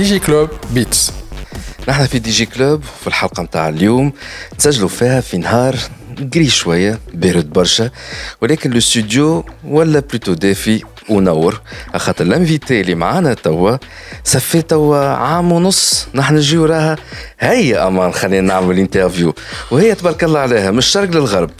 دي 0.00 0.06
جي 0.06 0.18
كلوب 0.18 0.48
بيتس. 0.70 1.12
نحن 1.88 2.06
في 2.06 2.18
دي 2.18 2.30
جي 2.30 2.46
كلوب 2.46 2.82
في 3.00 3.06
الحلقة 3.06 3.42
متاع 3.42 3.68
اليوم. 3.68 4.12
نسجلوا 4.58 4.88
فيها 4.88 5.20
في 5.20 5.38
نهار 5.38 5.76
قري 6.34 6.48
شوية 6.48 7.00
بارد 7.14 7.50
برشا 7.50 7.90
ولكن 8.40 8.72
الاستوديو 8.72 9.44
ولا 9.64 10.00
بلوتو 10.00 10.32
دافي 10.32 10.82
ونور. 11.08 11.60
خاطر 11.96 12.24
الانفيتي 12.24 12.80
اللي 12.80 12.94
معانا 12.94 13.34
توا 13.34 13.76
صفي 14.24 14.62
توا 14.62 14.98
عام 14.98 15.52
ونص. 15.52 16.06
نحن 16.14 16.34
نجيو 16.34 16.64
راها 16.64 16.96
هيا 17.40 17.86
أمان 17.86 18.12
خلينا 18.12 18.46
نعمل 18.46 18.78
انترفيو 18.78 19.34
وهي 19.70 19.94
تبارك 19.94 20.24
الله 20.24 20.40
عليها 20.40 20.70
من 20.70 20.78
الشرق 20.78 21.10
للغرب. 21.10 21.50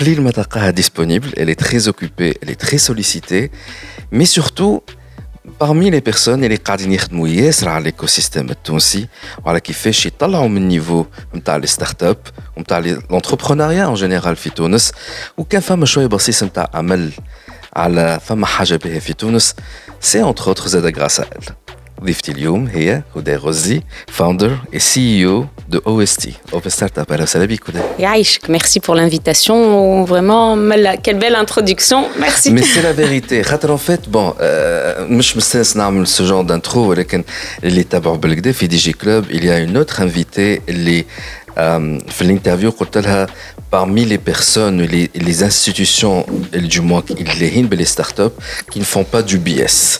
قليل 0.00 0.22
ما 0.22 0.30
تلقاها 0.30 0.72
est 0.72 1.60
très 1.64 1.88
occupée 1.88 2.34
elle 2.42 2.50
est 2.50 2.60
très 2.66 2.78
sollicitée. 2.78 3.50
Mais 4.12 4.24
surtout 4.24 4.82
parmi 5.59 5.91
les 5.91 6.01
personnes 6.01 6.27
اللي 6.43 6.55
قاعدين 6.55 6.91
يخدموا 6.91 7.27
ياسر 7.27 7.69
على 7.69 7.91
l'écosystème 7.91 8.37
التونسي 8.37 9.07
وعلى 9.45 9.59
كيفاش 9.59 10.05
يطلعوا 10.05 10.47
من 10.47 10.57
النيفو 10.57 11.05
نتاع 11.35 11.55
لي 11.55 11.67
ستارت 11.67 12.03
اب 12.03 12.17
ونتاع 12.57 12.79
لونتربرونيا 12.79 13.87
ان 13.87 13.93
جينيرال 13.93 14.35
في 14.35 14.49
تونس 14.49 14.91
وكان 15.37 15.61
فما 15.61 15.85
شويه 15.85 16.07
بصيص 16.07 16.43
نتاع 16.43 16.69
امل 16.75 17.11
على 17.75 18.19
فما 18.25 18.45
حاجه 18.45 18.75
بها 18.75 18.99
في 18.99 19.13
تونس 19.13 19.55
سي 20.01 20.23
انتر 20.23 20.47
اوتر 20.47 20.67
زاد 20.67 20.99
غراس 20.99 21.19
ال 21.19 21.27
ضيفتي 22.03 22.31
اليوم 22.31 22.67
هي 22.67 23.01
هدى 23.15 23.35
غزي 23.35 23.81
فاوندر 24.07 24.57
et 24.73 24.79
CEO 24.79 25.45
de 25.75 25.77
OST 25.77 26.27
Open 26.53 26.69
Startup 26.79 27.11
اهلا 27.11 27.23
وسهلا 27.23 27.45
بك 27.45 27.69
هدى 27.69 27.79
Yaïchk, 27.99 28.49
merci 28.49 28.79
pour 28.79 28.95
l'invitation. 28.95 30.03
Vraiment, 30.03 30.55
Mala, 30.55 30.97
quelle 30.97 31.19
belle 31.19 31.35
introduction. 31.35 31.99
Merci. 32.19 32.51
Mais 32.51 32.63
c'est 32.63 32.81
la 32.81 32.93
vérité. 32.93 33.43
خاطر 33.43 33.71
en 33.71 33.77
fait 33.77 34.09
bon 34.09 34.33
euh, 34.39 35.01
مش 35.01 35.37
مستانس 35.37 35.77
نعمل 35.77 36.07
ce 36.07 36.21
genre 36.23 36.45
d'intro 36.51 36.75
ولكن 36.77 37.23
اللي 37.63 37.83
تابعوا 37.83 38.17
بالكدا 38.17 38.51
في 38.51 38.67
دي 38.67 38.77
جي 38.77 38.93
كلوب 38.93 39.25
il 39.31 39.43
y 39.43 39.49
a 39.49 39.59
une 39.69 39.77
autre 39.77 40.01
invitée 40.01 40.61
اللي 40.69 41.01
euh, 41.01 42.11
في 42.11 42.21
الانترفيو 42.21 42.69
قلت 42.69 42.97
لها 42.97 43.27
parmi 43.75 44.05
les 44.05 44.17
personnes 44.31 44.81
les, 44.91 45.09
les 45.21 45.43
institutions 45.43 46.25
du 46.53 46.79
moins 46.81 47.03
اللي 47.11 47.51
هين 47.55 47.67
باللي 47.67 47.85
ستارت 47.85 48.19
اب 48.19 48.31
qui 48.73 48.79
ne 48.79 48.83
font 48.83 49.05
pas 49.15 49.21
du 49.21 49.37
BS 49.37 49.99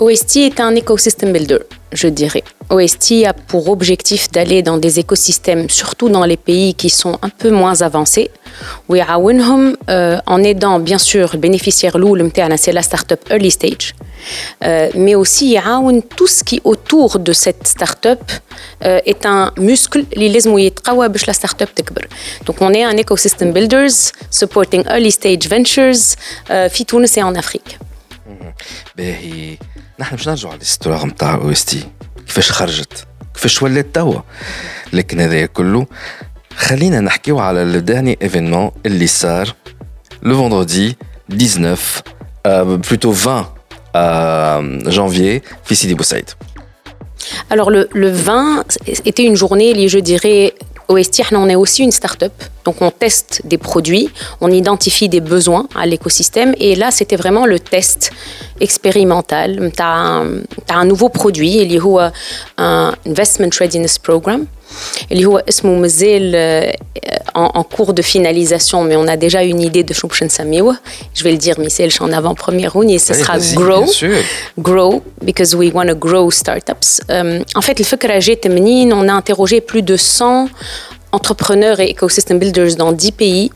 OST 0.00 0.36
est 0.36 0.60
un 0.60 0.74
écosystème 0.74 1.32
builder, 1.32 1.58
je 1.92 2.08
dirais. 2.08 2.44
OST 2.70 3.24
a 3.26 3.32
pour 3.32 3.68
objectif 3.68 4.30
d'aller 4.30 4.62
dans 4.62 4.78
des 4.78 4.98
écosystèmes, 4.98 5.68
surtout 5.68 6.08
dans 6.08 6.24
les 6.24 6.36
pays 6.36 6.74
qui 6.74 6.90
sont 6.90 7.18
un 7.22 7.28
peu 7.28 7.50
moins 7.50 7.82
avancés. 7.82 8.30
ويعاونهم 8.88 9.76
euh, 9.90 10.18
en 10.26 10.42
aidant 10.42 10.78
bien 10.78 10.98
sûr 10.98 11.30
le 11.32 11.38
bénéficiaire 11.38 11.96
الاول 11.96 12.22
نتاعنا 12.22 12.56
c'est 12.56 12.72
la 12.72 12.82
startup 12.82 13.20
early 13.30 13.50
stage 13.50 13.94
Euh, 14.62 14.90
mais 14.94 15.14
aussi 15.14 15.52
يعاون 15.52 16.02
tout 16.16 16.26
ce 16.26 16.44
qui 16.44 16.60
autour 16.64 17.18
de 17.18 17.32
cette 17.32 17.66
startup 17.66 18.24
euh, 18.84 19.00
est 19.06 19.26
un 19.26 19.52
muscle 19.58 20.04
اللي 20.12 20.28
لازم 20.28 20.58
يتقوى 20.58 21.08
باش 21.08 21.30
la 21.30 21.32
startup 21.34 21.68
تكبر. 21.76 22.06
Donc 22.46 22.54
on 22.60 22.72
est 22.72 22.84
un 22.84 22.96
ecosystem 22.96 23.52
builders 23.52 24.12
supporting 24.30 24.82
early 24.86 25.10
stage 25.10 25.48
ventures 25.48 26.16
euh, 26.50 26.68
في 26.68 26.84
تونس 26.84 27.18
et 27.18 27.22
en 27.22 27.34
Afrique. 27.34 27.78
باهي 28.96 29.58
نحن 29.98 30.16
باش 30.16 30.28
نرجعوا 30.28 30.52
على 30.52 30.58
الاستوار 30.58 31.06
نتاع 31.06 31.34
او 31.34 31.50
اس 31.50 31.64
تي 31.64 31.84
كيفاش 32.26 32.52
خرجت 32.52 33.06
كيفاش 33.34 33.62
ولات 33.62 33.86
توا 33.94 34.20
لكن 34.92 35.20
هذا 35.20 35.46
كله 35.46 35.86
خلينا 36.56 37.00
نحكيو 37.00 37.38
على 37.38 37.64
لو 37.64 37.80
داني 37.80 38.18
ايفينمون 38.22 38.70
اللي 38.86 39.06
صار 39.06 39.54
لو 40.22 40.36
فوندردي 40.36 40.96
19 41.28 42.02
euh, 42.46 42.78
plutôt 42.88 43.08
20 43.08 43.44
euh, 43.96 44.90
janvier 44.90 45.40
في 45.64 45.74
سيدي 45.74 45.94
بوسعيد 45.94 46.30
Alors 47.50 47.70
le, 47.70 47.88
le 47.92 48.10
20 48.10 48.64
était 49.06 49.24
une 49.24 49.36
journée, 49.36 49.72
liée, 49.72 49.88
je 49.88 49.98
dirais, 49.98 50.54
OST, 50.88 51.22
on 51.32 51.48
est 51.48 51.54
aussi 51.54 51.82
une 51.82 51.92
start-up. 51.92 52.32
Donc 52.68 52.76
on 52.80 52.90
teste 52.90 53.42
des 53.44 53.58
produits, 53.58 54.08
on 54.40 54.50
identifie 54.50 55.08
des 55.08 55.20
besoins 55.20 55.66
à 55.74 55.84
l'écosystème. 55.86 56.54
Et 56.58 56.74
là, 56.74 56.90
c'était 56.90 57.16
vraiment 57.16 57.46
le 57.46 57.58
test 57.58 58.10
expérimental. 58.60 59.70
Tu 59.76 59.82
as, 59.82 60.22
un 60.82 60.84
nouveau 60.84 61.08
produit, 61.08 61.56
il 61.62 61.72
y 61.72 61.78
a 61.78 62.12
un 62.58 62.94
Investment 63.06 63.50
Readiness 63.60 63.98
Program. 63.98 64.46
اللي 65.12 65.24
هو 65.24 65.42
اسمه 65.48 65.74
مازال 65.74 66.34
en, 67.34 67.40
en 67.60 67.62
cours 67.62 67.92
de 67.92 68.02
finalisation, 68.02 68.82
mais 68.84 68.96
on 68.96 69.06
a 69.08 69.16
déjà 69.16 69.42
une 69.42 69.60
idée 69.60 69.82
de 69.82 69.92
شو 69.92 70.08
باش 70.08 70.22
نسميوه. 70.22 70.76
Je 71.14 71.22
vais 71.24 71.32
le 71.32 71.38
dire, 71.38 71.58
Michel, 71.60 71.90
en 72.00 72.12
avant-première 72.12 72.72
round, 72.72 72.90
et 72.90 72.98
ce 72.98 73.12
Oui, 73.12 73.18
sera 73.20 73.38
vas-y, 73.38 73.54
Grow. 73.54 73.82
bien 73.84 73.86
sûr. 73.86 74.16
Grow, 74.58 75.02
because 75.22 75.54
we 75.54 75.72
want 75.72 75.88
to 75.88 75.94
grow 75.94 76.30
startups. 76.30 76.92
Euh, 77.10 77.42
en 77.54 77.60
fait, 77.60 77.80
الفكرة 77.80 78.18
جات 78.18 78.46
منين 78.46 78.92
On 78.92 79.08
a 79.08 79.12
interrogé 79.12 79.60
plus 79.60 79.82
de 79.82 79.96
100 79.96 80.48
entrepreneurs 81.11 81.79
et 81.79 81.91
ecosystem 81.91 82.39
builders 82.39 82.75
dans 82.75 82.91
10 82.91 83.11
pays. 83.11 83.51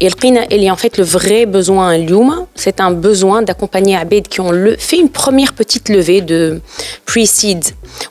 Et 0.00 0.08
il 0.50 0.62
y 0.62 0.68
a 0.68 0.72
en 0.72 0.76
fait 0.76 0.98
le 0.98 1.04
vrai 1.04 1.46
besoin 1.46 1.90
à 1.90 1.98
Lyoum, 1.98 2.46
c'est 2.54 2.80
un 2.80 2.90
besoin 2.90 3.42
d'accompagner 3.42 3.96
Abed 3.96 4.28
qui 4.28 4.40
ont 4.40 4.52
fait 4.78 4.98
une 4.98 5.08
première 5.08 5.52
petite 5.52 5.88
levée 5.88 6.20
de 6.20 6.60
pre-seed. 7.06 7.64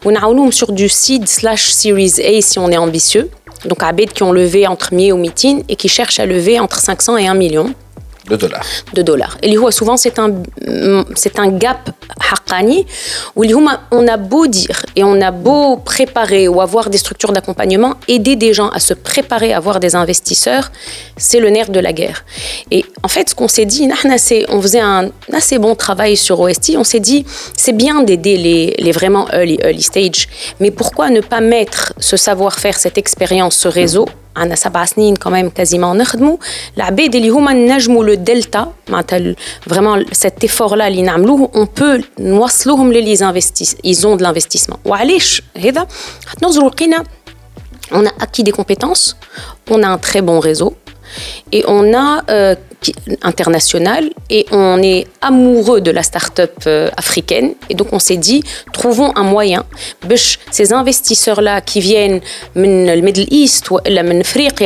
On 0.05 0.15
a 0.15 0.51
sur 0.51 0.71
du 0.71 0.89
seed 0.89 1.27
slash 1.27 1.69
series 1.71 2.13
A 2.23 2.41
si 2.41 2.57
on 2.57 2.69
est 2.69 2.77
ambitieux. 2.77 3.29
Donc 3.65 3.83
Abed 3.83 4.13
qui 4.13 4.23
ont 4.23 4.31
levé 4.31 4.67
entre 4.67 4.93
mi 4.93 5.09
et 5.09 5.65
et 5.69 5.75
qui 5.75 5.89
cherchent 5.89 6.19
à 6.19 6.25
lever 6.25 6.59
entre 6.59 6.79
500 6.79 7.17
et 7.17 7.27
1 7.27 7.33
million 7.33 7.73
de 8.30 8.36
dollars 8.36 8.66
de 8.94 9.02
dollars. 9.02 9.36
Et 9.42 9.56
هو 9.56 9.70
souvent 9.70 9.96
c'est 9.96 10.18
un 10.18 10.30
c'est 11.22 11.36
un 11.38 11.48
gap 11.64 11.90
حقاني 12.20 12.86
واللي 13.36 13.52
هما 13.54 13.78
on 13.94 14.06
a 14.08 14.16
beau 14.16 14.46
dire 14.46 14.78
et 14.96 15.02
on 15.04 15.20
a 15.20 15.30
beau 15.30 15.76
préparer 15.76 16.46
ou 16.48 16.60
avoir 16.60 16.90
des 16.90 16.98
structures 16.98 17.32
d'accompagnement, 17.32 17.94
aider 18.08 18.36
des 18.36 18.52
gens 18.58 18.68
à 18.68 18.80
se 18.88 18.94
préparer 18.94 19.52
à 19.52 19.56
avoir 19.56 19.80
des 19.80 19.92
investisseurs, 20.02 20.66
c'est 21.16 21.40
le 21.40 21.48
nerf 21.56 21.70
de 21.70 21.80
la 21.80 21.92
guerre. 21.92 22.18
Et 22.70 22.84
en 23.06 23.08
fait, 23.14 23.26
ce 23.30 23.34
qu'on 23.38 23.48
s'est 23.56 23.68
dit, 23.74 23.84
نحنا, 23.86 24.16
c'est- 24.26 24.44
on 24.54 24.60
faisait 24.64 24.84
un 24.94 25.04
assez 25.40 25.58
bon 25.64 25.74
travail 25.84 26.14
sur 26.26 26.36
OST, 26.44 26.66
on 26.82 26.84
s'est 26.92 27.04
dit, 27.10 27.20
c'est 27.62 27.76
bien 27.84 27.96
d'aider 28.08 28.36
les, 28.46 28.62
les 28.84 28.92
vraiment 29.00 29.24
early, 29.38 29.56
early 29.66 29.82
stage, 29.92 30.20
mais 30.60 30.70
pourquoi 30.80 31.06
ne 31.16 31.20
pas 31.32 31.40
mettre 31.56 31.80
ce 32.08 32.16
savoir-faire, 32.28 32.76
cette 32.84 32.98
expérience, 33.04 33.54
ce 33.64 33.68
réseau 33.80 34.06
عندنا 34.36 34.54
سبع 34.54 34.84
سنين 34.84 35.14
quand 35.16 35.30
même 35.30 35.50
quasiment 35.60 35.74
نخدموا 35.96 36.36
العباد 36.76 37.14
اللي 37.14 37.28
هما 37.28 37.52
نجموا 37.52 38.04
لو 38.04 38.14
دلتا 38.14 38.72
معناتها 38.88 39.16
ال- 39.16 39.36
vraiment 39.70 40.04
cet 40.16 40.46
effort 40.48 40.70
là 40.72 40.80
اللي 40.82 41.02
نعملوه 41.02 41.50
on 41.54 41.80
peut 41.82 42.04
نوصلوهم 42.18 42.92
للي 42.92 43.16
investis 43.16 43.68
ils 43.86 43.98
ont 44.06 44.16
de 44.16 44.22
l'investissement 44.24 44.76
وعلاش 44.84 45.42
هذا 45.56 45.86
نظروا 46.42 46.70
لقينا 46.70 47.04
on 47.92 48.06
a 48.06 48.10
acquis 48.24 48.44
des 48.44 48.52
compétences 48.52 49.16
on 49.70 49.82
a 49.82 49.88
un 49.88 49.98
très 49.98 50.22
bon 50.22 50.38
réseau 50.40 50.72
et 51.51 51.63
on 51.67 51.93
a 51.93 52.23
euh, 52.29 52.55
international 53.23 54.09
et 54.29 54.45
on 54.51 54.81
est 54.81 55.07
amoureux 55.21 55.81
de 55.81 55.91
la 55.91 56.03
start-up 56.03 56.53
euh, 56.67 56.89
africaine. 56.97 57.53
Et 57.69 57.75
donc, 57.75 57.87
on 57.91 57.99
s'est 57.99 58.17
dit, 58.17 58.43
trouvons 58.73 59.11
un 59.15 59.23
moyen. 59.23 59.65
Ces 60.51 60.73
investisseurs-là 60.73 61.61
qui 61.61 61.79
viennent 61.79 62.19
du 62.55 62.61
Middle 62.61 63.25
East, 63.31 63.69
ou 63.71 63.79
de 63.79 63.89
l'Afrique, 63.89 64.63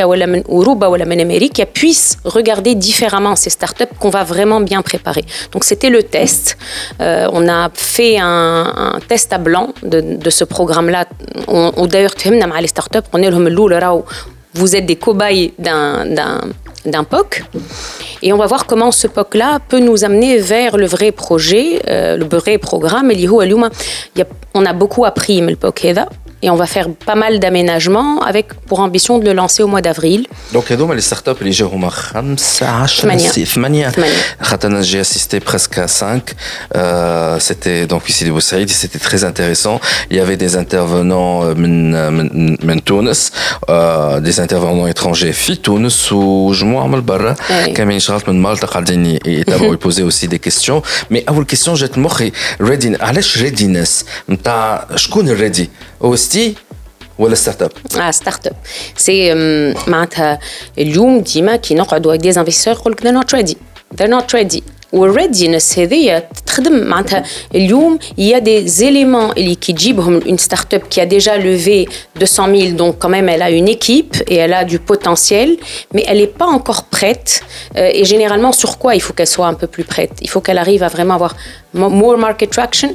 ou 0.47 0.63
de 0.63 1.15
l'Amérique, 1.15 1.61
puissent 1.73 2.17
regarder 2.23 2.75
différemment 2.75 3.35
ces 3.35 3.49
start-up 3.49 3.89
qu'on 3.99 4.09
va 4.09 4.23
vraiment 4.23 4.61
bien 4.61 4.81
préparer. 4.81 5.25
Donc, 5.51 5.63
c'était 5.63 5.89
le 5.89 6.03
test. 6.03 6.57
Euh, 7.01 7.27
on 7.31 7.47
a 7.47 7.69
fait 7.73 8.17
un, 8.19 8.99
test 9.07 9.33
à 9.33 9.37
blanc 9.37 9.73
de, 9.83 10.29
ce 10.29 10.43
programme-là. 10.43 11.05
D'ailleurs, 11.87 12.13
les 12.61 12.67
start-up, 12.67 13.05
on 13.13 13.21
est 13.21 13.29
le 13.29 13.37
vous 14.53 14.75
êtes 14.75 14.85
des 14.85 14.95
cobayes 14.95 15.53
d'un 15.57 17.03
POC. 17.09 17.43
Et 18.21 18.33
on 18.33 18.37
va 18.37 18.47
voir 18.47 18.65
comment 18.65 18.91
ce 18.91 19.07
POC-là 19.07 19.59
peut 19.67 19.79
nous 19.79 20.03
amener 20.03 20.37
vers 20.37 20.77
le 20.77 20.85
vrai 20.85 21.11
projet, 21.11 21.81
euh, 21.87 22.17
le 22.17 22.25
vrai 22.25 22.57
programme. 22.57 23.11
Il 23.11 23.19
y 23.21 23.27
on 24.53 24.65
a 24.65 24.73
beaucoup 24.73 25.05
appris, 25.05 25.41
mais 25.41 25.51
le 25.51 25.57
POC 25.57 25.85
est 25.85 25.93
là 25.93 26.09
et 26.44 26.50
on 26.50 26.56
va 26.56 26.66
faire 26.66 26.88
pas 27.10 27.18
mal 27.24 27.32
d'aménagements 27.42 28.20
avec 28.30 28.46
pour 28.68 28.78
ambition 28.80 29.18
de 29.18 29.24
le 29.24 29.32
lancer 29.32 29.62
au 29.62 29.70
mois 29.74 29.80
d'avril. 29.80 30.26
Donc 30.52 30.72
هذوما 30.72 30.94
les 30.94 31.00
startups 31.00 31.40
اللي 31.40 31.50
جاو 31.50 31.68
هما 31.68 31.90
15 31.90 32.62
8 33.56 34.00
خاطر 34.40 34.82
j'ai 34.82 35.00
assisté 35.00 35.40
presque 35.40 35.78
à 35.78 35.88
5 35.88 36.34
euh, 36.76 37.38
c'était 37.40 37.86
donc 37.86 38.08
ici 38.08 38.24
de 38.24 38.30
Boussaïd 38.30 38.68
c'était 38.68 38.98
très 38.98 39.24
intéressant 39.24 39.80
il 40.10 40.16
y 40.16 40.20
avait 40.20 40.36
des 40.36 40.56
intervenants 40.56 41.40
من 41.56 41.92
من 42.66 42.84
تونس 42.84 43.32
des 44.28 44.40
intervenants 44.40 44.86
étrangers 44.86 45.32
في 45.32 45.54
تونس 45.54 46.12
وجموعه 46.12 46.86
من 46.86 47.04
برا 47.04 47.36
كمان 47.74 47.98
شغلت 47.98 48.28
من 48.28 48.42
مالطا 48.42 48.66
قاعدين 48.66 49.18
يتابعوا 49.26 49.74
يبوزي 49.74 50.10
aussi 50.10 50.28
des 50.28 50.38
questions 50.48 50.82
mais 51.12 51.28
اول 51.28 51.46
question 51.52 51.70
جات 51.70 51.98
مخي 51.98 52.32
ريدي 52.60 52.96
علاش 53.00 53.38
ريدينس 53.38 54.04
نتاع 54.28 54.86
شكون 54.96 55.28
الريدي 55.28 55.70
او 56.04 56.14
اس 56.28 56.28
تي 56.28 56.54
ولا 57.18 57.34
ستارت 57.34 57.62
اب؟ 57.62 57.72
اه 57.96 58.10
ستارت 58.10 58.46
اب 58.46 58.56
سي 58.96 59.34
معناتها 59.86 60.38
اليوم 60.78 61.20
ديما 61.20 61.56
كي 61.56 61.74
نقعدوا 61.74 62.16
avec 62.16 62.20
des 62.20 62.38
investisseurs 62.38 62.68
يقول 62.68 62.92
لك 62.92 63.00
they're 63.00 63.22
not 63.22 63.38
ready 63.38 63.56
they're 63.96 64.20
not 64.20 64.34
ready 64.38 64.62
والريدينس 64.92 65.78
هذيا 65.78 66.28
تخدم 66.46 66.86
معناتها 66.86 67.22
اليوم 67.54 67.98
il 68.18 68.22
y 68.22 68.34
a 68.34 68.40
des 68.40 68.82
éléments 68.82 69.36
اللي 69.38 69.54
كي 69.54 69.72
تجيبهم 69.72 70.20
une 70.20 70.38
start-up 70.38 70.82
qui 70.90 71.00
a 71.00 71.06
déjà 71.06 71.36
levé 71.38 71.88
200 72.16 72.56
000 72.56 72.72
donc 72.76 72.98
quand 72.98 73.08
même 73.08 73.28
elle 73.28 73.42
a 73.42 73.50
une 73.50 73.68
équipe 73.68 74.16
et 74.28 74.36
elle 74.36 74.54
a 74.54 74.64
du 74.64 74.78
potentiel 74.78 75.56
mais 75.94 76.04
elle 76.06 76.18
n'est 76.18 76.36
pas 76.42 76.46
encore 76.46 76.84
prête 76.84 77.40
euh, 77.76 77.90
et 77.92 78.04
généralement 78.04 78.52
sur 78.52 78.78
quoi 78.78 78.94
il 78.94 79.02
faut 79.02 79.12
qu'elle 79.12 79.32
soit 79.36 79.46
un 79.46 79.54
peu 79.54 79.66
plus 79.66 79.84
prête 79.84 80.12
il 80.22 80.30
faut 80.30 80.40
qu'elle 80.40 80.58
arrive 80.58 80.82
à 80.82 80.88
vraiment 80.88 81.14
avoir 81.14 81.34
more 81.73 82.17
market 82.17 82.49
traction. 82.49 82.93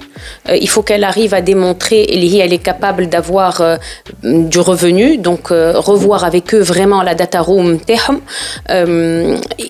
Euh, 0.48 0.56
il 0.56 0.68
faut 0.68 0.82
qu'elle 0.82 1.04
arrive 1.04 1.34
à 1.34 1.40
démontrer, 1.40 2.02
Elihi, 2.08 2.40
elle 2.40 2.52
est 2.52 2.58
capable 2.58 3.08
d'avoir 3.08 3.60
euh, 3.60 3.76
du 4.22 4.58
revenu, 4.58 5.18
donc 5.18 5.50
euh, 5.50 5.72
revoir 5.76 6.24
avec 6.24 6.54
eux 6.54 6.60
vraiment 6.60 7.02
la 7.02 7.14
data 7.14 7.40
room 7.40 7.78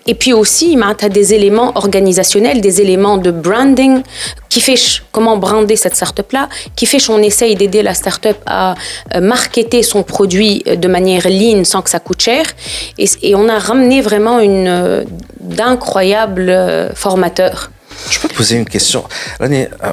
et 0.07 0.15
puis 0.15 0.33
aussi, 0.33 0.73
il 0.73 1.09
des 1.11 1.35
éléments 1.35 1.73
organisationnels, 1.75 2.61
des 2.61 2.81
éléments 2.81 3.19
de 3.19 3.31
branding 3.31 4.03
qui 4.49 4.61
fait 4.61 4.77
comment 5.13 5.37
brander 5.37 5.77
cette 5.77 5.97
startup-là, 5.97 6.49
qui 6.77 6.87
fait 6.87 6.99
on 7.11 7.19
essaye 7.19 7.57
d'aider 7.57 7.83
la 7.83 7.95
startup 7.95 8.37
à 8.47 8.75
marketer 9.21 9.83
son 9.83 10.03
produit 10.03 10.63
de 10.65 10.89
manière 10.89 11.29
lean 11.29 11.65
sans 11.65 11.83
que 11.83 11.91
ça 11.91 11.99
coûte 11.99 12.23
cher. 12.23 12.45
Et, 12.99 13.07
et 13.23 13.35
on 13.35 13.49
a 13.49 13.59
ramené 13.59 14.01
vraiment 14.01 14.39
une 14.41 15.05
d'incroyables 15.41 16.93
formateurs 16.95 17.71
Je 18.11 18.19
peux 18.19 18.29
te 18.29 18.35
poser 18.35 18.57
une 18.57 18.65
question. 18.65 19.05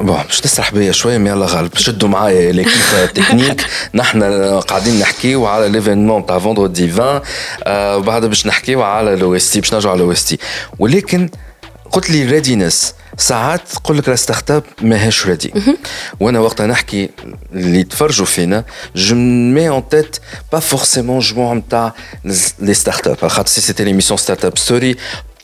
Bon, 0.08 0.18
je 0.30 0.42
تسرح 0.42 0.74
بيا 0.74 0.92
شوية 0.92 1.18
مي 1.18 1.34
الله 1.34 1.46
غالب 1.46 1.78
شدوا 1.78 2.10
معايا 2.10 2.52
ليكيب 2.52 3.14
تكنيك 3.16 3.66
نحن 3.94 4.24
قاعدين 4.60 5.00
نحكيو 5.00 5.46
على 5.46 5.70
ليفينمون 5.70 6.26
تاع 6.26 6.40
فوندردي 6.40 6.92
20 6.92 7.22
وبعد 7.68 8.26
باش 8.26 8.48
نحكيو 8.48 8.82
على 8.82 9.16
لو 9.16 9.36
اس 9.36 9.50
تي 9.50 9.60
باش 9.60 9.74
نرجعوا 9.74 9.94
على 9.94 10.04
لو 10.04 10.12
اس 10.12 10.26
تي 10.26 10.38
ولكن 10.80 11.30
قلت 11.92 12.10
لي 12.10 12.26
ريدينس 12.26 12.94
ساعات 13.18 13.62
تقول 13.68 13.98
لك 13.98 14.16
ستارت 14.16 14.52
اب 14.52 14.64
ماهيش 14.82 15.28
ريدي 15.28 15.54
وأنا 16.20 16.40
وقتها 16.40 16.68
نحكي 16.68 17.10
اللي 17.54 17.84
تفرجوا 17.84 18.26
فينا 18.26 18.64
جو 18.96 19.16
مي 19.16 19.70
اون 19.70 19.90
تيت 19.90 20.18
با 20.52 20.60
فورسيمون 20.60 21.20
جموع 21.20 21.54
نتاع 21.54 21.94
لي 22.60 22.74
ستارت 22.74 23.08
اب 23.08 23.28
خاطر 23.28 23.50
سي 23.50 23.62
سيتي 23.62 23.84
ليميسيون 23.84 24.18
ستارت 24.18 24.46
اب 24.46 24.58
ستوري 24.58 24.96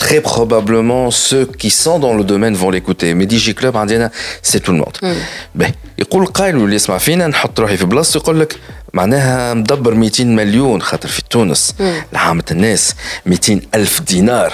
très 0.04 0.22
probablement 0.22 1.06
ceux 1.10 1.46
qui 1.62 1.72
sont 1.84 1.98
dans 2.06 2.14
le 2.20 2.24
domaine 2.24 2.56
vont 2.56 2.70
l'écouter. 2.70 3.14
Mais 3.16 3.52
كلوب 3.52 3.78
عندنا 3.78 4.12
c'est 4.44 4.60
tout 4.60 4.72
le 4.72 4.78
monde. 4.78 5.16
باهي 5.56 5.74
يقول 6.00 6.26
قائل 6.26 6.58
واللي 6.58 6.76
يسمع 6.76 6.98
فينا 6.98 7.28
نحط 7.28 7.60
روحي 7.60 7.78
في 7.78 7.86
بلاصته 7.86 8.18
يقول 8.18 8.40
لك 8.40 8.56
معناها 8.94 9.54
مدبر 9.54 9.94
200 9.94 10.24
مليون 10.24 10.82
خاطر 10.82 11.10
في 11.10 11.22
تونس. 11.30 11.76
لعامة 12.14 12.44
الناس 12.52 12.96
200 13.26 13.62
ألف 13.76 14.02
دينار. 14.02 14.54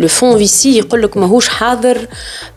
Le 0.00 0.08
fonds 0.08 0.34
VC, 0.34 0.80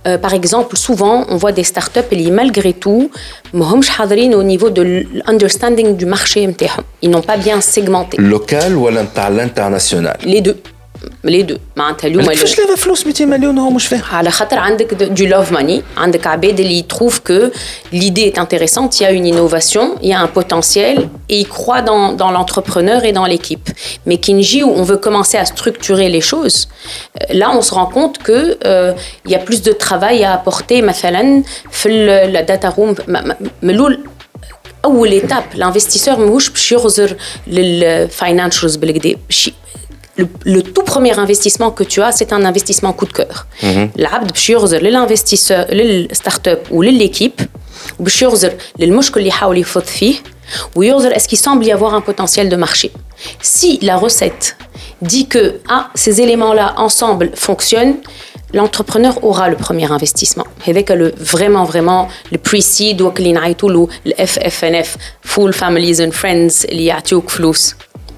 euh, 0.08 0.18
par 0.18 0.34
exemple, 0.34 0.78
souvent, 0.78 1.26
on 1.28 1.36
voit 1.36 1.52
des 1.52 1.66
startups 1.66 2.10
qui, 2.10 2.32
malgré 2.32 2.72
tout, 2.72 3.12
au 3.54 4.44
niveau 4.44 4.70
de 4.70 4.84
l'understanding 5.28 5.98
du 5.98 6.06
marché. 6.06 6.48
Ils 7.02 7.10
n'ont 7.10 7.22
pas 7.22 7.36
bien 7.36 7.60
segmenté. 7.60 8.16
Local 8.18 8.78
ou 8.78 8.88
à 8.88 8.92
l'international? 9.30 10.18
Les 10.24 10.40
deux. 10.40 10.58
les 11.25 11.43
deux 11.43 11.59
معناتها 11.77 12.09
اليوم 12.09 12.27
كيفاش 12.27 12.59
لافا 12.59 12.75
فلوس 12.75 13.07
200 13.07 13.25
مليون 13.25 13.59
هو 13.59 13.71
مش 13.71 13.87
فاهم 13.87 14.03
على 14.13 14.31
خاطر 14.31 14.59
عندك 14.59 14.95
du 15.15 15.23
love 15.23 15.57
money 15.57 15.99
عندك 15.99 16.27
عباد 16.27 16.61
اللي 16.61 16.85
trouvent 16.95 17.21
que 17.29 17.51
l'idée 17.93 18.33
est 18.33 18.39
intéressante 18.39 19.01
il 19.01 19.03
y 19.03 19.07
a 19.07 19.11
une 19.11 19.27
innovation 19.27 19.85
il 20.03 20.09
y 20.09 20.13
a 20.13 20.21
un 20.21 20.27
potentiel 20.27 21.09
et 21.29 21.41
ils 21.41 21.49
croient 21.49 21.83
dans, 21.83 22.13
dans 22.13 22.31
l'entrepreneur 22.31 23.05
et 23.05 23.13
dans 23.13 23.27
l'équipe 23.27 23.69
mais 24.07 24.17
Kinji 24.17 24.63
où 24.65 24.73
on 24.81 24.83
veut 24.83 25.01
commencer 25.07 25.39
à 25.39 25.45
structurer 25.45 26.09
les 26.17 26.21
choses 26.31 26.69
là 27.41 27.49
on 27.59 27.63
se 27.63 27.73
rend 27.79 27.87
compte 27.87 28.19
que 28.19 28.39
euh, 28.65 28.93
il 29.27 29.31
y 29.31 29.37
a 29.41 29.43
plus 29.49 29.61
de 29.63 29.73
travail 29.73 30.25
à 30.25 30.33
apporter 30.39 30.83
مثلا 30.83 31.43
في 31.71 31.89
la 32.33 32.43
data 32.43 32.71
room 32.77 32.91
ملول 33.63 34.01
اول 34.85 35.21
étape 35.21 35.59
l'investisseur 35.59 36.09
ماهوش 36.19 36.49
باش 36.49 36.73
يغزر 36.73 37.17
للفاينانشالز 37.47 38.77
بالكدا 38.77 39.17
le, 40.45 40.63
tout 40.63 40.83
premier 40.83 41.19
investissement 41.19 41.71
que 41.71 41.85
tu 41.85 42.03
as, 42.03 42.13
c'est 42.13 42.33
un 42.33 42.45
investissement 42.45 42.93
coup 42.93 43.07
de 43.07 43.13
cœur. 43.13 43.47
العبد 43.99 44.33
باش 44.33 44.51
يغزر 44.51 44.83
للانفستيسور 44.83 45.57
للستارت 45.59 46.61
ou 46.71 46.83
l'équipe 46.83 47.43
باش 48.01 48.23
يغزر 48.23 48.53
للمشكل 48.79 49.21
اللي 49.21 49.29
يحاول 49.29 49.59
يفوت 49.59 49.87
فيه 49.87 50.15
ويغزر 50.77 51.15
est-ce 51.15 51.29
qu'il 51.29 51.39
semble 51.39 51.65
y 51.65 51.73
avoir 51.73 51.95
un 51.95 52.01
potentiel 52.01 52.49
de 52.49 52.57
marché. 52.57 52.91
Si 53.43 53.79
la 53.83 53.97
recette 53.97 54.57
dit 55.03 55.27
que 55.29 55.61
ah, 55.69 55.91
ces 55.95 56.21
éléments-là 56.21 56.75
ensemble 56.77 57.31
fonctionnent, 57.35 57.97
l'entrepreneur 58.53 59.15
aura 59.25 59.49
le 59.49 59.57
premier 59.57 59.91
investissement. 59.93 60.47
avec 60.67 60.89
le 60.91 61.13
vraiment 61.35 61.65
vraiment 61.73 62.09
le 62.33 62.39
pre-seed 62.39 63.01
ou 63.03 63.13
le 64.11 64.15
FFNF, 64.33 64.97
Full 65.23 65.53
Families 65.53 66.01
and 66.05 66.13
Friends 66.13 66.65
اللي 66.69 66.87
يعطيوك 66.87 67.31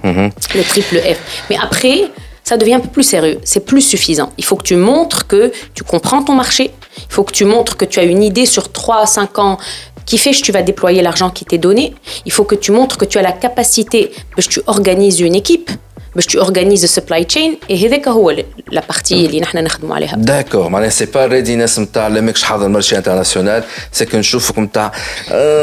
Mhm. 0.05 0.31
le 0.55 0.63
triple 0.63 0.97
F. 0.97 1.45
Mais 1.49 1.57
après, 1.61 2.11
ça 2.43 2.57
devient 2.57 2.75
un 2.75 2.79
peu 2.79 2.89
plus 2.89 3.03
sérieux. 3.03 3.39
C'est 3.43 3.65
plus 3.65 3.81
suffisant. 3.81 4.31
Il 4.37 4.45
faut 4.45 4.55
que 4.55 4.63
tu 4.63 4.75
montres 4.75 5.27
que 5.27 5.51
tu 5.73 5.83
comprends 5.83 6.23
ton 6.23 6.33
marché. 6.33 6.71
Il 6.97 7.13
faut 7.13 7.23
que 7.23 7.33
tu 7.33 7.43
montres 7.43 7.75
que 7.75 7.85
tu 7.85 7.99
as 7.99 8.03
une 8.03 8.23
idée 8.23 8.45
sur 8.45 8.71
3 8.71 9.01
à 9.01 9.05
5 9.07 9.39
ans 9.39 9.57
qui 10.06 10.18
fait 10.18 10.32
que 10.36 10.42
tu 10.46 10.52
vas 10.52 10.62
déployer 10.62 11.02
l'argent 11.02 11.30
qui 11.36 11.44
t'est 11.44 11.62
donné. 11.68 11.94
Il 12.28 12.32
faut 12.32 12.46
que 12.50 12.58
tu 12.64 12.70
montres 12.72 12.96
que 13.00 13.06
tu 13.10 13.16
as 13.18 13.22
la 13.30 13.32
capacité, 13.32 14.00
que 14.36 14.42
tu 14.42 14.60
organises 14.66 15.20
une 15.20 15.36
équipe, 15.42 15.70
باش 16.16 16.26
tu 16.26 16.38
organises 16.38 16.86
supply 16.86 17.26
chain 17.34 17.50
et 17.68 17.84
هذاك 17.84 18.08
هو 18.08 18.36
la 18.72 18.80
partie 18.80 19.12
اللي 19.12 19.40
نحن 19.40 19.64
نخدموا 19.64 19.94
عليها 19.94 20.16
داكور 20.16 20.68
معناها 20.68 20.88
سي 20.88 21.04
با 21.04 21.26
ريدينس 21.26 21.78
نتاع 21.78 22.08
لا 22.08 22.20
ماكش 22.20 22.42
حاضر 22.42 22.68
مارشي 22.68 22.96
انترناسيونال 22.96 23.64
سي 23.92 24.04
كو 24.04 24.16
نشوفك 24.16 24.58
نتاع 24.58 24.92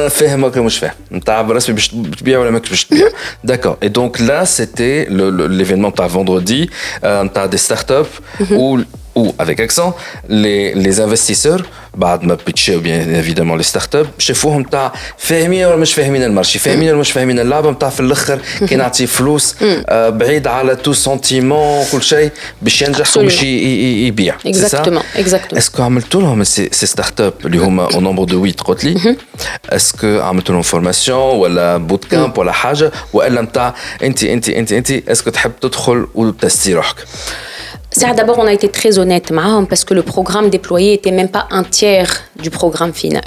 فاهم 0.10 0.44
ولا 0.44 0.62
مش 0.62 0.78
فاهم 0.78 0.94
نتاع 1.12 1.42
برسمي 1.42 1.76
باش 1.76 1.88
تبيع 1.88 2.40
ولا 2.40 2.52
ماكش 2.52 2.70
باش 2.70 2.86
تبيع 2.86 3.10
داكور 3.44 3.78
اي 3.84 3.88
دونك 3.88 4.22
لا 4.22 4.46
سيتي 4.46 5.06
ليفينمون 5.06 5.94
تاع 5.94 6.08
فوندردي 6.08 6.70
نتاع 7.04 7.46
دي 7.46 7.58
ستارت 7.58 7.92
اب 7.92 8.06
où 8.42 8.80
ou 9.15 9.35
avec 9.39 9.61
accent 9.61 9.95
les, 10.29 10.75
les 10.75 11.01
investisseurs 11.01 11.63
بعد 11.95 12.25
ما 12.25 12.39
بيتشيو 12.47 12.81
بيان 12.81 13.15
ايفيدامون 13.15 13.57
لي 13.59 13.63
ستارت 13.63 13.95
اب 13.95 14.07
شافوهم 14.19 14.63
تاع 14.63 14.93
فاهمين 15.19 15.67
ولا 15.67 15.77
مش 15.77 15.95
فاهمين 15.95 16.23
المارشي 16.23 16.59
فاهمين 16.59 16.89
ولا 16.89 16.99
مش 16.99 17.13
فاهمين 17.13 17.41
اللعبه 17.41 17.71
نتاع 17.71 17.89
في 17.89 18.01
الآخر 18.01 18.39
كي 18.69 18.77
نعطي 18.77 19.07
فلوس 19.07 19.55
بعيد 19.91 20.47
على 20.47 20.77
تو 20.77 20.93
سنتيمون 20.93 21.85
كل 21.93 22.03
شيء 22.03 22.31
باش 22.63 22.83
ينجح 22.83 23.17
وباش 23.17 23.43
يبيع 23.43 24.35
اكزاكتومون 24.47 25.03
اكزاكتومون 25.17 25.59
اسكو 25.59 25.83
عملتوا 25.83 26.21
لهم 26.21 26.45
سي 26.45 26.71
ستارت 26.73 27.21
اب 27.21 27.35
اللي 27.45 27.59
هما 27.59 27.95
أو 27.95 28.01
نومبر 28.01 28.25
دو 28.25 28.39
8 28.39 28.53
قلت 28.53 28.85
لي 28.85 29.17
اسكو 29.71 30.21
عملتوا 30.21 30.55
لهم 30.55 30.63
فورماسيون 30.63 31.19
ولا 31.19 31.77
بوت 31.77 32.05
كامب 32.05 32.39
ولا 32.39 32.53
حاجة 32.53 32.93
والا 33.13 33.41
نتاع 33.41 33.75
انت 34.03 34.25
انت 34.25 34.49
انت 34.49 34.73
انت 34.73 34.91
اسكو 34.91 35.31
تحب 35.31 35.53
تدخل 35.61 36.07
وتستي 36.15 36.75
روحك 36.75 36.97
D'abord, 38.16 38.38
on 38.40 38.48
a 38.48 38.54
été 38.54 38.70
très 38.70 39.00
honnête 39.00 39.32
parce 39.70 39.84
que 39.84 39.94
le 39.94 40.04
programme 40.04 40.50
déployé 40.50 40.94
était 40.94 41.12
même 41.12 41.30
pas 41.30 41.48
un 41.50 41.64
tiers 41.64 42.12
du 42.40 42.50
programme 42.50 42.94
final. 42.94 43.24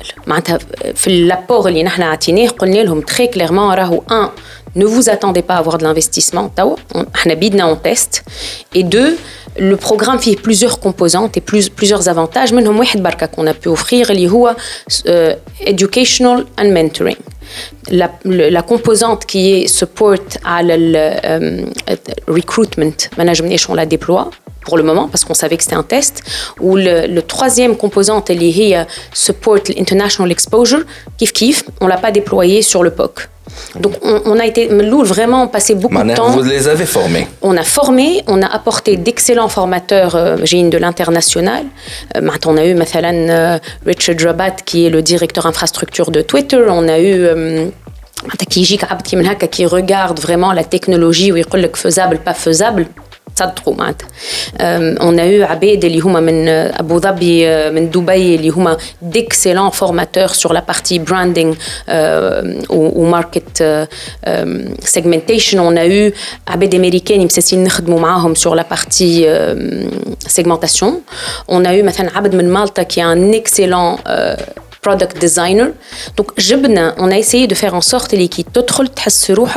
L'apport 1.07 1.65
que 1.65 2.67
nous 2.67 2.79
avons 2.79 3.03
très 3.03 3.29
clairement, 3.29 3.71
un, 4.09 4.33
ne 4.77 4.85
vous 4.85 5.11
attendez 5.11 5.43
pas 5.43 5.55
à 5.55 5.59
avoir 5.59 5.79
de 5.79 5.85
l'investissement. 5.85 6.53
On 6.95 7.62
en 7.62 7.77
test. 7.77 8.25
Et 8.75 8.85
deux, 8.85 9.19
le 9.59 9.77
programme 9.77 10.19
fait 10.21 10.37
plusieurs 10.37 10.79
composantes 10.79 11.37
et 11.37 11.41
plusieurs 11.41 12.09
avantages. 12.09 12.53
منهم 12.53 12.79
واحد 12.79 13.03
barka 13.03 13.27
qu'on 13.27 13.47
a 13.47 13.55
pu 13.55 13.69
offrir 13.69 14.11
اللي 14.11 14.29
هو 14.29 14.57
educational 15.67 16.45
and 16.59 16.71
mentoring. 16.73 17.19
La, 17.91 18.09
la, 18.25 18.62
composante 18.62 19.27
qui 19.27 19.53
est 19.53 19.67
support 19.67 20.29
à 20.45 20.62
le 20.62 20.95
euh, 21.25 21.65
recruitment 22.29 22.99
management 23.19 23.61
on 23.69 23.75
la 23.75 23.87
déploie 23.87 24.31
pour 24.66 24.78
le 24.78 24.84
moment 24.84 25.08
parce 25.08 25.24
qu'on 25.24 25.34
savait 25.34 25.58
que 25.58 25.64
c'était 25.64 25.76
un 25.76 25.84
test 25.84 26.22
ou 26.60 26.76
le, 26.76 27.08
le 27.08 27.22
troisième 27.22 27.78
composante 27.78 28.30
est 28.30 28.36
support 29.14 29.66
international 29.78 30.32
exposure 30.32 30.84
kif 31.18 31.32
kif 31.32 31.64
on 31.82 31.88
l'a 31.88 31.98
pas 31.98 32.12
déployé 32.12 32.62
sur 32.62 32.84
le 32.84 32.92
POC 32.92 33.30
donc 33.80 33.94
on, 34.02 34.40
a 34.40 34.46
été 34.46 34.68
vraiment 35.04 35.48
passé 35.48 35.76
beaucoup 35.76 36.02
de 36.02 36.16
temps. 36.16 36.30
Vous 36.30 36.44
les 36.44 36.68
avez 36.68 36.86
formés. 36.86 37.28
On 37.42 37.56
a 37.58 37.64
formé, 37.64 38.24
on 38.28 38.42
a 38.42 38.48
apporté 38.48 38.98
d'excellents 38.98 39.50
formateurs 39.50 40.16
euh, 40.16 40.38
de 40.70 40.78
l'international. 40.78 41.66
Euh, 42.16 42.22
on 42.46 42.58
a 42.58 42.66
eu 42.66 42.74
euh, 43.30 43.58
Richard 43.86 44.16
Rabat 44.24 44.52
qui 44.66 44.86
est 44.86 44.90
le 44.90 45.02
directeur 45.02 45.46
infrastructure 45.46 46.12
de 46.12 46.22
Twitter. 46.22 46.64
On 46.70 46.88
a 46.88 47.00
eu 47.00 47.28
qui 49.48 49.66
regarde 49.66 50.20
vraiment 50.20 50.52
la 50.52 50.64
technologie 50.64 51.32
où 51.32 51.38
il 51.38 51.46
faisable 51.76 52.18
pas 52.20 52.34
faisable 52.34 52.88
تصدقوا 53.37 53.75
معناتها 53.75 54.09
on 54.99 55.17
a 55.17 55.23
eu 55.23 55.50
عباد 55.50 55.85
اللي 55.85 56.00
هما 56.00 56.21
من 56.21 56.49
ابو 56.49 56.99
ظبي 56.99 57.71
من 57.71 57.91
دبي 57.91 58.35
اللي 58.35 58.49
هما 58.49 58.77
d'excellents 59.03 59.75
formateurs 59.75 60.35
sur 60.35 60.53
la 60.53 60.62
partie 60.73 60.99
branding 60.99 61.55
ou 62.71 63.05
market 63.05 63.62
segmentation 64.85 65.59
on 65.69 65.77
a 65.77 65.87
eu 65.87 66.12
عباد 66.49 66.75
امريكان 66.75 67.25
مساسين 67.25 67.65
نخدموا 67.65 68.00
معاهم 68.00 68.35
sur 68.35 68.55
la 68.55 68.65
partie 68.75 69.27
segmentation 70.29 70.93
on 71.49 71.65
a 71.65 71.73
eu 71.73 71.85
مثلا 71.85 72.11
عبد 72.17 72.35
من 72.35 72.49
مالطا 72.50 72.83
product 74.86 75.18
designer. 75.20 75.70
Donc, 76.18 76.27
on 77.04 77.12
a 77.15 77.18
essayé 77.18 77.48
de 77.48 77.56
faire 77.56 77.74
en 77.74 77.82
sorte 77.82 78.12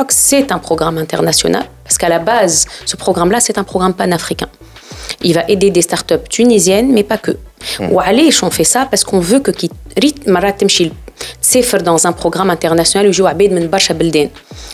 que 0.07 0.13
c'est 0.13 0.51
un 0.51 0.59
programme 0.59 0.97
international. 0.97 1.65
Parce 1.83 1.97
qu'à 1.99 2.09
la 2.09 2.19
base, 2.19 2.65
ce 2.85 2.95
programme-là, 2.95 3.39
c'est 3.39 3.57
un 3.57 3.63
programme 3.63 3.93
panafricain. 3.93 4.49
Il 5.21 5.33
va 5.35 5.43
aider 5.47 5.69
des 5.69 5.83
startups 5.89 6.27
tunisiennes, 6.29 6.91
mais 6.95 7.03
pas 7.03 7.19
que. 7.25 7.33
Ou 7.91 7.99
allez, 7.99 8.29
on 8.41 8.51
fait 8.59 8.69
ça 8.75 8.87
parce 8.89 9.03
qu'on 9.03 9.19
veut 9.19 9.39
que 9.39 9.51
c'est 11.41 11.63
dans 11.83 12.07
un 12.07 12.13
programme 12.13 12.49
international 12.49 13.03
où 13.09 13.13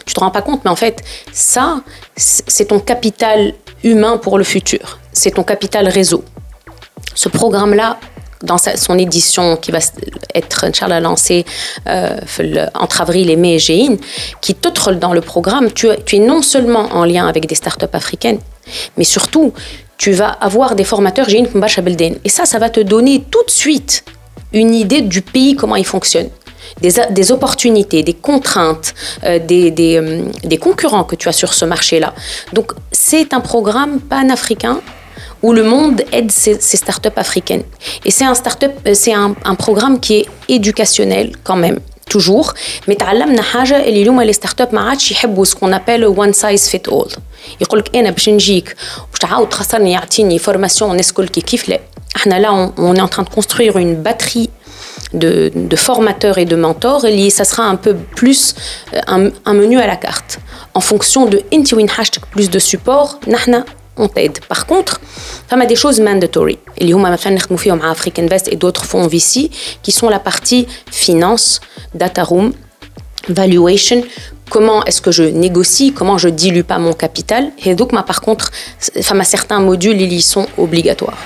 tu 0.06 0.14
te 0.14 0.20
rends 0.20 0.30
pas 0.38 0.44
compte 0.44 0.62
mais 0.64 0.70
en 0.70 0.76
fait 0.76 0.98
ça 1.32 1.82
c'est 2.16 2.68
ton 2.72 2.80
capital 2.92 3.54
humain 3.84 4.18
pour 4.24 4.38
le 4.38 4.44
futur 4.44 5.00
c'est 5.12 5.32
ton 5.32 5.46
capital 5.52 5.88
réseau 5.88 6.24
ce 7.16 7.30
programme 7.30 7.74
là 7.74 7.98
dans 8.46 8.58
son 8.58 8.98
édition 8.98 9.58
qui 9.58 9.72
va 9.72 9.80
être 10.34 10.64
Inch'Allah 10.66 11.00
lancée 11.00 11.46
euh, 11.88 12.18
entre 12.74 13.02
avril 13.02 13.30
et 13.30 13.36
mai 13.36 13.56
et 13.56 14.00
qui 14.42 14.56
te 14.56 14.70
dans 14.94 15.14
le 15.14 15.22
programme, 15.22 15.72
tu, 15.72 15.88
es 15.88 16.20
non 16.20 16.42
seulement 16.42 16.88
en 16.94 17.06
lien 17.06 17.28
avec 17.28 17.48
des 17.48 17.56
startups 17.56 17.86
africaines, 17.94 18.40
mais 18.98 19.04
surtout, 19.04 19.54
tu 19.98 20.12
vas 20.12 20.30
avoir 20.30 20.76
des 20.76 20.84
formateurs 20.84 21.30
Géine 21.30 21.48
Et 22.24 22.30
ça, 22.30 22.46
ça 22.46 22.60
va 22.60 22.70
te 22.70 22.80
donner 22.80 23.24
tout 23.32 23.44
de 23.46 23.52
suite 23.52 24.04
une 24.54 24.74
idée 24.74 25.02
du 25.02 25.22
pays, 25.22 25.56
comment 25.56 25.76
il 25.76 25.86
fonctionne. 25.86 26.30
Des, 26.82 27.32
opportunités, 27.32 28.04
des 28.04 28.14
contraintes, 28.14 28.94
euh, 29.24 29.40
des, 29.40 29.72
des, 29.72 29.98
euh, 29.98 30.24
des, 30.44 30.58
concurrents 30.58 31.06
que 31.06 31.16
tu 31.16 31.30
as 31.30 31.32
sur 31.32 31.54
ce 31.54 31.64
marché-là. 31.64 32.14
Donc, 32.54 32.74
c'est 32.92 33.34
un 33.34 33.40
programme 33.40 34.02
pan-africain 34.02 34.82
où 35.45 35.53
le 35.53 35.63
monde 35.63 35.99
aide 36.13 36.31
ces, 36.31 36.55
ces 36.61 36.77
startups 36.77 37.19
africaines. 37.25 37.65
Et 38.05 38.11
c'est 38.11 38.25
un, 38.25 38.35
start 38.35 38.63
euh, 38.65 38.95
c'est 38.95 39.15
un, 39.15 39.35
un 39.45 39.55
programme 39.55 39.97
qui 40.01 40.13
est 40.19 40.27
éducationnel 40.49 41.27
quand 41.45 41.57
même. 41.57 41.79
toujours 42.11 42.55
mais 42.89 42.97
تعلمنا 42.97 43.43
حاجه 43.43 43.77
اللي 43.77 44.03
اليوم 44.03 44.21
لي 44.23 44.33
ستارت 44.33 44.61
اب 44.61 44.75
ما 44.75 44.81
عادش 44.81 45.11
يحبوا 45.13 45.45
سكون 45.45 45.75
ابل 45.75 46.07
وان 46.07 46.33
سايز 46.33 46.69
فيت 46.69 46.89
اول 46.89 47.13
يقول 47.61 47.79
لك 47.79 47.97
انا 47.97 48.11
باش 48.11 48.29
نجيك 48.29 48.77
باش 49.11 49.19
تعاود 49.21 49.49
تخسرني 49.49 49.93
يعطيني 49.93 50.39
فورماسيون 50.39 50.91
الناس 50.91 51.09
الكل 51.11 51.27
كيف 51.27 51.69
لا 51.69 51.81
احنا 52.17 52.35
لا 52.35 52.73
on 52.77 52.97
est 52.97 53.01
en 53.01 53.09
train 53.09 53.23
de 53.23 53.35
construire 53.39 53.77
une 53.77 53.95
batterie 54.03 54.51
de, 55.15 55.53
de 55.55 55.77
formateurs 55.77 56.39
et 56.39 56.45
de 56.45 56.57
mentors 56.57 57.05
et 57.05 57.31
ça 57.31 57.45
sera 57.51 57.65
un 57.75 57.77
peu 57.77 57.95
plus 58.21 58.55
un, 59.15 59.31
un 59.51 59.55
menu 59.61 59.77
à 59.79 59.87
la 59.87 59.97
carte 59.97 60.39
en 60.79 60.81
fonction 60.81 61.27
de 61.27 61.39
انت 61.53 61.75
وين 61.75 61.89
حاجتك 61.89 62.23
plus 62.37 62.49
de 62.57 62.59
support 62.59 63.29
نحنا 63.29 63.65
on 63.97 64.09
t'aide. 64.09 64.39
Par 64.49 64.67
contre, 64.67 65.01
il 65.51 65.59
y 65.59 65.63
a 65.63 65.67
des 65.67 65.77
choses 65.77 66.01
mandatory. 66.01 66.59
Il 66.79 66.89
y 66.89 66.95
a 66.95 67.91
Afrique 67.97 68.19
Invest 68.19 68.49
et 68.49 68.57
d'autres 68.57 68.85
fonds 68.85 69.07
VC 69.07 69.51
qui 69.83 69.93
sont 69.93 70.09
la 70.09 70.19
partie 70.19 70.67
finance, 70.91 71.61
data 71.95 72.23
room, 72.25 72.53
valuation, 73.29 74.03
comment 74.49 74.85
est-ce 74.85 75.01
que 75.01 75.13
je 75.13 75.23
négocie, 75.23 75.93
comment 75.93 76.19
je 76.19 76.29
dilue 76.29 76.63
pas 76.63 76.79
mon 76.79 76.95
capital. 77.05 77.51
Et 77.65 77.75
donc, 77.75 77.91
par 78.13 78.21
contre, 78.21 78.51
certains 79.35 79.61
modules, 79.61 80.01
ils 80.01 80.13
y 80.13 80.23
sont 80.23 80.47
obligatoires. 80.59 81.19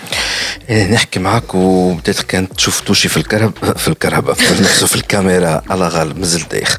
نحكي 0.70 1.20
معك 1.20 1.54
وبدات 1.54 2.20
كانت 2.20 2.52
تشوف 2.52 2.80
توشي 2.80 3.08
في 3.08 3.16
الكهرب 3.16 3.52
في 3.76 3.88
الكهرباء 3.88 4.34
في 4.34 4.94
الكاميرا 4.94 5.62
على 5.70 5.88
غال 5.88 6.20
مازال 6.20 6.48
دايخ 6.48 6.78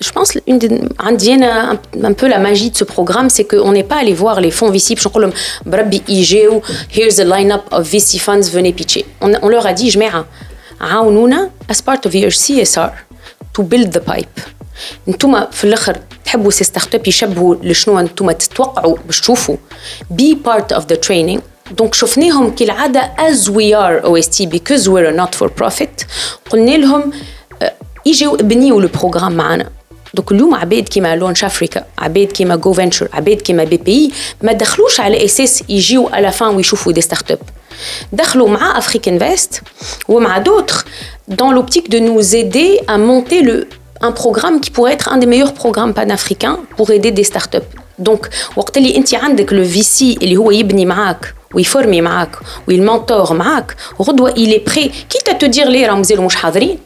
je 0.00 0.10
pense 0.10 0.32
une 0.46 0.58
des, 0.58 0.70
un, 0.98 1.78
un 2.10 2.12
peu 2.12 2.28
la 2.28 2.38
magie 2.38 2.70
de 2.70 2.76
ce 2.76 2.84
programme, 2.84 3.30
c'est 3.30 3.44
qu'on 3.44 3.72
n'est 3.72 3.84
pas 3.84 3.96
allé 3.96 4.12
voir 4.12 4.40
les 4.40 4.50
fonds 4.50 4.70
VC, 4.70 4.96
here's 6.96 7.18
a 7.20 7.24
line-up 7.24 7.64
of 7.70 7.88
VC 7.92 8.18
funds, 8.18 8.50
venez 8.52 8.72
pitcher. 8.72 9.04
On, 9.20 9.32
on 9.42 9.48
leur 9.48 9.66
a 9.66 9.72
dit, 9.72 9.90
je 9.90 9.98
mets 9.98 10.10
as 11.68 11.80
part 11.82 12.04
of 12.04 12.14
your 12.14 12.30
CSR 12.30 12.92
to 13.54 13.62
build 13.62 13.92
the 13.92 14.00
pipe. 14.00 14.40
انتم 15.08 15.44
في 15.50 15.64
الاخر 15.64 15.96
تحبوا 16.24 16.50
سي 16.50 16.64
ستارت 16.64 16.94
اب 16.94 17.08
يشبهوا 17.08 17.54
لشنو 17.62 17.98
انتم 18.00 18.30
تتوقعوا 18.30 18.96
باش 19.06 19.20
تشوفوا 19.20 19.56
be 20.12 20.34
part 20.46 20.76
of 20.76 20.82
the 20.82 20.96
training 20.96 21.40
دونك 21.70 21.94
شفناهم 21.94 22.54
كالعادة 22.54 23.12
as 23.18 23.48
we 23.48 23.72
are 23.74 24.06
OST 24.06 24.46
because 24.46 24.88
we're 24.88 25.08
a 25.08 25.16
not 25.16 25.34
for 25.38 25.48
profit 25.62 26.06
قلنا 26.50 26.76
لهم 26.76 27.12
يجوا 28.06 28.34
ابنيوا 28.34 28.80
البروغرام 28.80 29.32
معنا 29.32 29.70
دونك 30.14 30.32
اليوم 30.32 30.54
عباد 30.54 30.88
كيما 30.88 31.16
لونش 31.16 31.44
افريكا 31.44 31.84
عباد 31.98 32.26
كيما 32.26 32.56
جو 32.56 32.72
فينتشر 32.72 33.08
عباد 33.12 33.36
كيما 33.36 33.64
بي 33.64 33.76
بي 33.76 34.12
ما 34.42 34.52
دخلوش 34.52 35.00
على 35.00 35.24
اساس 35.24 35.64
يجيو 35.68 36.08
على 36.08 36.32
فان 36.32 36.48
ويشوفوا 36.48 36.92
دي 36.92 37.00
ستارت 37.00 37.30
اب 37.30 37.38
دخلوا 38.12 38.48
مع 38.48 38.78
افريك 38.78 39.08
انفست 39.08 39.62
ومع 40.08 40.38
دوتر 40.38 40.84
dans 41.30 41.52
l'optique 41.56 41.88
de 41.90 41.98
nous 41.98 42.36
aider 42.36 42.80
à 42.86 42.98
monter 42.98 43.40
le, 43.42 43.56
un 44.00 44.12
programme 44.12 44.60
qui 44.60 44.70
pourrait 44.70 44.92
être 44.92 45.08
un 45.12 45.16
des 45.16 45.26
meilleurs 45.26 45.54
programmes 45.54 45.94
panafricains 45.94 46.58
pour 46.76 46.90
aider 46.90 47.10
des 47.10 47.24
startups. 47.24 47.70
Donc, 47.98 48.28
وقت 48.56 48.76
اللي 48.76 48.96
انت 48.96 49.14
عندك 49.14 49.50
le 49.50 49.76
VC 49.76 50.02
اللي 50.02 50.36
هو 50.36 50.50
يبني 50.50 50.86
معاك 50.86 51.34
ويفورمي 51.54 52.00
معاك 52.00 52.30
ويمونتور 52.68 53.32
معاك 53.34 53.76
غدوه 54.02 54.30
الي 54.30 54.58
بري 54.58 54.92
كي 55.10 55.34
تدير 55.40 55.68
لي 55.68 55.86
راه 55.86 55.94
مازالوا 55.94 56.24
مش 56.24 56.36
حاضرين 56.36 56.78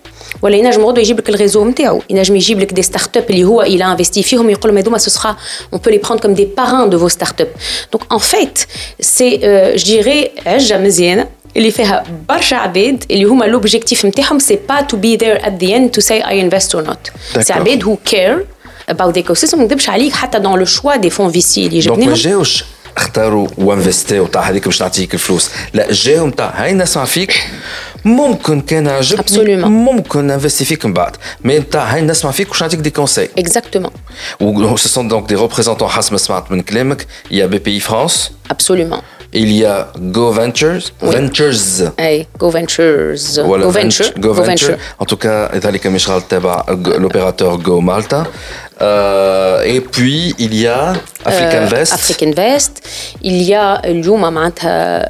ولا 0.43 0.57
ينجم 0.57 0.85
غدوه 0.85 0.99
يجيب 0.99 1.19
لك 1.19 1.29
الريزو 1.29 1.65
نتاعو 1.65 2.03
ينجم 2.11 2.37
يجيب 2.37 2.61
لك 2.61 2.73
دي 2.73 2.83
ستارت 2.83 3.17
اب 3.17 3.31
اللي 3.31 3.45
هو 3.45 3.63
الى 3.63 3.85
انفستي 3.85 4.23
فيهم 4.23 4.51
يقول 4.51 4.71
لهم 4.73 4.79
هذوما 4.79 4.99
سو 4.99 5.11
سخا 5.11 5.37
اون 5.73 5.81
بو 5.81 5.91
لي 5.91 5.99
بروند 5.99 6.21
كوم 6.21 6.35
دي 6.35 6.45
باران 6.57 6.91
دو 6.91 6.99
فو 6.99 7.09
ستارت 7.09 7.41
اب 7.41 7.49
دونك 7.93 8.13
ان 8.13 8.19
فيت 8.19 8.59
سي 9.01 9.37
جو 9.77 9.93
ديري 9.93 10.31
عجه 10.47 10.79
مزيانه 10.79 11.27
اللي 11.57 11.71
فيها 11.71 12.05
برشا 12.29 12.57
عباد 12.57 13.05
اللي 13.11 13.25
هما 13.25 13.45
لوبجيكتيف 13.45 14.07
نتاعهم 14.07 14.39
سي 14.39 14.59
با 14.69 14.81
تو 14.81 14.97
بي 14.97 15.17
ذير 15.17 15.47
ات 15.47 15.65
ذا 15.65 15.77
اند 15.77 15.91
تو 15.91 16.01
سي 16.01 16.15
اي 16.15 16.41
انفست 16.41 16.75
اور 16.75 16.85
نوت 16.85 17.11
سي 17.41 17.53
عباد 17.53 17.85
هو 17.85 17.97
كير 17.97 18.47
about 18.91 19.13
the 19.15 19.23
ecosystem 19.23 19.55
ما 19.55 19.65
نكذبش 19.65 19.89
عليك 19.89 20.13
حتى 20.13 20.39
دون 20.39 20.59
لو 20.59 20.65
شوا 20.65 20.97
دي 20.97 21.11
فون 21.11 21.31
في 21.31 21.41
سي 21.41 21.67
اللي 21.67 21.79
جبناهم 21.79 22.01
دونك 22.01 22.09
ما 22.09 22.15
جاوش 22.15 22.65
اختاروا 22.97 23.49
وانفستيو 23.59 24.27
تاع 24.27 24.43
هذيك 24.43 24.65
باش 24.65 24.83
نعطيك 24.83 25.15
الفلوس 25.15 25.51
لا 25.75 25.93
جاهم 25.93 26.31
تاع 26.31 26.53
هاي 26.57 26.73
نسمع 26.73 27.05
فيك 27.05 27.51
ممكن 28.05 28.61
كان 28.61 28.89
عجبني 28.89 29.23
Absolument. 29.23 29.67
ممكن 29.67 30.27
نفستي 30.27 30.65
فيك 30.65 30.87
من 30.87 30.93
بعد 30.93 31.17
مي 31.45 31.57
انت 31.57 31.77
هاي 31.77 32.01
نسمع 32.03 32.31
فيك 32.31 32.51
وش 32.51 32.63
نعطيك 32.63 32.81
دي 32.81 32.91
كونساي 32.91 33.29
Exactement. 33.41 33.91
و 34.41 34.77
ce 34.77 34.89
sont 34.89 35.05
donc 35.13 35.27
des 35.33 35.37
représentants 35.49 35.83
حسب 35.85 36.13
ما 36.13 36.19
سمعت 36.19 36.51
من 36.51 36.61
كلامك 36.63 37.07
il 37.31 37.35
y 37.35 37.43
a 37.43 37.47
BPI 37.49 37.81
France 37.81 38.31
Absolument. 38.55 39.03
il 39.35 39.51
y 39.53 39.65
a 39.67 39.77
Go 40.17 40.27
Ventures 40.41 40.85
Ventures 41.03 41.93
Hey, 41.99 42.27
Go 42.43 42.51
Ventures. 42.51 43.39
ولا 43.39 43.65
Go 43.65 43.71
Venture. 43.79 44.19
Go 44.21 44.33
Venture 44.33 44.77
en 45.03 45.05
tout 45.05 45.19
cas 45.27 45.55
ذلك 45.57 45.87
مشغل 45.87 46.23
تبع 46.23 46.63
l'opérateur 46.99 47.59
Go 47.63 47.81
Malta 47.81 48.25
Euh, 48.72 48.72
Euh, 48.82 49.62
et 49.64 49.82
puis 49.82 50.36
il 50.40 50.56
y 50.56 50.68
a 50.68 50.94
Africa 51.26 51.62
Invest. 51.62 51.92
Euh, 51.92 51.96
Africa 51.96 52.26
Invest. 52.26 52.82
Il 53.22 53.42
y 53.42 53.54
a 53.54 53.82
Luma, 53.88 54.32
euh, 54.66 55.02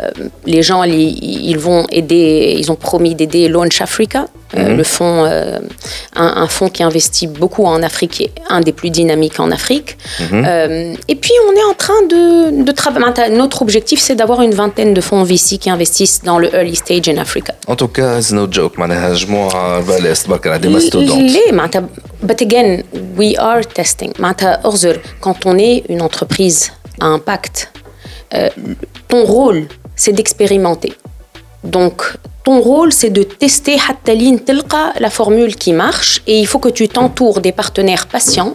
les 0.46 0.62
gens 0.62 0.84
ils 0.84 1.58
vont 1.58 1.86
aider, 1.92 2.56
ils 2.58 2.72
ont 2.72 2.76
promis 2.76 3.16
d'aider 3.16 3.48
Launch 3.48 3.82
Africa, 3.82 4.28
mhm. 4.56 4.78
le 4.78 4.84
fonds, 4.84 5.26
euh, 5.26 5.60
un, 6.16 6.34
un, 6.44 6.48
fonds 6.48 6.70
qui 6.70 6.84
investit 6.84 7.28
beaucoup 7.28 7.66
en 7.66 7.82
Afrique, 7.82 8.32
un 8.50 8.62
des 8.62 8.74
plus 8.74 8.90
dynamiques 8.90 9.40
en 9.40 9.52
Afrique. 9.52 9.98
Mhm. 10.20 10.96
Et 11.08 11.16
puis, 11.16 11.34
on 11.50 11.54
est 11.54 11.64
en 11.70 11.74
train 11.74 12.02
de, 12.10 12.64
de 12.64 12.72
travailler. 12.72 13.06
Notre 13.32 13.62
objectif, 13.62 14.00
c'est 14.00 14.16
d'avoir 14.16 14.42
une 14.42 14.54
vingtaine 14.54 14.94
de 14.94 15.02
fonds 15.02 15.24
VC 15.24 15.58
qui 15.58 15.70
investissent 15.70 16.22
dans 16.24 16.38
le 16.38 16.54
early 16.54 16.76
stage 16.76 17.08
in 17.08 17.18
Africa. 17.18 17.54
En 17.68 17.76
tout 17.76 17.88
cas, 17.88 18.22
c'est 18.22 18.36
no 18.36 18.48
joke. 18.50 18.78
Les 20.62 20.70
mastodontes. 20.70 21.32
But 22.24 22.42
again, 22.42 22.84
we 23.18 23.36
are 23.38 23.66
testing. 23.66 24.14
Quand 25.20 25.46
on 25.46 25.58
est 25.58 25.84
une 25.90 26.02
entreprise 26.02 26.72
à 27.02 27.08
impact, 27.08 27.70
euh, 28.34 28.50
ton 29.10 29.26
rôle, 29.26 29.68
c'est 29.98 30.14
d'expérimenter. 30.14 30.94
Donc, 31.66 32.02
ton 32.46 32.62
rôle, 32.62 32.94
c'est 32.94 33.10
de 33.10 33.24
tester 33.24 33.78
la 35.00 35.10
formule 35.10 35.56
qui 35.58 35.74
marche 35.74 36.22
et 36.26 36.40
il 36.40 36.48
faut 36.48 36.60
que 36.60 36.70
tu 36.70 36.88
t'entoures 36.88 37.42
des 37.42 37.52
partenaires 37.52 38.08
patients, 38.08 38.54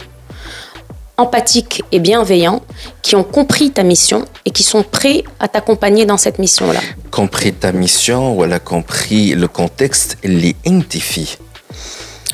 empathiques 1.18 1.82
et 1.92 1.98
bienveillants 1.98 2.62
qui 3.02 3.16
ont 3.16 3.24
compris 3.24 3.70
ta 3.70 3.82
mission 3.82 4.24
et 4.46 4.50
qui 4.50 4.62
sont 4.62 4.82
prêts 4.82 5.24
à 5.40 5.48
t'accompagner 5.48 6.06
dans 6.06 6.16
cette 6.16 6.38
mission-là. 6.38 6.80
Compris 7.10 7.52
ta 7.52 7.72
mission 7.72 8.34
ou 8.34 8.44
elle 8.44 8.52
a 8.54 8.60
compris 8.60 9.34
le 9.34 9.48
contexte, 9.48 10.16
les 10.24 10.56
intifie. 10.66 11.36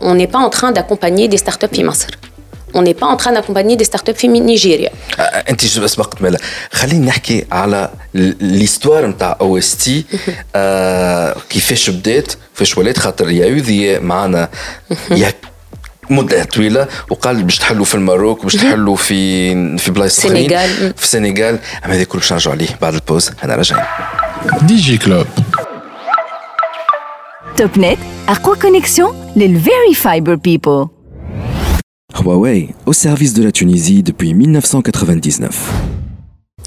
on 0.00 0.14
n'est 0.14 0.30
pas 0.34 0.38
en 0.38 0.50
train 0.50 0.72
d'accompagner 0.72 1.28
des 1.28 1.38
startups 1.38 1.74
في 1.74 1.84
مصر 1.84 2.08
on 2.74 2.82
n'est 2.82 2.98
pas 3.02 3.06
en 3.06 3.16
train 3.16 3.32
d'accompagner 3.32 3.76
des 3.76 3.84
startups 3.84 4.12
في 4.16 4.28
نيجيريا 4.28 4.90
آه، 5.18 5.22
انت 5.22 5.64
جو 5.66 5.86
سبقت 5.86 6.22
مالا 6.22 6.38
خليني 6.72 7.06
نحكي 7.06 7.46
على 7.52 7.90
ليستوار 8.40 9.06
نتاع 9.06 9.36
او 9.40 9.58
اس 9.58 9.76
تي 9.76 10.04
كيفاش 11.50 11.90
بدات 11.90 12.32
كيفاش 12.54 12.78
ولات 12.78 12.98
خاطر 12.98 13.30
يا 13.30 13.46
يوذي 13.46 13.98
معنا 13.98 14.48
يا 15.10 15.32
مده 16.10 16.44
طويله 16.44 16.88
وقال 17.10 17.42
باش 17.42 17.58
تحلوا 17.58 17.84
في 17.84 17.94
الماروك 17.94 18.42
باش 18.42 18.54
تحلوا 18.54 18.96
في 18.96 19.78
في 19.78 19.90
بلايص 19.90 20.18
اخرين 20.18 20.52
السنغال. 20.52 20.94
في 20.96 21.04
السنغال 21.04 21.58
اما 21.84 21.94
هذا 21.94 22.04
كله 22.04 22.20
باش 22.20 22.32
نرجعوا 22.32 22.56
عليه 22.56 22.68
بعد 22.82 22.94
البوز 22.94 23.30
انا 23.44 23.54
راجعين 23.54 23.84
ديجي 24.62 24.98
كلوب 24.98 25.26
TopNet, 27.61 27.99
Arqua 28.25 28.55
Connexion, 28.55 29.09
les 29.35 29.47
Very 29.47 29.93
Fiber 29.93 30.35
People. 30.35 30.87
Huawei, 32.19 32.69
au 32.87 32.93
service 32.93 33.35
de 33.35 33.43
la 33.43 33.51
Tunisie 33.51 34.01
depuis 34.01 34.33
1999. 34.33 35.71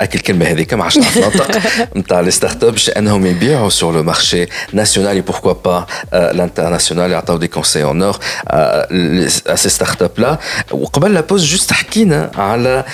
اكل 0.00 0.18
الكلمة 0.18 0.44
هذيك 0.46 0.74
ما 0.74 0.84
عادش 0.84 0.96
نعرف 0.98 1.18
ننطق 1.18 1.50
نتاع 1.96 2.20
لي 2.20 2.30
ستارت 2.30 2.64
اب 2.64 2.72
باش 2.72 2.90
انهم 2.90 3.26
يبيعوا 3.26 3.70
سور 3.70 3.94
لو 3.94 4.02
مارشي 4.02 4.46
ناسيونال 4.72 5.22
بوركوا 5.22 5.52
با 5.52 5.86
لانترناسيونال 6.12 7.10
يعطيو 7.10 7.36
دي 7.36 7.46
كونساي 7.48 7.82
اون 7.84 8.02
اور 8.02 8.18
ا 8.50 9.54
سي 9.56 9.68
ستارت 9.68 10.02
اب 10.02 10.10
لا 10.18 10.38
وقبل 10.70 11.14
لا 11.14 11.20
بوز 11.20 11.44
جوست 11.44 11.72
حكينا 11.72 12.30
على 12.36 12.84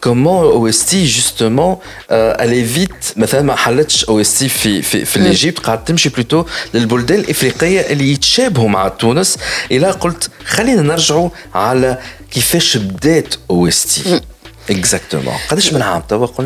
كومون 0.00 0.44
أو 0.44 0.68
اس 0.68 0.86
تي 0.86 1.06
جوستومون 1.06 1.76
الي 2.10 2.64
فيت 2.64 3.04
مثلا 3.16 3.42
ما 3.42 3.56
حلتش 3.56 4.04
أو 4.04 4.20
اس 4.20 4.38
تي 4.38 4.48
في 4.48 4.82
في 4.82 5.04
في 5.04 5.18
ليجيبت 5.18 5.58
قاعد 5.58 5.84
تمشي 5.84 6.08
بلوتو 6.08 6.44
للبلدان 6.74 7.18
الإفريقية 7.18 7.80
اللي 7.80 8.12
يتشابهوا 8.12 8.68
مع 8.68 8.88
تونس. 8.88 9.38
إلى 9.70 9.90
قلت 9.90 10.30
خلينا 10.46 10.82
نرجعوا 10.82 11.30
على 11.54 11.98
كيفاش 12.30 12.76
بدات 12.76 13.34
أو 13.50 13.68
اس 13.68 13.84
تي 13.86 14.20
Exactement. 14.68 15.32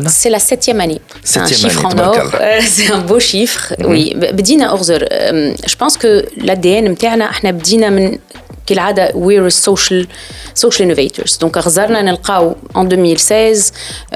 C'est 0.07 0.29
la 0.29 0.39
septième 0.39 0.81
année. 0.81 1.01
Septième 1.23 1.43
un 1.43 1.69
chiffre 1.69 1.85
année, 1.85 2.01
en 2.01 2.07
or. 2.07 2.35
Euh, 2.41 2.59
c'est 2.67 2.91
un 2.91 3.01
beau 3.01 3.19
chiffre. 3.19 3.73
Mm 3.77 3.83
-hmm. 3.83 3.89
Oui. 3.91 4.15
Euh, 4.15 5.53
je 5.71 5.75
pense 5.75 5.97
que 5.97 6.25
l'ADN, 6.37 6.85
nous 6.85 6.97
avons 7.03 8.17
بدينا 8.64 8.64
من 8.64 8.64
كالعادة 8.66 9.08
we're 9.12 9.52
a 9.52 9.56
social 9.70 10.06
social 10.64 10.82
innovators. 10.84 11.38
Donc 11.44 11.58
غزرنا 11.58 12.02
نلقاو 12.02 12.54
en 12.74 12.78
2016 12.78 13.72
euh, 14.12 14.14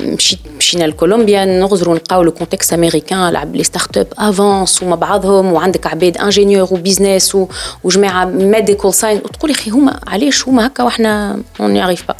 مشيت 0.00 0.38
مشينا 0.58 0.84
لكولومبيا 0.84 1.44
نغزروا 1.44 1.94
نلقاو 1.94 2.22
لو 2.22 2.32
كونتكست 2.32 2.72
امريكان 2.72 3.28
لعب 3.32 3.56
لي 3.56 3.64
ستارت 3.64 3.96
اب 3.98 4.06
افونس 4.18 4.82
ومع 4.82 4.96
بعضهم 4.96 5.52
وعندك 5.52 5.86
عباد 5.86 6.16
انجينيور 6.18 6.68
وبيزنس 6.70 7.34
و- 7.34 7.46
وجماعه 7.84 8.24
ميديكال 8.24 8.94
ساينس 8.94 9.20
وتقول 9.24 9.50
يا 9.50 9.56
اخي 9.56 9.70
هما 9.70 10.00
علاش 10.06 10.48
هما 10.48 10.66
هكا 10.66 10.82
واحنا 10.84 11.40
اون 11.60 11.70
نيعرف 11.70 12.08
با 12.08 12.14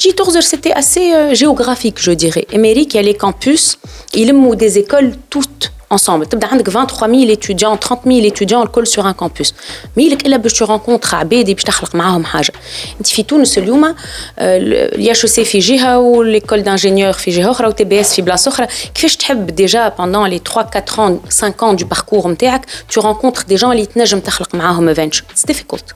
جي 0.00 0.12
تغزر 0.12 0.40
سيتي 0.40 0.78
اسي 0.78 1.32
جيوغرافيك 1.32 2.00
جو 2.00 2.12
ديري 2.12 2.46
امريكا 2.54 2.98
لي 2.98 3.12
كامبوس 3.12 3.78
يلموا 4.16 4.54
des 4.56 4.72
écoles 4.78 5.14
toutes 5.36 5.68
ensemble 5.94 6.28
تبدا 6.28 6.46
عندك 6.46 6.70
23 6.70 7.26
000 7.26 7.34
étudiants 7.34 7.78
30 7.78 8.00
000 8.06 8.28
étudiants 8.28 8.62
الكل 8.62 8.86
sur 8.86 9.02
un 9.02 9.24
campus 9.24 9.52
ميلك 9.96 10.26
الا 10.26 10.36
باش 10.36 10.52
ترونكونتر 10.52 11.16
عباد 11.16 11.50
باش 11.50 11.62
تخلق 11.62 11.94
معاهم 11.94 12.24
حاجه 12.24 12.52
انت 12.98 13.06
في 13.06 13.22
تونس 13.22 13.58
اليوم 13.58 13.94
اليا 14.38 15.12
اتش 15.12 15.26
سي 15.26 15.44
في 15.44 15.58
جهه 15.58 15.98
وليكول 15.98 16.62
دانجينيور 16.62 17.12
في 17.12 17.30
جهه 17.30 17.50
اخرى 17.50 17.66
وتي 17.66 17.84
بي 17.84 18.00
اس 18.00 18.14
في 18.14 18.22
بلاصه 18.22 18.48
اخرى 18.48 18.66
كيفاش 18.94 19.16
تحب 19.16 19.46
ديجا 19.46 19.92
pendant 19.98 20.30
les 20.30 20.52
3 20.52 20.70
4 20.74 21.00
ans 21.00 21.18
5 21.30 21.62
ans 21.62 21.74
du 21.74 21.84
parcours 21.84 22.26
نتاعك 22.26 22.66
tu 22.92 23.00
rencontres 23.00 23.44
des 23.52 23.56
gens 23.60 23.64
اللي 23.64 23.86
تنجم 23.86 24.20
تخلق 24.20 24.54
معاهم 24.54 24.94
adventure 24.94 25.24
it's 25.34 25.52
difficult 25.52 25.94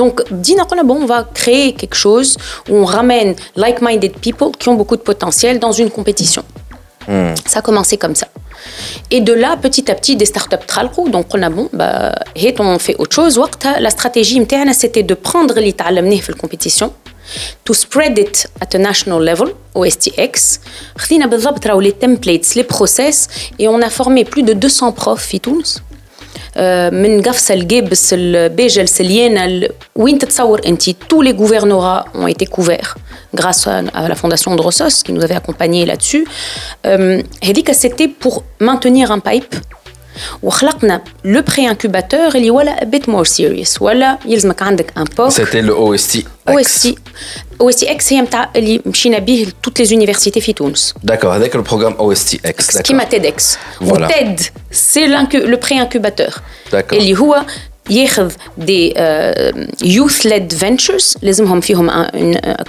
donc 0.00 0.32
بدينا 0.32 0.62
قلنا 0.62 0.82
bon 0.82 1.06
on 1.06 1.06
va 1.06 1.24
créer 1.40 1.72
quelque 1.72 1.96
chose 1.96 2.36
où 2.70 2.72
on 2.72 2.84
ramène 2.84 3.34
like-minded 3.56 4.12
people 4.26 4.50
qui 4.58 4.68
ont 4.68 4.76
beaucoup 4.80 4.96
de 4.96 5.06
potentiel 5.12 5.58
dans 5.58 5.72
une 5.72 5.90
compétition 5.90 6.42
Ça 7.45 7.59
a 7.59 7.61
commencé 7.61 7.97
comme 7.97 8.15
ça. 8.15 8.27
Et 9.09 9.21
de 9.21 9.33
là, 9.33 9.57
petit 9.57 9.89
à 9.91 9.95
petit, 9.95 10.15
des 10.15 10.25
startups 10.25 10.65
tralco. 10.65 11.09
Donc, 11.09 11.27
on 11.33 11.41
a 11.41 11.49
bon, 11.49 11.69
bah, 11.73 12.13
on 12.59 12.79
fait 12.79 12.95
autre 12.99 13.15
chose. 13.15 13.39
La 13.79 13.89
stratégie, 13.89 14.39
c'était 14.73 15.03
de 15.03 15.13
prendre 15.13 15.59
les 15.59 15.73
talents 15.73 16.09
fait 16.21 16.31
la 16.31 16.37
compétition, 16.37 16.93
to 17.63 17.73
spread 17.73 18.17
it 18.17 18.47
at 18.59 18.75
a 18.75 18.77
national 18.77 19.23
level, 19.23 19.49
au 19.75 19.85
STX. 19.85 20.59
On 21.11 21.21
a 21.21 21.27
les 21.81 21.91
templates, 21.91 22.55
les 22.55 22.63
process, 22.63 23.27
et 23.59 23.67
on 23.67 23.81
a 23.81 23.89
formé 23.89 24.25
plus 24.25 24.43
de 24.43 24.53
200 24.53 24.91
profs 24.93 25.33
à 25.33 25.81
آه، 26.56 26.90
من 26.90 27.22
قفصة 27.22 27.54
الجبس 27.54 28.10
البيجة 28.12 28.80
السليانة 28.80 29.44
ال- 29.44 29.70
وين 29.96 30.18
تتصور 30.18 30.60
انت 30.66 30.82
tous 30.90 31.22
les 31.22 31.32
gouvernorats 31.34 32.04
ont 32.14 32.26
été 32.28 32.46
couverts 32.46 32.94
grâce 33.34 33.66
à, 33.66 33.82
à 33.94 34.08
la 34.08 34.14
fondation 34.14 34.54
de 34.56 34.62
Rossos 34.62 35.02
qui 35.04 35.12
nous 35.12 35.22
avait 35.24 35.34
accompagnés 35.36 35.84
là-dessus. 35.86 36.24
Euh, 36.86 37.22
هذيك 37.44 37.72
c'était 37.72 38.08
pour 38.08 38.42
maintenir 38.60 39.10
un 39.12 39.18
pipe 39.18 39.54
وخلقنا 40.42 41.00
لو 41.24 41.42
بري 41.42 41.68
انكوباتور 41.70 42.28
اللي 42.34 42.50
ولا 42.50 42.84
بيت 42.84 43.08
مور 43.08 43.24
سيريس 43.24 43.82
ولا 43.82 44.18
يلزمك 44.26 44.62
عندك 44.62 44.92
ان 44.98 45.04
بوك 45.04 45.32
C'était 45.32 45.62
le 45.66 45.72
OST 45.72 46.18
او 46.48 46.58
X. 46.58 46.66
اس 46.66 46.82
تي 46.82 46.96
او 47.60 47.68
اس 47.68 47.76
تي 47.76 47.90
اكس 47.90 48.12
هي 48.12 48.20
نتاع 48.20 48.50
اللي 48.56 48.80
مشينا 48.86 49.18
به 49.18 49.46
توت 49.62 49.78
لي 49.78 49.84
زونيفرسيتي 49.84 50.40
في 50.40 50.52
تونس 50.52 50.94
D'accord, 51.10 51.32
avec 51.42 51.54
le 51.54 51.62
programme 51.62 51.94
OST 51.98 52.34
X. 52.46 52.66
d'accord. 52.76 52.82
كيما 52.82 53.04
تيد 53.04 53.26
اكس 53.26 53.56
Voilà. 53.80 53.82
وتيد 54.02 54.40
سي 54.72 55.06
لو 55.06 55.26
بري 55.34 55.80
انكوباتور 55.80 56.26
D'accord. 56.72 56.92
اللي 56.92 57.18
هو 57.18 57.42
ياخذ 57.90 58.32
دي 58.58 58.94
يوث 59.84 60.26
ليد 60.26 60.52
فينتشرز 60.52 61.16
لازمهم 61.22 61.60
فيهم 61.60 61.90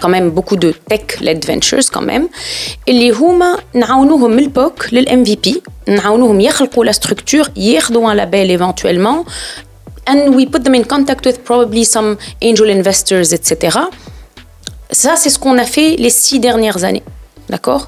كمان 0.02 0.30
بوكو 0.30 0.56
دو 0.56 0.72
تك 0.90 1.18
ليد 1.22 1.44
فينتشرز 1.44 1.90
كمان 1.90 2.30
اللي 2.88 3.12
هما 3.12 3.58
نعاونوهم 3.74 4.32
من 4.32 4.40
البوك 4.40 4.94
للام 4.94 5.24
في 5.24 5.36
بي 5.36 5.62
نعاونوهم 5.88 6.42
يخلقوا 6.42 6.86
لا 6.86 6.92
ستركتور 6.92 7.50
ياخذوا 7.56 8.12
ان 8.12 8.18
لابيل 8.18 8.50
ايفونتويلمون 8.50 9.24
and 10.10 10.36
we 10.36 10.46
put 10.46 10.64
them 10.64 10.76
in 10.76 10.84
contact 10.94 11.24
with 11.28 11.38
probably 11.50 11.84
some 11.96 12.10
angel 12.48 12.70
investors 12.80 13.30
etc 13.38 13.80
ça 15.02 15.12
c'est 15.22 15.32
ce 15.36 15.40
qu'on 15.40 15.58
a 15.58 15.68
fait 15.76 15.90
les 16.04 16.10
six 16.10 16.40
dernières 16.40 16.84
années 16.84 17.04
d'accord 17.50 17.84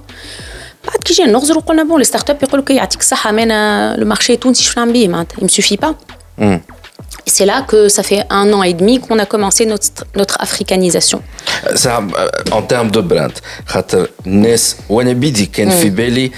بعد 0.87 0.97
كي 1.05 1.13
جينا 1.13 1.31
نغزروا 1.31 1.61
قلنا 1.61 1.83
بون 1.83 1.99
لي 1.99 2.03
ستارت 2.05 2.29
اب 2.29 2.43
يقول 2.43 2.59
لك 2.59 2.69
يعطيك 2.69 2.99
الصحه 2.99 3.31
مانا 3.31 3.95
لو 3.97 4.05
مارشي 4.05 4.33
التونسي 4.33 4.63
شنو 4.63 4.73
نعمل 4.77 4.93
بيه 4.93 5.07
معناتها 5.07 5.37
il 5.37 5.43
me 5.43 5.53
suffit 5.61 5.77
pas 5.77 5.93
Et 6.41 6.59
C'est 7.25 7.45
là 7.45 7.61
que 7.67 7.89
ça 7.89 8.03
fait 8.03 8.23
un 8.29 8.51
an 8.53 8.63
et 8.63 8.73
demi 8.73 8.99
qu'on 8.99 9.19
a 9.19 9.25
commencé 9.25 9.65
notre, 9.65 10.05
notre 10.15 10.37
africanisation. 10.41 11.21
Ça, 11.75 12.01
euh, 12.01 12.27
en 12.51 12.61
termes 12.61 12.91
de 12.91 13.01
brand, 13.01 13.31
خاطر 13.65 14.07
الناس 14.27 14.75
وانا 14.89 15.13
بيدي 15.13 15.45
كان 15.45 15.69
في 15.69 15.89
بالي 15.89 16.31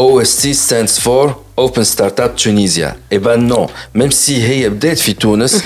OST 0.00 0.44
stands 0.66 0.98
for 1.00 1.34
Open 1.56 1.84
Startup 1.84 2.32
Tunisia. 2.36 2.94
Eh 3.10 3.18
ben 3.18 3.48
non, 3.48 3.66
même 3.94 4.10
si 4.12 4.30
هي 4.30 4.68
بدات 4.68 4.98
في 4.98 5.12
تونس 5.12 5.62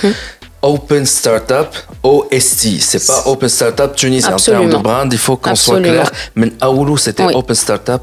Open 0.65 1.05
Startup 1.07 1.71
OST, 2.05 2.63
c'est 2.81 3.05
pas 3.07 3.23
Open 3.27 3.49
Startup 3.49 3.93
Tunisia. 3.97 4.35
En 4.35 4.37
termes 4.37 4.71
de 4.71 4.77
Absolument. 4.77 4.81
brand, 4.81 5.13
il 5.13 5.19
faut 5.19 5.37
qu'on 5.37 5.57
soit 5.57 5.77
Absolument. 5.79 6.03
clair. 6.05 6.11
Mais 6.37 6.53
Aoulou, 6.61 6.97
c'était 6.97 7.25
Oui. 7.25 7.35
Open 7.35 7.57
Startup, 7.57 8.03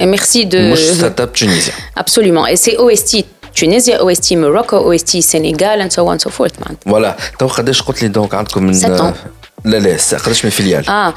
Et 0.00 0.06
merci 0.06 0.46
de... 0.46 0.58
مش 0.72 0.78
Startup 0.78 1.30
Tunisia. 1.32 1.72
Absolument. 1.96 2.46
Et 2.46 2.56
c'est 2.56 2.76
OST 2.78 3.12
Tunisie, 3.54 3.94
OST 4.06 4.28
Morocco, 4.44 4.76
OST 4.88 5.12
Sénégal, 5.32 5.76
and 5.84 5.90
so 5.96 6.00
on 6.08 6.12
and 6.16 6.22
so 6.26 6.30
forth. 6.30 6.56
man. 6.64 6.74
Voilà. 6.86 7.16
تو 7.38 7.46
قداش 7.46 7.82
قلت 7.82 8.02
لي 8.02 8.08
دونك 8.08 8.34
عندكم 8.34 8.62
من 8.64 8.74
Sept 8.80 9.00
ans. 9.00 9.14
لا 9.64 9.76
لا 9.76 9.96
قداش 10.24 10.44
من 10.44 10.50
فيليال 10.50 10.84
Ah, 10.86 11.12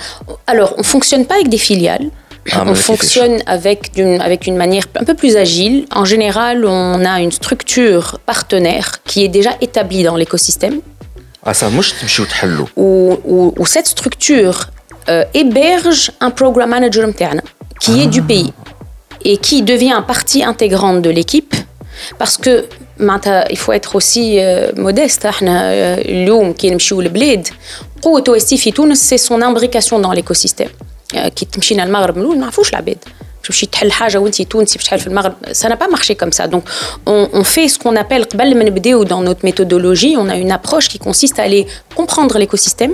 alors, 0.52 0.74
on 0.78 0.84
fonctionne 0.84 1.26
pas 1.26 1.36
avec 1.36 1.50
des 1.50 1.58
filiales. 1.70 2.10
Ah, 2.52 2.64
mais 2.66 2.72
on 2.72 2.74
là, 2.74 2.76
fonctionne 2.92 3.36
avec 3.56 3.82
une, 3.98 4.20
avec 4.30 4.42
une 4.48 4.58
manière 4.64 4.86
un 5.02 5.04
peu 5.10 5.14
plus 5.22 5.34
agile. 5.46 5.86
En 6.02 6.06
général, 6.14 6.66
on 6.66 7.06
a 7.14 7.16
une 7.26 7.32
structure 7.42 8.06
partenaire 8.32 8.88
qui 9.10 9.18
est 9.26 9.32
déjà 9.40 9.52
établie 9.68 10.04
dans 10.04 10.16
l'écosystème. 10.22 10.82
اه 11.48 11.52
ça 11.54 11.64
مش 11.64 11.92
تمشيو 11.92 12.26
تحلوا 12.26 12.66
où, 12.78 13.14
où- 13.26 13.54
où 13.62 13.66
cette 13.66 13.88
structure 13.88 14.58
euh, 15.10 15.24
héberge 15.34 16.12
un 16.22 16.30
programme 16.32 16.70
manager 16.70 17.06
متاعنا, 17.08 17.42
qui 17.84 17.92
est 18.04 18.08
du 18.08 18.22
pays 18.22 18.54
et 19.26 19.38
qui 19.38 19.62
devient 19.62 20.02
partie 20.08 20.44
intégrante 20.44 21.02
de 21.02 21.10
l'équipe 21.10 21.54
parce 22.20 22.38
que 22.38 22.66
معناتها 23.00 23.46
il 23.50 23.58
faut 23.58 23.74
être 23.74 23.96
aussi 23.96 24.38
euh, 24.40 24.72
modeste 24.76 25.26
احنا 25.26 25.60
euh, 25.62 26.00
اليوم 26.06 26.54
كي 26.54 26.70
نمشيو 26.70 27.02
لبلاد 27.02 27.48
قوة 28.02 28.24
OST 28.30 28.56
في 28.56 28.72
تونس 28.72 29.14
c'est 29.14 29.30
son 29.30 29.42
imbrication 29.42 30.00
dans 30.00 30.12
l'écosystème 30.20 30.70
Euh, 31.16 31.28
كي 31.28 31.46
تمشينا 31.46 31.84
المغرب 31.84 32.16
من 32.16 32.22
الأول 32.22 32.36
ما 32.36 32.42
نعرفوش 32.42 32.70
العباد 32.70 32.98
باش 33.40 33.48
تمشي 33.48 33.66
تحل 33.66 33.92
حاجه 33.92 34.18
وانت 34.18 34.42
تونسي 34.42 34.78
باش 34.78 34.88
تحل 34.88 35.00
في 35.00 35.08
المغرب 35.08 35.34
ça 35.52 35.68
n'a 35.70 35.76
pas 35.76 35.90
marché 35.98 36.16
comme 36.16 36.32
ça 36.32 36.48
donc 36.48 36.64
on, 37.08 37.28
on 37.34 37.44
fait 37.44 37.68
ce 37.68 37.80
qu'on 37.80 37.96
appelle 37.96 38.24
قبل 38.24 38.58
ما 38.58 38.64
نبداو 38.64 39.06
dans 39.06 39.22
notre 39.30 39.46
méthodologie 39.46 40.16
on 40.18 40.30
a 40.30 40.36
une 40.36 40.52
approche 40.52 40.88
qui 40.88 41.00
consiste 41.00 41.40
à 41.40 41.44
aller 41.44 41.66
comprendre 41.96 42.38
l'écosystème 42.38 42.94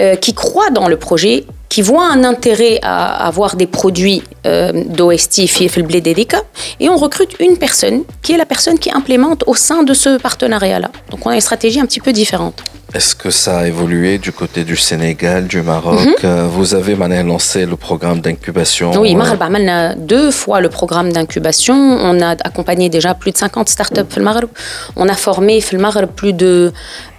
Euh, 0.00 0.16
qui 0.16 0.34
croient 0.34 0.70
dans 0.70 0.88
le 0.88 0.96
projet, 0.96 1.44
qui 1.68 1.80
voient 1.80 2.10
un 2.10 2.24
intérêt 2.24 2.80
à 2.82 3.28
avoir 3.28 3.54
des 3.54 3.68
produits 3.68 4.24
euh, 4.44 4.72
d'OST 4.72 5.46
FFLB 5.46 6.00
dédica 6.00 6.42
et 6.80 6.88
on 6.88 6.96
recrute 6.96 7.38
une 7.38 7.58
personne 7.58 8.02
qui 8.20 8.32
est 8.32 8.36
la 8.36 8.44
personne 8.44 8.76
qui 8.76 8.90
implémente 8.90 9.44
au 9.46 9.54
sein 9.54 9.84
de 9.84 9.94
ce 9.94 10.18
partenariat-là. 10.18 10.90
Donc 11.12 11.24
on 11.24 11.30
a 11.30 11.36
une 11.36 11.40
stratégie 11.40 11.78
un 11.78 11.86
petit 11.86 12.00
peu 12.00 12.12
différente. 12.12 12.60
Est-ce 12.94 13.16
que 13.16 13.30
ça 13.30 13.58
a 13.58 13.66
évolué 13.66 14.18
du 14.18 14.30
côté 14.30 14.62
du 14.62 14.76
Sénégal, 14.76 15.48
du 15.48 15.62
Maroc? 15.62 15.98
Mhm. 15.98 16.14
Euh, 16.22 16.46
vous 16.48 16.76
avez 16.76 16.94
maintenant 16.94 17.24
lancé 17.24 17.66
le 17.66 17.74
programme 17.74 18.20
d'incubation. 18.20 18.92
Oui, 19.00 19.14
euh, 19.14 19.18
Maghreb 19.18 19.42
a 19.68 19.94
deux 19.96 20.30
fois 20.30 20.60
le 20.60 20.68
programme 20.68 21.12
d'incubation. 21.12 21.74
On 21.74 22.20
a 22.20 22.36
accompagné 22.44 22.88
déjà 22.90 23.14
plus 23.14 23.32
de 23.32 23.36
50 23.36 23.68
startups 23.68 24.00
au 24.16 24.48
On 24.94 25.08
a 25.08 25.14
formé 25.14 25.60
au 25.60 26.06
plus 26.06 26.32
de 26.32 26.72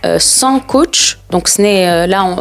euh, 0.05 0.17
100 0.17 0.61
coachs. 0.61 1.17
Donc 1.31 1.49
ce 1.49 1.61
n'est 1.61 2.07
là 2.07 2.23
on 2.23 2.35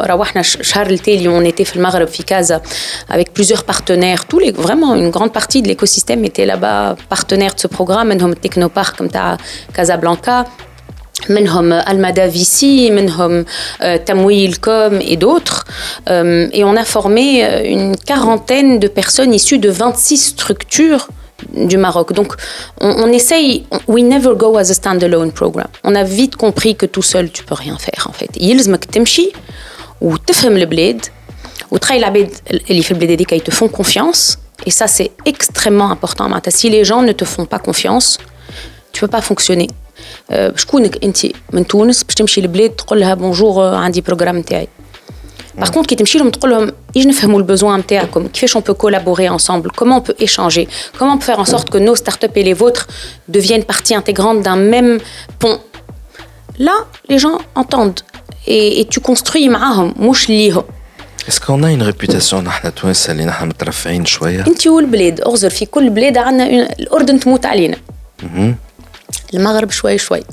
on 1.29 1.40
était 1.44 1.64
au 1.77 1.81
Maghreb 1.81 2.09
Fikaza 2.09 2.62
avec 3.09 3.33
plusieurs 3.33 3.64
partenaires. 3.64 4.27
Vraiment 4.57 4.94
une 4.94 5.11
grande 5.11 5.33
partie 5.33 5.61
de 5.61 5.66
l'écosystème 5.66 6.25
était 6.25 6.47
là-bas 6.47 6.94
partenaire 7.09 7.55
de 7.57 7.61
ce 7.61 7.66
programme. 7.66 8.12
Technopark 8.37 8.97
comme 8.97 9.11
Casablanca. 9.75 10.44
منهم 11.30 11.74
Almada 11.82 12.28
Vici, 12.28 12.89
منهم 12.91 13.45
euh, 13.82 13.98
Tamouil 14.06 14.58
Com 14.60 15.00
et 15.02 15.17
d'autres. 15.17 15.65
Euh, 16.10 16.48
et 16.54 16.63
on 16.63 16.76
a 16.76 16.86
formé 16.86 17.28
euh, 17.45 17.63
une 17.76 17.95
quarantaine 17.98 18.80
de 18.80 18.88
personnes 18.88 19.34
issues 19.34 19.60
de 19.60 19.69
26 19.69 20.17
structures 20.17 21.08
du 21.54 21.78
Maroc. 21.78 22.13
Donc 22.13 22.34
on, 22.82 22.89
on 23.04 23.08
essaye, 23.12 23.65
on- 23.72 23.80
we 23.93 24.02
never 24.04 24.34
go 24.36 24.58
as 24.58 24.69
a 24.72 24.74
standalone 24.74 25.32
program. 25.32 25.67
On 25.84 25.93
a 25.95 26.04
vite 26.04 26.36
compris 26.36 26.76
que 26.76 26.86
tout 26.86 27.02
seul 27.13 27.30
tu 27.32 27.43
peux 27.43 27.56
rien 27.65 27.78
faire 27.78 28.08
en 28.10 28.13
fait. 28.13 28.30
يلزمك 28.41 28.86
تمشي 28.86 29.32
وتفهم 30.02 30.58
البلاد 30.58 31.06
وتخيل 31.72 32.00
العباد 32.00 32.32
اللي 32.69 32.82
في 32.82 32.91
البلاد 32.91 33.12
هذيك 33.12 33.34
ils 33.34 33.43
te 33.52 33.56
font 33.56 33.67
confiance 33.82 34.38
et 34.67 34.72
ça 34.72 34.88
c'est 34.88 35.12
extrêmement 35.26 35.91
important 35.91 36.22
معناتها 36.22 36.52
si 36.52 36.69
les 36.69 36.84
gens 36.86 37.02
ne 37.02 37.12
te 37.12 37.26
font 37.26 37.45
pas 37.45 37.60
confiance 37.60 38.17
tu 38.93 39.02
peux 39.06 39.17
pas 39.17 39.22
fonctionner 39.22 39.67
آه، 39.67 39.83
شكونك 40.56 41.04
انت 41.04 41.17
من 41.54 41.67
تونس 41.67 42.04
باش 42.04 42.15
تمشي 42.15 42.41
لبلاد 42.41 42.69
تقول 42.69 43.00
لها 43.00 43.13
بونجور 43.13 43.63
آه، 43.63 43.78
عندي 43.78 44.02
بروجرام 44.02 44.41
تاعي 44.41 44.67
Par 45.60 45.72
contre, 45.72 45.86
كي 45.86 45.95
تمشي 45.95 46.17
لهم 46.17 46.30
تقول 46.30 46.52
لهم 46.52 46.72
يجي 46.95 47.10
نفهموا 47.10 47.39
البوزوان 47.39 47.80
نتاعكم 47.80 48.28
كيفاش 48.28 48.58
on 48.58 48.62
peut 48.62 48.76
collaborer 48.86 49.30
ensemble 49.30 49.72
comment 49.80 49.98
on 49.98 50.02
peut 50.02 50.24
échanger 50.26 50.67
comment 51.00 51.13
on 51.13 51.17
peut 51.17 51.26
faire 51.26 51.39
en 51.39 51.50
sorte 51.56 51.69
que 51.69 51.78
nos 51.78 51.95
startups 51.95 52.36
et 52.36 52.43
les 52.43 52.54
vôtres 52.54 52.88
deviennent 53.28 53.63
partie 53.74 53.95
intégrante 53.95 54.41
d'un 54.45 54.60
même 54.74 55.00
pont 55.39 55.58
là 56.67 56.76
les 57.10 57.19
gens 57.19 57.38
entendent 57.56 58.02
et, 58.48 58.82
et 58.82 58.86
tu 58.86 59.00
construis 59.00 59.50
معاهم 59.50 59.93
مش 60.00 60.30
ليهم 60.30 60.63
Est-ce 61.28 61.39
qu'on 61.41 61.63
a 61.63 61.72
une 61.72 61.84
réputation 61.84 62.34
نحن 62.34 62.74
توانسة 62.76 63.12
اللي 63.12 63.26
نحن 63.26 63.48
مترفعين 63.48 64.06
شوية 64.06 64.43
انت 64.48 64.67
والبلاد 64.67 65.22
اغزر 65.22 65.50
في 65.50 65.65
كل 65.65 65.89
بلاد 65.89 66.17
عندنا 66.17 66.74
الاردن 66.80 67.19
تموت 67.19 67.45
علينا 67.45 67.78
المغرب 69.34 69.72
شوي 69.72 69.98
شوي 69.98 70.24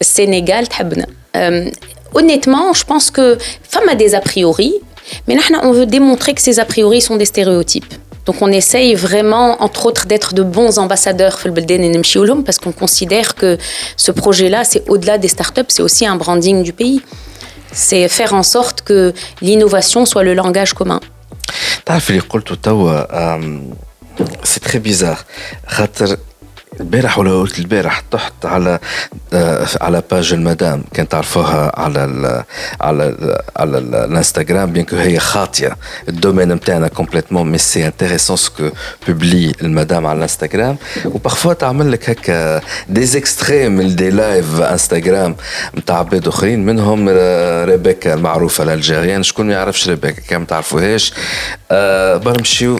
السنغال 0.00 0.66
تحبنا 0.66 1.06
Euh, 1.36 1.70
honnêtement 2.14 2.74
je 2.74 2.84
pense 2.84 3.10
que 3.10 3.38
femme 3.72 3.88
a 3.88 3.94
des 3.94 4.14
a 4.14 4.20
priori 4.20 4.74
mais 5.26 5.34
نحن 5.34 5.54
on 5.62 5.72
veut 5.72 5.86
démontrer 5.86 6.34
que 6.34 6.42
ces 6.42 6.60
a 6.60 6.66
priori 6.66 7.00
sont 7.00 7.16
des 7.16 7.24
stéréotypes 7.24 7.94
donc 8.26 8.36
on 8.42 8.52
essaye 8.60 8.94
vraiment 8.94 9.62
entre 9.62 9.86
autres 9.86 10.06
d'être 10.06 10.34
de 10.34 10.42
bons 10.42 10.78
ambassadeurs 10.78 11.36
في 11.38 11.46
البلدان 11.46 11.84
اللي 11.84 11.96
نمشيو 11.96 12.24
لهم 12.24 12.44
parce 12.44 12.58
qu'on 12.58 12.72
considère 12.84 13.34
que 13.34 13.58
ce 13.96 14.12
projet 14.12 14.48
là 14.50 14.62
c'est 14.64 14.82
au-delà 14.90 15.16
des 15.18 15.28
startups 15.28 15.70
c'est 15.74 15.82
aussi 15.82 16.06
un 16.06 16.16
branding 16.16 16.62
du 16.62 16.72
pays 16.74 17.00
c'est 17.72 18.08
faire 18.08 18.34
en 18.34 18.42
sorte 18.42 18.82
que 18.82 19.14
l'innovation 19.40 20.04
soit 20.04 20.22
le 20.22 20.34
langage 20.34 20.74
commun 20.74 21.00
تعرف 21.86 22.10
اللي 22.10 22.20
قلته 22.20 22.56
البارح 26.79 27.17
ولا 27.19 27.31
قلت 27.31 27.59
البارح 27.59 27.99
تحت 28.11 28.45
على 28.45 28.79
آه، 29.33 29.67
على 29.81 30.03
باج 30.11 30.33
المدام. 30.33 30.83
كان 30.93 31.07
تعرفوها 31.07 31.71
على 31.79 32.03
ال 32.05 32.43
على 32.81 33.07
ال 33.07 33.37
على 33.57 33.77
ال- 33.77 33.95
الانستغرام 33.95 34.73
بيان 34.73 34.85
هي 34.91 35.19
خاطية. 35.19 35.77
الدومين 36.09 36.53
نتاعنا 36.53 36.87
كومبليتمون 36.87 37.51
مي 37.51 37.57
سي 37.57 37.87
انتيريسون 37.87 38.35
سكو 38.37 38.69
بوبلي 39.07 39.51
المدام 39.61 40.05
على 40.05 40.17
الانستغرام. 40.17 40.77
وبارفوا 41.05 41.53
تعمل 41.53 41.91
لك 41.91 42.09
هكا 42.09 42.61
دي 42.89 43.17
اكستري 43.17 43.69
من 43.69 43.95
دي 43.95 44.09
لايف 44.09 44.61
انستغرام 44.61 45.35
نتاع 45.77 45.97
عباد 45.99 46.27
أخرين. 46.27 46.65
منهم 46.65 47.05
آه، 47.09 47.65
ريبيكا 47.65 48.13
المعروفة 48.13 48.63
الألجيريان. 48.63 49.23
شكون 49.23 49.47
ما 49.47 49.53
يعرفش 49.53 49.89
ريبيكا 49.89 50.21
كان 50.21 50.39
ما 50.39 50.45
تعرفوهاش؟ 50.45 51.13
آه، 51.71 52.17
برمشيو. 52.17 52.79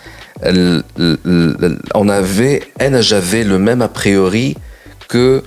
ال- 0.43 0.83
ال- 0.99 1.79
on 1.95 2.07
avait 2.09 2.59
j'avais 3.01 3.43
le 3.43 3.57
même 3.67 3.81
a 3.81 3.87
priori 3.99 4.55
que 5.13 5.41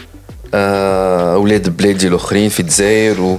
أولاد 0.55 1.69
بلادي 1.77 2.09
الاخرين 2.09 2.49
في 2.49 2.61
الجزائر 2.61 3.21
و 3.21 3.39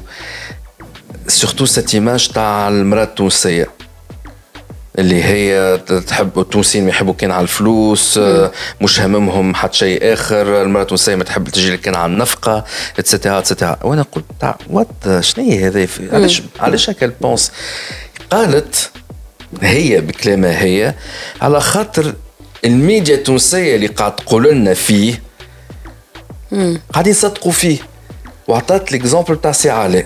surtout 1.30 1.68
cette 1.76 1.94
image 1.94 2.34
تاع 2.34 2.68
المراه 2.68 3.04
التونسيه 3.04 3.68
اللي 5.00 5.24
هي 5.24 5.78
تحب 6.08 6.40
التونسيين 6.40 6.88
يحبوا 6.90 7.14
كان 7.14 7.32
على 7.32 7.44
الفلوس 7.44 8.20
مش 8.82 9.02
هممهم 9.02 9.56
حتى 9.56 9.78
شيء 9.78 10.14
اخر 10.14 10.62
المراه 10.62 10.82
التونسيه 10.82 11.16
ما 11.16 11.24
تحب 11.24 11.50
تجي 11.50 11.72
لك 11.74 11.82
كان 11.82 11.96
على 11.96 12.12
النفقه 12.14 12.64
اتسيتيرا 13.00 13.40
اتسيتيرا 13.40 13.78
وأنا 13.84 14.02
قلت 14.02 14.56
وات 14.70 15.20
شنو 15.20 15.46
هي 15.46 15.68
هذا 15.68 15.88
علاش 16.12 16.42
علاش 16.60 16.90
هكا 16.90 17.06
البونس 17.06 17.52
قالت 18.32 18.90
هي 19.62 20.02
بكلامها 20.02 20.64
هي 20.64 20.94
على 21.42 21.62
خاطر 21.62 22.14
الميديا 22.66 23.16
التونسية 23.16 23.76
اللي 23.76 23.88
قاعد 23.88 24.16
تقول 24.16 24.52
لنا 24.52 24.74
فيه 24.74 25.22
قاعدين 26.94 27.12
يصدقوا 27.12 27.52
فيه. 27.52 27.78
وعطات 28.48 28.92
ليكزومبل 28.92 29.42
تاع 29.42 29.52
سي 29.52 29.70
علاء 29.70 30.06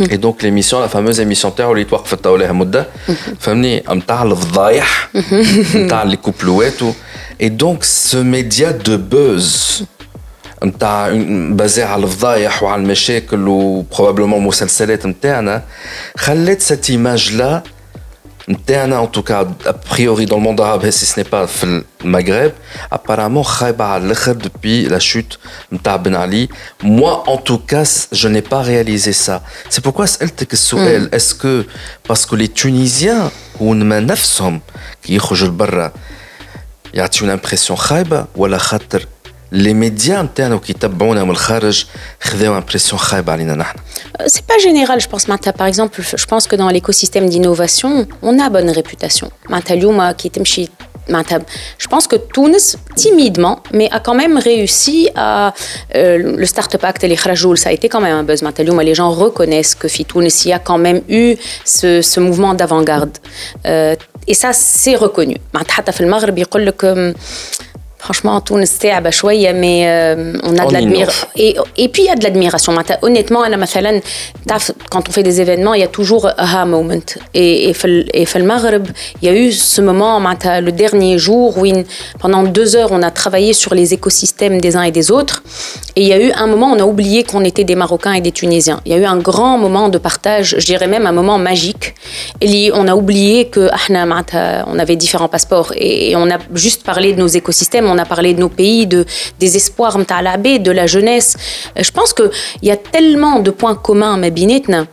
اي 0.00 0.16
دونك 0.16 0.44
ليميسيون 0.44 0.82
لا 0.82 0.88
فاموز 0.88 1.20
ايميسيون 1.20 1.54
تاعو 1.54 1.72
اللي 1.72 1.84
توقفت 1.84 2.24
تو 2.24 2.36
لها 2.36 2.52
مدة. 2.52 2.86
فهمني؟ 3.40 3.82
نتاع 3.90 4.22
الفضايح 4.22 5.08
نتاع 5.74 6.02
لي 6.02 6.16
كوبلوات 6.16 6.74
اي 7.40 7.48
دونك 7.48 7.82
سو 7.84 8.22
ميديا 8.22 8.70
دو 8.70 8.96
بوز 8.96 9.82
نتاع 10.64 11.10
بازي 11.50 11.82
على 11.82 12.04
الفضايح 12.04 12.62
وعلى 12.62 12.82
المشاكل 12.82 13.48
وبروبابلومون 13.48 14.44
مسلسلات 14.44 15.06
نتاعنا 15.06 15.62
خلت 16.16 16.60
سيت 16.60 16.90
ايماج 16.90 17.32
لا 17.32 17.62
en 18.47 19.07
tout 19.07 19.23
cas 19.23 19.47
a 19.65 19.73
priori 19.73 20.25
dans 20.25 20.37
le 20.37 20.43
monde 20.43 20.61
arabe 20.61 20.89
si 20.91 21.05
ce 21.05 21.19
n'est 21.19 21.29
pas 21.29 21.47
في 21.47 21.81
المغرب 22.03 22.51
apparemment 22.91 23.41
خايبة 23.41 23.83
على 23.83 24.05
الاخر 24.05 24.35
depuis 24.35 24.87
la 24.89 24.99
chute 24.99 25.37
نتاع 25.73 25.95
بن 25.95 26.15
علي 26.15 26.49
moi 26.83 27.23
en 27.27 27.37
tout 27.37 27.59
cas 27.71 28.07
je 28.11 28.27
n'ai 28.27 28.41
pas 28.43 28.61
réalisé 28.61 29.13
ça 29.13 29.41
c'est 29.69 29.83
pourquoi 29.83 30.05
سألتك 30.05 30.53
السؤال 30.53 31.09
est-ce 31.15 31.33
que 31.33 31.65
parce 32.07 32.25
que 32.25 32.35
les 32.35 32.49
Tunisiens 32.49 33.31
هما 33.61 33.99
نفسهم 33.99 34.61
كي 35.03 35.15
يخرجوا 35.15 35.47
لبرا 35.47 35.91
يعطيونا 36.93 37.33
امبرسيون 37.33 37.79
خايبة 37.79 38.25
ولا 38.35 38.57
خاطر 38.57 39.05
لي 39.51 39.73
ميديا 39.73 40.21
نتاعنا 40.21 40.55
وكي 40.55 40.71
يتبعونا 40.71 41.23
من 41.23 41.29
الخارج 41.29 41.85
خذاو 42.21 42.57
امبرسيون 42.57 42.99
خايبة 42.99 43.31
علينا 43.33 43.55
نحن 43.55 43.75
Euh, 43.77 44.23
C'est 44.33 44.45
pas 44.51 44.59
général, 44.67 44.97
je 45.05 45.09
pense. 45.13 45.27
Mata, 45.27 45.51
Par 45.61 45.67
exemple, 45.71 45.97
je 46.23 46.25
pense 46.31 46.45
que 46.49 46.55
dans 46.61 46.69
l'écosystème 46.75 47.25
d'innovation, 47.29 47.91
on 48.29 48.33
a 48.39 48.49
bonne 48.49 48.69
réputation. 48.69 49.29
Mata, 49.49 49.71
اليوم 49.73 50.11
كي 50.11 50.29
تمشي 50.29 50.69
معناتها 51.09 51.41
je 51.83 51.87
pense 51.87 52.07
que 52.07 52.15
Tunis, 52.33 52.77
timidement, 52.95 53.55
mais 53.73 53.87
a 53.91 53.99
quand 53.99 54.15
même 54.23 54.37
réussi 54.37 55.09
à. 55.15 55.53
euh, 55.95 56.17
le 56.41 56.45
Startup 56.45 56.83
Act 56.83 57.03
et 57.03 57.07
les 57.07 57.15
Khrajoul, 57.15 57.57
ça 57.57 57.69
a 57.69 57.71
été 57.71 57.87
quand 57.89 58.01
même 58.01 58.15
un 58.17 58.23
buzz. 58.23 58.41
Mata, 58.43 58.61
اليوم, 58.63 58.81
les 58.81 58.95
gens 58.95 59.11
reconnaissent 59.11 59.75
que 59.75 59.87
في 59.87 60.03
Tunis, 60.05 60.45
il 60.45 60.49
y 60.49 60.53
a 60.53 60.59
quand 60.59 60.77
même 60.87 61.01
eu 61.09 61.35
ce, 61.65 62.01
ce 62.01 62.19
mouvement 62.19 62.53
d'avant-garde. 62.53 63.17
Euh, 63.65 63.95
et 64.27 64.33
ça, 64.33 64.51
c'est 64.53 64.95
reconnu. 64.95 65.35
معناتها 65.53 65.73
حتى 65.73 65.91
في 65.91 66.01
المغرب 66.01 66.37
يقول 66.37 66.65
لك 66.65 66.85
euh, 66.85 67.17
Franchement, 67.99 68.39
Tunis, 68.39 68.69
c'est 68.79 69.11
شوية, 69.11 69.51
mais 69.53 69.83
euh, 69.87 70.33
on 70.43 70.55
a 70.59 70.63
On 70.63 70.67
de 70.67 70.73
l'admiration. 70.73 71.27
innove. 71.35 71.65
Et, 71.75 71.83
et 71.83 71.89
puis, 71.89 72.03
il 72.03 72.05
y 72.05 72.09
a 72.09 72.15
de 72.15 72.23
l'admiration. 72.23 72.71
Mata, 72.71 72.99
Honnêtement, 73.01 73.43
أنا 73.45 73.57
مثلاً, 73.57 74.01
تعرف, 74.47 74.71
quand 74.91 75.09
on 75.09 75.11
fait 75.11 75.23
des 75.23 75.41
événements, 75.41 75.73
il 75.73 75.81
y 75.81 75.83
a 75.83 75.87
toujours 75.87 76.27
un 76.27 76.33
aha 76.37 76.65
moment. 76.65 77.07
Et, 77.33 77.69
et, 77.69 77.73
في 77.73 77.85
ال- 77.85 78.09
et 78.15 78.25
في 78.25 78.35
المغرب, 78.35 78.87
il 79.23 79.25
y 79.27 79.31
a 79.31 79.33
eu 79.33 79.51
ce 79.51 79.81
moment, 79.81 80.19
معناتها, 80.19 80.59
le 80.61 80.71
dernier 80.71 81.17
jour, 81.17 81.57
où 81.57 81.65
in- 81.65 81.83
pendant 82.19 82.43
deux 82.43 82.75
heures, 82.75 82.91
on 82.91 83.01
a 83.01 83.09
travaillé 83.09 83.53
sur 83.53 83.73
les 83.73 83.93
écosystèmes 83.95 84.61
des 84.61 84.75
uns 84.75 84.83
et 84.83 84.91
des 84.91 85.09
autres. 85.09 85.41
Et 85.95 86.01
il 86.03 86.07
y 86.07 86.13
a 86.13 86.19
eu 86.21 86.31
un 86.31 86.45
moment, 86.47 86.69
on 86.75 86.79
a 86.79 86.85
oublié 86.85 87.23
qu'on 87.23 87.43
était 87.43 87.63
des 87.63 87.75
Marocains 87.83 88.13
et 88.13 88.21
des 88.21 88.31
Tunisiens. 88.39 88.81
Il 88.85 88.91
y 88.91 88.95
a 88.95 88.99
eu 89.03 89.05
un 89.05 89.17
grand 89.29 89.57
moment 89.57 89.89
de 89.89 89.97
partage, 89.97 90.55
je 90.59 90.65
dirais 90.65 90.87
même 90.95 91.07
un 91.07 91.15
moment 91.21 91.39
magique. 91.39 91.95
Et 92.41 92.47
li- 92.53 92.71
on 92.81 92.87
a 92.87 92.93
oublié 93.01 93.45
que 93.49 93.73
احنا 93.73 94.05
معناتها, 94.05 94.65
on 94.67 94.77
avait 94.79 94.95
différents 95.05 95.29
passeports. 95.35 95.71
Et, 95.75 96.11
et 96.11 96.15
on 96.15 96.29
a 96.29 96.37
juste 96.53 96.83
parlé 96.83 97.13
de 97.13 97.19
nos 97.19 97.27
écosystèmes, 97.41 97.85
on 97.90 97.98
a 97.98 98.04
parlé 98.04 98.34
de 98.34 98.40
nos 98.40 98.48
pays, 98.48 98.86
de, 98.86 99.04
des 99.38 99.56
espoirs 99.56 99.98
mtalabé, 99.98 100.58
de 100.58 100.70
la 100.70 100.86
jeunesse. 100.86 101.36
Euh, 101.76 101.82
je 101.82 101.90
pense 101.90 102.12
qu'il 102.12 102.30
y 102.62 102.70
a 102.70 102.76
tellement 102.76 103.40
de 103.40 103.50
points 103.50 103.74
communs 103.74 104.16
Mabinetna 104.16 104.86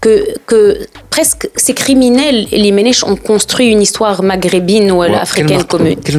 que, 0.00 0.34
que 0.46 0.86
presque 1.10 1.48
ces 1.56 1.74
criminels, 1.74 2.46
les 2.50 2.72
Ménèches, 2.72 3.04
ont 3.04 3.16
construit 3.16 3.68
une 3.68 3.82
histoire 3.82 4.22
maghrébine 4.22 4.90
ou 4.90 5.02
africaine 5.02 5.64
commune. 5.64 5.98
Quel 6.02 6.18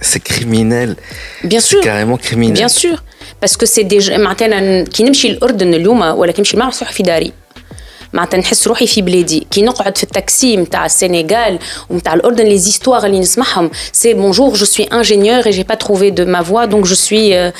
C'est 0.00 0.22
criminel. 0.22 0.96
Bien 1.44 1.60
sûr. 1.60 1.80
Carrément 1.80 2.16
criminel. 2.16 2.54
Bien 2.54 2.68
sûr. 2.68 3.04
Parce 3.40 3.56
que 3.56 3.66
c'est 3.66 3.84
des 3.84 4.00
gens 4.00 4.14
qui 4.14 4.18
n'aiment 4.18 5.14
pas 5.14 5.38
l'Ordre, 5.40 5.64
ou 5.64 6.24
qui 6.32 6.56
pas 6.56 6.66
le 6.66 7.45
معناتها 8.15 8.37
نحس 8.37 8.67
روحي 8.67 8.87
في 8.87 9.01
بلادي 9.01 9.47
كي 9.51 9.61
نقعد 9.61 9.97
في 9.97 10.03
التاكسي 10.03 10.57
نتاع 10.57 10.85
السنغال 10.85 11.59
ونتاع 11.89 12.13
الأردن 12.13 12.45
لي 12.45 12.57
زيستوار 12.57 13.05
اللي 13.05 13.19
نسمعهم 13.19 13.71
سي 13.91 14.13
bonjour 14.13 14.55
je 14.55 14.65
suis 14.65 14.87
ingénieur 14.91 15.47
et 15.47 15.51
j'ai 15.51 15.63
pas 15.63 15.77
trouvé 15.85 16.11
de 16.11 16.23
ma 16.25 16.41
voie 16.41 16.67
donc 16.67 16.85
je 16.85 16.95
suis 16.95 17.33
euh, 17.33 17.51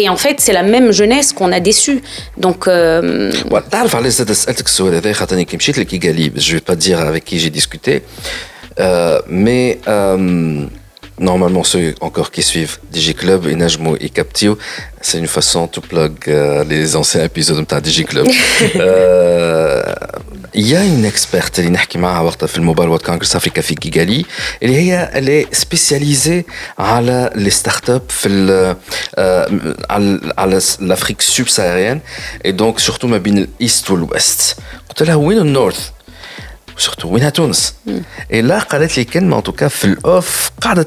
et 0.00 0.08
en 0.08 0.16
fait 0.16 0.36
c'est 0.40 0.52
la 0.52 0.62
même 0.62 0.92
jeunesse 0.92 1.32
qu'on 1.32 1.52
a 1.52 1.60
déçu 1.60 2.02
donc 2.36 2.68
euh, 2.68 3.60
تعرف 3.70 3.96
علاش 3.96 4.12
زاد 4.12 4.32
سالتك 4.32 4.66
السؤال 4.66 4.94
هذا 4.94 5.12
خاطرني 5.12 5.44
كي 5.44 5.56
مشيت 5.56 5.78
لكيغالي 5.78 6.28
جو 6.36 6.58
با 6.68 6.74
دير 6.74 7.10
افيك 7.10 7.24
كي 7.24 7.36
جي 7.36 7.48
ديسكوتي 7.48 8.00
مي 9.26 9.78
Normalement, 11.22 11.64
ceux 11.64 11.94
encore 12.00 12.30
qui 12.30 12.42
suivent 12.42 12.78
DigiClub 12.92 13.46
et 13.48 13.56
Najmo 13.56 13.96
et 14.04 14.08
Captio, 14.08 14.56
c'est 15.00 15.18
une 15.18 15.26
façon 15.26 15.68
de 15.74 15.80
plug 15.80 16.12
euh, 16.28 16.62
les 16.72 16.94
anciens 16.94 17.24
épisodes 17.24 17.64
de 17.66 17.80
DigiClub. 17.80 18.26
Euh, 18.76 19.82
Il 20.54 20.66
y 20.66 20.76
a 20.76 20.82
une 20.84 21.04
experte 21.04 21.58
اللي 21.58 21.70
نحكي 21.70 21.98
معها 21.98 22.20
وقتها 22.20 22.46
في 22.46 22.56
الموبايل 22.56 22.88
وورد 22.88 23.02
كونغرس 23.02 23.36
افريكا 23.36 23.60
في 23.62 23.74
كيغالي 23.74 24.24
اللي 24.62 24.76
هي 24.76 25.10
اللي 25.14 25.46
سبيسياليزي 25.52 26.44
على 26.78 27.30
لي 27.34 27.50
ستارت 27.50 27.90
اب 27.90 28.02
في 28.08 28.28
ال- 28.28 28.76
آه، 29.14 29.48
على 29.90 30.20
على 30.38 30.60
الافريك 30.80 31.20
سوب 31.20 31.48
ساهريان 31.48 32.00
اي 32.46 32.52
دونك 32.52 32.78
سورتو 32.78 33.06
ما 33.08 33.18
بين 33.18 33.38
الايست 33.38 33.90
والويست 33.90 34.56
قلت 34.88 35.02
لها 35.02 35.14
وين 35.14 35.38
النورث 35.38 35.88
سورتو 36.76 37.08
وينها 37.08 37.30
تونس 37.30 37.74
اي 38.32 38.42
لا 38.42 38.58
قالت 38.58 38.96
لي 38.98 39.04
كلمه 39.04 39.38
ان 39.38 39.42
توكا 39.42 39.68
في 39.68 39.84
الاوف 39.84 40.50
قاعده 40.60 40.86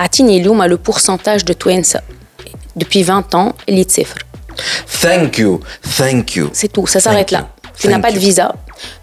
أعطيني 0.00 0.40
اليوم 0.40 0.62
لو 0.62 0.76
بورسنتاج 0.76 1.42
دو 1.44 1.52
توانسة 1.52 2.00
depuis 2.80 3.04
20 3.06 3.22
ans 3.34 3.52
اللي 3.68 3.84
تسافر 3.84 4.24
thank 5.02 5.38
you 5.38 5.58
thank 5.98 6.36
you 6.36 6.44
C'est 6.52 6.72
tout, 6.72 6.86
ça 6.86 7.00
s'arrête 7.00 7.30
Thank 7.30 7.32
là. 7.32 7.38
you. 7.40 7.80
Tu 7.80 7.88
n'as 7.88 7.94
Thank 7.94 8.02
pas 8.02 8.12
de 8.12 8.16
you. 8.18 8.20
visa, 8.26 8.54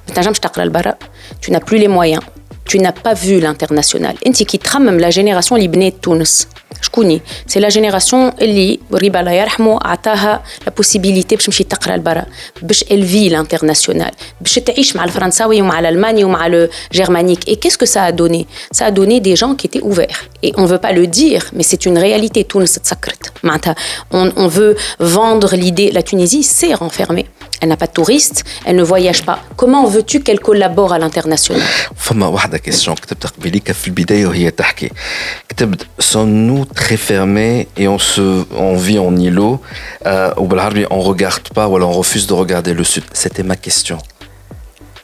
tu 0.07 0.13
n'as 0.13 0.21
jamais 0.23 0.39
تقرا 0.39 0.63
البرا, 0.63 0.95
tu 1.41 1.51
n'as 1.51 1.59
plus 1.59 1.77
les 1.77 1.87
moyens. 1.87 2.23
tu 2.65 2.79
n'as 2.79 2.91
pas 2.91 3.13
vu 3.13 3.39
l'international. 3.39 4.15
انت 4.27 4.43
كي 4.43 4.57
تخمم 4.57 4.99
la 4.99 5.13
génération 5.13 5.53
اللي 5.53 5.67
بنات 5.67 5.93
تونس 6.03 6.47
شكوني 6.81 7.21
سي 7.47 7.59
لا 7.59 7.69
جينيراسيون 7.69 8.31
اللي 8.41 8.79
ريبا 8.93 9.19
الله 9.19 9.31
يرحمه 9.31 9.79
عطاها 9.81 10.43
لا 10.65 10.73
بوسيبيليتي 10.77 11.35
باش 11.35 11.45
تمشي 11.45 11.63
تقرا 11.63 11.97
لبرا 11.97 12.25
باش 12.61 12.83
الفي 12.91 13.29
لانترناسيونال 13.29 14.11
باش 14.41 14.55
تعيش 14.55 14.95
مع 14.95 15.03
الفرنساوي 15.03 15.61
ومع 15.61 15.79
الالماني 15.79 16.23
ومع 16.23 16.47
لو 16.47 16.67
جيرمانيك 16.93 17.47
اي 17.47 17.55
كيسكو 17.55 17.85
سا 17.85 18.07
ا 18.07 18.09
دوني 18.09 18.47
سا 18.71 18.87
ا 18.87 18.89
دوني 18.89 19.19
دي 19.19 19.33
جون 19.33 19.55
كي 19.55 19.67
تي 19.67 19.81
اوفير 19.81 20.17
اي 20.43 20.51
اون 20.57 20.67
فو 20.67 20.77
با 20.77 20.87
لو 20.87 21.03
دير 21.03 21.43
مي 21.53 21.63
سي 21.63 21.77
اون 21.87 21.97
رياليتي 21.97 22.43
تونس 22.43 22.75
تسكرت 22.75 23.31
معناتها 23.43 23.75
اون 24.13 24.29
اون 24.37 24.49
فو 24.49 24.73
فوندر 24.99 25.55
ليدي 25.55 25.89
لا 25.89 26.01
تونيزي 26.01 26.43
سي 26.43 26.75
renfermée 26.75 27.25
Elle 27.61 27.69
n'a 27.69 27.77
pas 27.77 27.85
de 27.85 27.91
touristes, 27.91 28.43
elle 28.65 28.75
ne 28.75 28.83
voyage 28.83 29.21
pas. 29.23 29.37
Comment 29.55 29.85
veux-tu 29.85 30.21
qu'elle 30.23 30.39
collabore 30.39 30.93
à 30.93 30.99
l'international 30.99 31.61
فما 31.95 32.27
واحدة 32.27 32.57
كيسيون 32.57 32.95
كتبت 32.95 33.25
قبيليك 33.25 33.71
في 33.71 33.87
البداية 33.87 34.25
وهي 34.25 34.51
تحكي 34.51 34.89
كتبت 35.49 35.87
سون 35.99 36.47
نو 36.47 36.63
تري 36.63 36.97
فيرمي 36.97 37.67
اي 37.77 37.87
اون 37.87 37.97
سو 37.97 38.43
اون 38.51 38.77
في 38.77 38.97
اون 38.97 39.17
îlot 39.17 39.59
euh, 40.05 40.37
وبالعربي 40.37 40.85
on 40.85 41.01
regarde 41.01 41.53
pas 41.55 41.67
ولا 41.67 41.93
on 41.93 42.01
refuse 42.01 42.27
de 42.27 42.33
regarder 42.33 42.73
le 42.73 42.83
sud 42.83 43.03
c'était 43.13 43.43
ma 43.43 43.55
question 43.55 43.97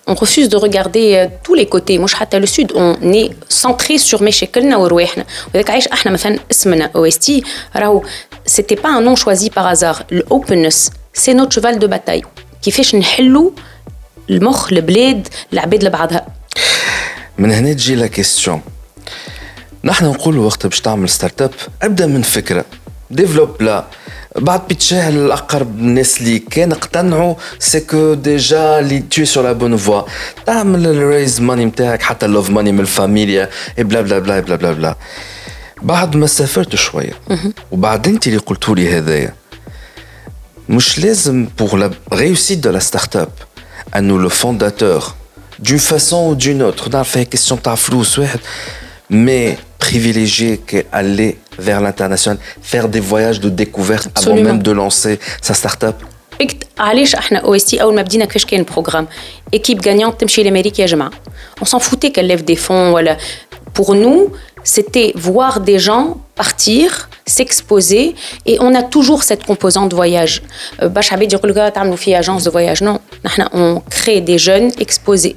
on 0.08 0.16
refuse 0.16 0.50
de 0.50 0.58
regarder 0.58 1.16
euh, 1.16 1.28
tous 1.44 1.56
les 1.56 1.66
côtés 1.66 2.00
مش 2.00 2.14
حتى 2.14 2.40
le 2.40 2.46
sud 2.46 2.72
on 2.72 3.14
est 3.14 3.32
centré 3.50 3.98
sur 3.98 4.22
مشاكلنا 4.22 4.78
ورواحنا 4.78 5.26
وذاك 5.54 5.70
عايش 5.70 5.88
احنا 5.88 6.12
مثلا 6.12 6.40
اسمنا 6.52 6.92
او 6.96 7.06
اس 7.06 7.20
تي 7.20 7.44
راهو 7.76 8.04
c'était 8.50 8.82
pas 8.82 8.90
un 8.90 9.02
nom 9.02 9.16
choisi 9.16 9.50
par 9.50 9.66
hasard 9.68 10.04
l'openness 10.12 10.92
c'est 11.14 11.34
notre 11.34 11.54
cheval 11.56 11.80
de 11.80 11.88
bataille 11.88 12.24
كيفاش 12.63 12.95
نحلوا 12.95 13.51
المخ 14.31 14.73
البلاد 14.73 15.29
العباد 15.53 15.85
لبعضها؟ 15.85 16.27
من 17.39 17.53
هنا 17.53 17.73
تجي 17.73 17.95
لا 17.95 18.07
كيستيون 18.07 18.61
نحن 19.85 20.05
نقولوا 20.05 20.47
وقت 20.47 20.67
باش 20.67 20.81
تعمل 20.81 21.09
ستارت 21.09 21.43
اب 21.43 21.51
ابدا 21.83 22.07
من 22.07 22.23
فكرة. 22.23 22.65
ديفلوب 23.11 23.63
لا. 23.63 23.85
بعد 24.39 24.69
بيتشاهل 24.69 25.17
الأقرب 25.17 25.79
الناس 25.79 26.21
اللي 26.21 26.39
كان 26.39 26.73
اقتنعوا 26.73 27.35
سي 27.59 27.81
كو 27.81 28.15
ديجا 28.15 28.81
لي 28.81 29.01
تو 29.01 29.25
سور 29.25 29.45
لا 29.45 29.53
بون 29.53 29.77
فوا 29.77 30.03
تعمل 30.47 30.87
الريز 30.87 31.41
ماني 31.41 31.65
نتاعك 31.65 32.03
حتى 32.03 32.27
اللوف 32.27 32.51
ماني 32.51 32.73
من 32.73 32.81
الفاميليا 32.81 33.51
بلا 33.79 34.01
بلا 34.01 34.19
بلا 34.19 34.41
بلا 34.41 34.57
بلا 34.57 34.73
بلا 34.73 34.97
بعد 35.83 36.17
ما 36.17 36.27
سافرت 36.27 36.75
شوية 36.77 37.13
وبعد 37.73 38.09
انت 38.09 38.27
اللي 38.27 38.39
قلتوا 38.39 38.75
لي 38.75 38.99
هذايا. 38.99 39.35
مش 40.70 41.00
لازم 41.00 41.48
pour 41.62 41.72
la 41.78 41.90
réussite 42.16 42.62
de 42.68 42.70
la 42.78 42.82
start-up 42.82 43.30
انه 43.96 44.20
لو 44.20 44.30
فونداتور 44.30 45.14
d'une 45.62 45.80
façon 45.80 46.32
ou 46.32 46.36
d'une 46.36 46.62
autre 46.62 46.90
نعرف 46.94 47.18
هي 47.18 47.28
question 47.36 47.56
تاع 47.64 47.76
فلوس 47.76 48.20
واحد 48.20 48.40
mais 49.12 49.56
privilégier 49.86 50.54
qu'aller 50.70 51.32
vers 51.60 51.80
l'international 51.86 52.38
faire 52.72 52.88
des 52.90 53.00
voyages 53.12 53.40
de 53.40 53.50
découverte 53.50 54.08
avant 54.08 54.20
Absolument. 54.20 54.50
même 54.50 54.62
de 54.64 54.72
lancer 54.72 55.20
sa 55.42 55.54
start-up 55.54 55.96
قلت 56.42 56.64
علاش 56.78 57.16
احنا 57.16 57.40
او 57.40 57.56
اس 57.56 57.66
تي 57.66 57.82
اول 57.82 57.96
ما 57.96 58.02
بدينا 58.02 58.26
كيفاش 58.26 58.46
كان 58.46 58.60
البروغرام 58.60 59.08
ايكيب 59.54 59.88
غانيون 59.88 60.18
تمشي 60.18 60.44
لامريكا 60.44 60.82
يا 60.82 60.88
جماعه 60.88 61.12
on 61.62 61.66
s'en 61.66 61.80
foutait 61.80 62.12
qu'elle 62.12 62.28
lève 62.28 62.44
des 62.44 62.56
fonds 62.68 62.94
ولا 62.94 63.18
pour 63.80 63.96
nous 63.96 64.32
c'était 64.64 65.12
voir 65.16 65.60
des 65.60 65.80
gens 65.80 66.18
partir 66.36 67.10
s'exposer. 67.27 68.15
Et 68.47 68.59
on 68.61 68.75
a 68.75 68.83
toujours 68.83 69.23
cette 69.23 69.45
composante 69.45 69.93
voyage. 69.95 70.43
Euh, 70.83 70.89
Bachabé 70.89 71.27
dit 71.27 71.37
que 71.37 71.47
agence 72.15 72.45
de 72.45 72.51
voyage. 72.51 72.83
Non, 72.83 73.01
on 73.53 73.83
crée 73.91 74.21
des 74.21 74.39
jeunes 74.39 74.71
exposés. 74.79 75.37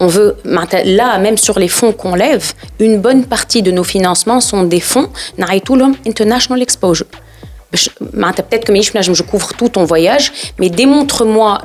On 0.00 0.06
veut, 0.06 0.36
là, 0.44 1.18
même 1.18 1.36
sur 1.36 1.58
les 1.58 1.68
fonds 1.68 1.92
qu'on 1.92 2.14
lève, 2.14 2.52
une 2.78 3.00
bonne 3.00 3.24
partie 3.24 3.62
de 3.62 3.70
nos 3.70 3.84
financements 3.84 4.40
sont 4.40 4.62
des 4.62 4.80
fonds 4.80 5.10
International 6.06 6.62
Exposure 6.62 7.06
peut-être 8.42 8.64
que 8.64 8.72
je 9.14 9.22
couvre 9.22 9.52
tout 9.54 9.68
ton 9.68 9.84
voyage, 9.84 10.32
mais 10.58 10.70
démontre-moi 10.70 11.62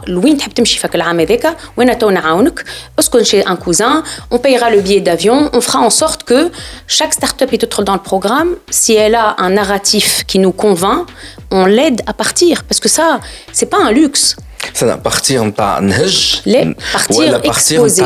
un 3.45 3.55
cousin, 3.55 4.03
on 4.29 4.39
payera 4.39 4.69
le 4.69 4.81
billet 4.81 5.01
d'avion, 5.01 5.49
on 5.53 5.61
fera 5.61 5.79
en 5.79 5.89
sorte 5.89 6.23
que 6.23 6.51
chaque 6.87 7.13
start-up 7.13 7.51
est 7.53 7.81
dans 7.83 7.93
le 7.93 7.99
programme, 7.99 8.55
si 8.69 8.93
elle 8.93 9.15
a 9.15 9.35
un 9.37 9.51
narratif 9.51 10.23
qui 10.27 10.39
nous 10.39 10.51
convainc, 10.51 11.07
on 11.51 11.65
l'aide 11.65 12.01
à 12.05 12.13
partir, 12.13 12.63
parce 12.63 12.79
que 12.79 12.89
ça, 12.89 13.19
c'est 13.51 13.67
pas 13.67 13.77
un 13.81 13.91
luxe. 13.91 14.35
Ça 14.73 14.85
n'a 14.85 14.97
partir 14.97 15.53
pas 15.53 15.81
neige. 15.81 16.41
Les 16.45 16.73
partir 16.91 17.39
exposé. 17.43 18.03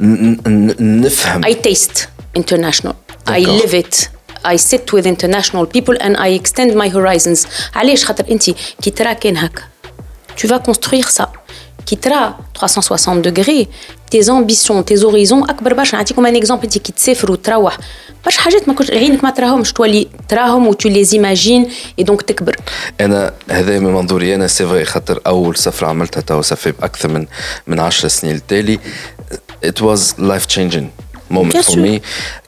I 0.00 1.56
taste 1.62 2.08
international. 2.36 2.96
I 3.28 3.44
live 3.44 3.74
it. 3.74 4.10
I 4.44 4.56
sit 4.56 4.92
with 4.92 5.06
international 5.06 5.66
people 5.66 5.96
and 6.00 6.16
I 6.16 6.28
extend 6.40 6.74
my 6.74 6.88
horizons. 6.88 7.46
علاش؟ 7.74 8.04
خاطر 8.04 8.24
انت 8.30 8.50
كي 8.82 8.90
ترى 8.90 9.14
كان 9.14 9.36
هكا 9.36 9.62
tu 10.40 10.48
vas 10.48 10.58
construire 10.70 11.10
ça. 11.18 11.26
كي 11.86 11.96
ترى 11.96 12.34
360 12.54 13.22
degrés 13.22 13.66
tes 14.10 14.28
ambitions 14.28 14.82
tes 14.90 15.02
horizons 15.02 15.50
أكبر 15.50 15.74
برشا 15.74 15.96
نعطيكم 15.96 16.26
ان 16.26 16.36
اكزومبل 16.36 16.64
انت 16.64 16.78
كي 16.78 16.92
تسافر 16.92 17.32
وتروح 17.32 17.78
برشا 18.24 18.40
حاجات 18.40 18.68
ما 18.68 18.74
كنتش 18.74 18.90
عينك 18.90 19.24
ما 19.24 19.30
تراهمش. 19.30 19.72
تولي 19.72 20.08
تراهم 20.28 20.66
و 20.66 20.72
tu 20.72 20.88
les 20.88 21.08
imagines 21.10 21.68
et 22.00 22.04
donc 22.04 22.24
تكبر. 22.24 22.56
أنا 23.00 23.32
هذا 23.50 23.78
من 23.78 23.94
منظوري 23.94 24.34
أنا 24.34 24.46
سي 24.46 24.66
فري 24.66 24.84
خاطر 24.84 25.20
أول 25.26 25.56
سفرة 25.56 25.86
عملتها 25.86 26.20
تو 26.20 26.42
سافي 26.42 26.72
أكثر 26.82 27.08
من 27.08 27.26
من 27.66 27.80
10 27.80 28.08
سنين. 28.08 28.36
التالي 28.36 28.78
it 29.66 29.80
was 29.80 30.00
life 30.18 30.46
changing 30.56 31.03
moment 31.31 31.51
Bien 31.53 31.63
for 31.63 31.73
sûr. 31.73 31.81
me 31.81 32.01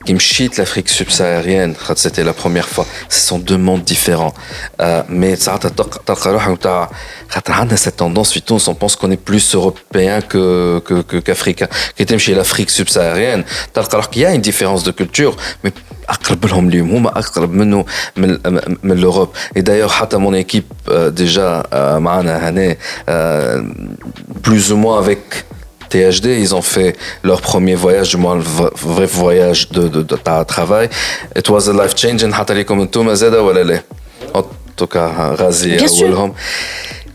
كي 0.05 0.13
مشيت 0.13 0.59
لافريك 0.59 0.87
سبساهاريان 0.87 1.75
خاطر 1.75 1.99
سيتي 1.99 2.23
لا 2.23 2.33
بروميير 2.41 2.63
فوا 2.63 2.83
سي 3.09 3.19
سون 3.19 3.43
دو 3.43 3.57
موند 3.57 3.85
ديفيرون 3.85 4.31
مي 5.09 5.35
ساعات 5.35 5.67
تلقى 5.67 5.99
تلقى 6.05 6.31
روحك 6.33 6.49
نتاع 6.51 6.89
خاطر 7.29 7.53
عندنا 7.53 7.75
سيت 7.77 7.99
توندونس 7.99 8.31
في 8.31 8.39
تونس 8.39 8.67
اون 8.67 8.77
بونس 8.77 8.95
كون 8.95 9.11
اي 9.11 9.17
بلوس 9.27 9.55
اوروبيان 9.55 10.21
كو 10.21 10.79
كو 10.79 11.03
كو 11.03 11.21
كافريكان 11.21 11.69
كي 11.97 12.05
تمشي 12.05 12.33
لافريك 12.33 12.69
سبساهاريان 12.69 13.43
تلقى 13.73 13.97
روحك 13.97 14.17
يا 14.17 14.35
ان 14.35 14.41
ديفيرونس 14.41 14.83
دو 14.83 14.91
كولتور 14.91 15.35
مي 15.63 15.71
اقرب 16.09 16.45
لهم 16.45 16.69
اليوم 16.69 16.91
هما 16.95 17.19
اقرب 17.19 17.51
منه 17.53 17.85
من 18.17 18.37
من 18.83 18.97
لوروب 18.97 19.29
اي 19.57 19.61
دايوغ 19.61 19.89
حتى 19.89 20.17
مون 20.17 20.35
ايكيب 20.35 20.63
ديجا 20.91 21.63
معنا 21.97 22.49
هنا 22.49 22.75
بلوز 24.47 24.71
او 24.71 24.77
موان 24.77 25.03
افيك 25.03 25.45
THD, 25.88 26.26
ils 26.38 26.54
ont 26.54 26.62
fait 26.62 26.96
leur 27.22 27.40
premier 27.40 27.74
voyage, 27.74 28.10
du 28.10 28.16
moins 28.16 28.36
le 28.36 28.42
vrai 28.42 29.06
voyage 29.06 29.68
de, 29.70 29.88
de, 29.88 30.02
de, 30.02 30.16
de 30.16 30.44
travail. 30.44 30.88
It 31.36 31.48
was 31.48 31.68
a 31.68 31.72
life 31.72 31.94
changing. 31.96 32.32
En 34.34 34.42
tout 34.76 34.86
cas, 34.86 35.10
hein, 35.18 35.34
Razi, 35.34 35.72
euh, 35.72 36.28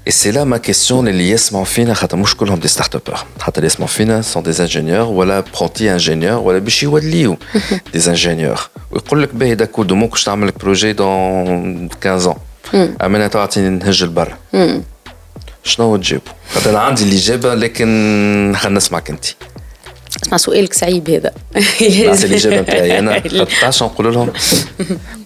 et 0.03 0.09
c'est 0.09 0.31
là 0.31 0.45
ma 0.45 0.57
question, 0.57 1.03
les 1.03 1.13
liés 1.13 1.35
Manfina, 1.51 1.93
Khatamouch, 1.93 2.33
comme 2.33 2.57
des 2.57 2.67
start-upers. 2.67 3.27
Khatalies 3.43 3.75
Manfina 3.77 4.17
hein, 4.17 4.21
sont 4.23 4.41
des 4.41 4.59
ingénieurs, 4.59 5.11
ou 5.11 5.21
apprentis 5.21 5.87
ingénieurs, 5.89 6.43
ou 6.43 6.51
bichi 6.59 6.87
wadliou, 6.87 7.37
des 7.93 8.09
ingénieurs. 8.09 8.71
Ou 8.91 8.97
ils 9.15 9.27
disent, 9.27 9.57
d'accord, 9.57 9.85
demain 9.85 10.07
que 10.07 10.17
je 10.17 10.25
t'amène 10.25 10.47
le 10.47 10.53
projet 10.53 10.95
dans 10.95 11.87
15 11.99 12.27
ans. 12.27 12.37
Hmm. 12.73 12.85
Amène-toi 12.99 13.43
à 13.43 13.47
Tinhej 13.47 14.05
bar. 14.05 14.27
شنو 15.63 15.97
تجيبوا؟ 15.97 16.33
أنا 16.65 16.79
عندي 16.79 17.03
الاجابه 17.03 17.53
لكن 17.55 18.53
خلينا 18.57 18.77
نسمعك 18.77 19.09
أنت. 19.09 19.25
اسمع 20.23 20.37
سؤالك 20.37 20.73
صعيب 20.73 21.09
هذا. 21.09 21.31
نعطي 22.05 22.25
الاجابه 22.25 22.61
نتاعي 22.61 22.97
أنا. 22.99 23.13
خاطر 23.19 23.45
تعرف 23.61 23.83
نقول 23.83 24.13
لهم؟ 24.13 24.33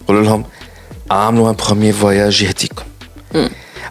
نقول 0.02 0.24
لهم 0.24 0.44
أعملوا 1.10 1.50
ان 1.50 1.54
بروميير 1.54 1.92
فواياج 1.94 2.42
يهديكم 2.42 2.82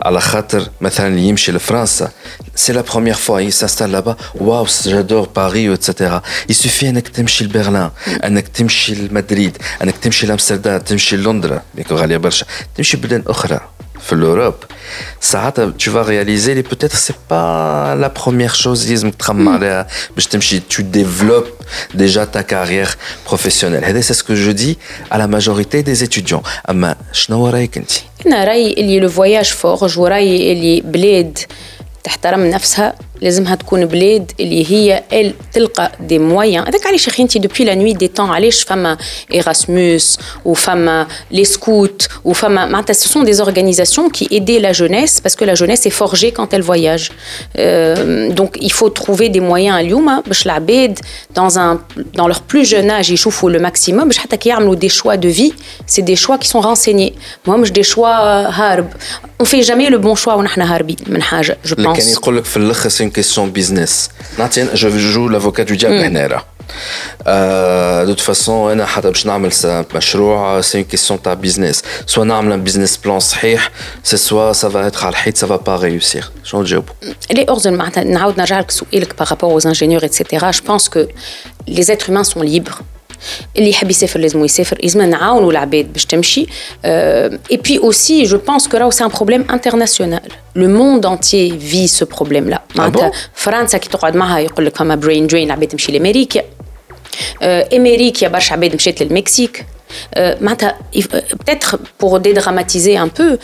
على 0.02 0.22
خاطر 0.22 0.70
مثلا 0.82 1.08
اللي 1.08 1.22
يمشي 1.28 1.52
لفرنسا 1.52 2.12
سي 2.56 2.74
لا 2.74 2.82
بروميير 2.82 3.16
فوا 3.16 3.40
يسانستال 3.40 3.92
لابا 3.92 4.16
واو 4.36 4.68
جادور 4.84 5.28
باري 5.36 5.70
واتسيتيرا 5.70 6.22
يسوفي 6.50 6.90
انك 6.90 7.08
تمشي 7.08 7.44
لبرلين 7.46 7.90
انك 8.24 8.48
تمشي 8.48 8.96
لمدريد 8.96 9.58
انك 9.84 9.98
تمشي 9.98 10.28
لأمستردام 10.28 10.78
تمشي 10.80 11.18
لندن 11.18 11.60
غاليه 11.92 12.18
برشا. 12.18 12.46
تمشي 12.76 12.98
بلدان 12.98 13.24
أخرى. 13.28 13.60
l'Europe, 14.12 14.66
ça 15.20 15.54
tu 15.78 15.90
vas 15.90 16.04
réaliser, 16.04 16.62
peut-être 16.64 16.96
c'est 16.96 17.18
pas 17.18 17.96
la 17.96 18.10
première 18.10 18.56
chose, 18.56 18.88
mais 18.90 19.62
tu 20.68 20.84
développes 20.84 21.64
déjà 21.94 22.26
ta 22.26 22.44
carrière 22.44 22.98
professionnelle. 23.24 23.84
C'est 24.04 24.14
ce 24.14 24.24
que 24.24 24.36
je 24.36 24.52
dis 24.52 24.78
à 25.10 25.18
la 25.18 25.28
majorité 25.28 25.84
des 25.84 26.04
étudiants. 26.04 26.44
Mais 26.74 26.94
le 28.26 29.08
voyage 29.08 29.54
forge, 29.54 29.98
le 29.98 30.04
رايي 33.15 33.15
اللي 33.15 33.15
لو 33.15 33.15
فواياج 33.15 33.15
فورج 33.15 33.15
ورايي 33.15 33.15
اللي 33.15 33.15
بلاد 33.15 33.15
تحترم 33.15 33.15
نفسها 33.15 33.15
لازمها 33.21 33.55
تكون 33.55 33.87
بلاد 33.87 34.33
اللي 34.41 34.73
هي 34.73 35.05
ال 35.13 35.35
تلقى 35.53 35.93
دي 36.01 36.19
مويان 36.19 36.67
هذاك 36.67 36.87
علاش 36.87 37.09
اخي 37.09 37.23
انت 37.23 37.39
دوبوي 37.39 37.65
لا 37.65 37.75
نوي 37.75 37.93
دي 37.93 38.09
طون 38.09 38.31
علاش 38.31 38.63
فما 38.63 38.97
ايراسموس 39.33 40.19
وفما 40.45 41.07
لي 41.31 41.45
سكوت 41.45 42.09
وفما 42.25 42.67
معناتها 42.67 42.95
ce 42.95 43.09
sont 43.09 43.25
des 43.25 43.41
organisations 43.41 44.09
qui 44.11 44.27
aidaient 44.37 44.61
la 44.61 44.73
jeunesse 44.73 45.21
parce 45.21 45.37
que 45.37 45.45
la 45.45 45.55
jeunesse 45.55 45.87
est 45.87 45.97
forgée 46.03 46.33
quand 46.33 46.55
elle 46.55 46.63
voyage 46.63 47.11
euh, 47.59 48.33
donc 48.33 48.57
il 48.61 48.73
faut 48.73 48.91
trouver 48.91 49.29
des 49.29 49.41
moyens 49.41 49.77
اليوم 49.77 50.21
باش 50.21 50.47
العباد 50.47 50.99
dans 51.39 51.59
un 51.59 51.79
dans 52.19 52.29
leur 52.29 52.41
plus 52.53 52.65
jeune 52.65 52.91
âge 52.91 53.11
يشوفوا 53.11 53.51
le 53.51 53.59
maximum 53.59 54.05
باش 54.05 54.19
حتى 54.19 54.37
كي 54.37 54.49
يعملوا 54.49 54.77
des 54.77 54.89
choix 54.89 55.17
de 55.17 55.29
vie 55.29 55.53
c'est 55.87 56.03
des 56.03 56.17
choix 56.17 56.39
qui 56.39 56.49
sont 56.49 56.61
renseignés 56.61 57.15
moi 57.47 57.57
مش 57.57 57.71
des 57.73 57.95
choix 57.95 58.17
هارب 58.51 58.89
on 59.43 59.45
fait 59.45 59.63
jamais 59.63 59.91
le 59.91 59.99
bon 59.99 60.15
choix 60.15 60.29
ونحن 60.29 60.61
هاربين 60.61 60.97
من 61.07 61.23
حاجه 61.23 61.59
je 61.67 61.75
pense 61.75 61.99
كان 61.99 62.09
يقول 62.09 62.37
لك 62.37 62.45
في 62.45 62.57
الاخر 62.57 62.89
سي 63.05 63.11
كيسيون 63.11 63.51
بيزنس 63.51 64.11
نعطي 64.39 64.69
جو 64.75 64.89
جو 64.89 65.29
لافوكا 65.29 65.63
دو 65.63 65.75
ديابل 65.75 65.97
هنا 65.97 66.43
دو 68.05 68.13
توت 68.13 68.21
فاسون 68.21 68.73
انا 68.73 68.87
حتى 68.87 69.09
باش 69.09 69.27
نعمل 69.27 69.51
مشروع 69.95 70.61
سي 70.61 70.83
كيسيون 70.83 71.23
تاع 71.23 71.35
بيزنس 71.35 71.83
سوا 72.07 72.25
نعمل 72.25 72.61
بيزنس 72.61 72.97
بلان 72.97 73.21
صحيح 73.21 73.71
سي 74.03 74.17
سوا 74.17 74.53
سا 74.53 74.69
فا 74.69 74.87
اتر 74.87 75.01
على 75.01 75.09
الحيط 75.09 75.37
سا 75.37 75.47
فا 75.47 75.57
با 75.57 75.77
ريوسير 75.77 76.31
شنو 76.45 76.65
تجاوبوا 76.65 76.95
لي 77.31 77.45
اورزن 77.49 77.75
معناتها 77.75 78.05
نعاود 78.05 78.39
نرجع 78.39 78.61
لك 78.61 78.71
سؤالك 78.71 79.19
بارابور 79.19 79.61
aux 79.61 79.65
ingénieurs 79.65 80.05
etc 80.05 80.47
je 80.51 80.61
pense 80.61 80.89
que 80.89 81.09
les 81.69 81.91
êtres 81.91 82.11
humains 82.11 82.25
sont 82.25 82.43
libres 82.43 82.81
اللي 83.57 83.71
يحب 83.71 83.91
يسافر 83.91 84.21
لازم 84.21 84.45
يسافر 84.45 84.79
لازم 84.83 85.03
نعاونوا 85.03 85.51
العباد 85.51 85.93
باش 85.93 86.05
تمشي 86.05 86.47
اي 86.85 87.57
بي 87.57 87.79
اوسي 87.79 88.23
جو 88.23 88.39
بونس 88.39 88.69
كو 88.69 88.77
راهو 88.77 88.91
سي 88.91 89.05
ان 89.05 89.09
بروبليم 89.09 89.47
انترناسيونال 89.51 90.21
لو 90.57 90.69
موند 90.69 91.07
انتيي 91.07 91.59
في 91.59 91.87
سو 91.87 92.07
بروبليم 92.07 92.51
لا 92.51 92.63
معناتها 92.77 93.13
فرنسا 93.35 93.79
كي 93.79 93.89
تقعد 93.89 94.17
معها 94.17 94.39
يقول 94.39 94.67
لك 94.67 94.77
فما 94.77 94.95
برين 94.95 95.27
درين 95.27 95.47
العباد 95.47 95.69
تمشي 95.69 95.93
لامريكا 95.93 96.43
امريكا 97.77 98.29
برشا 98.29 98.53
عباد 98.53 98.75
مشات 98.75 99.03
للمكسيك 99.03 99.67
euh, 100.18 100.36
euh, 100.42 101.22
peut-être 101.46 101.78
pour 101.98 102.20
dédramatiser 102.20 102.98
un 102.98 103.08
peu, 103.08 103.38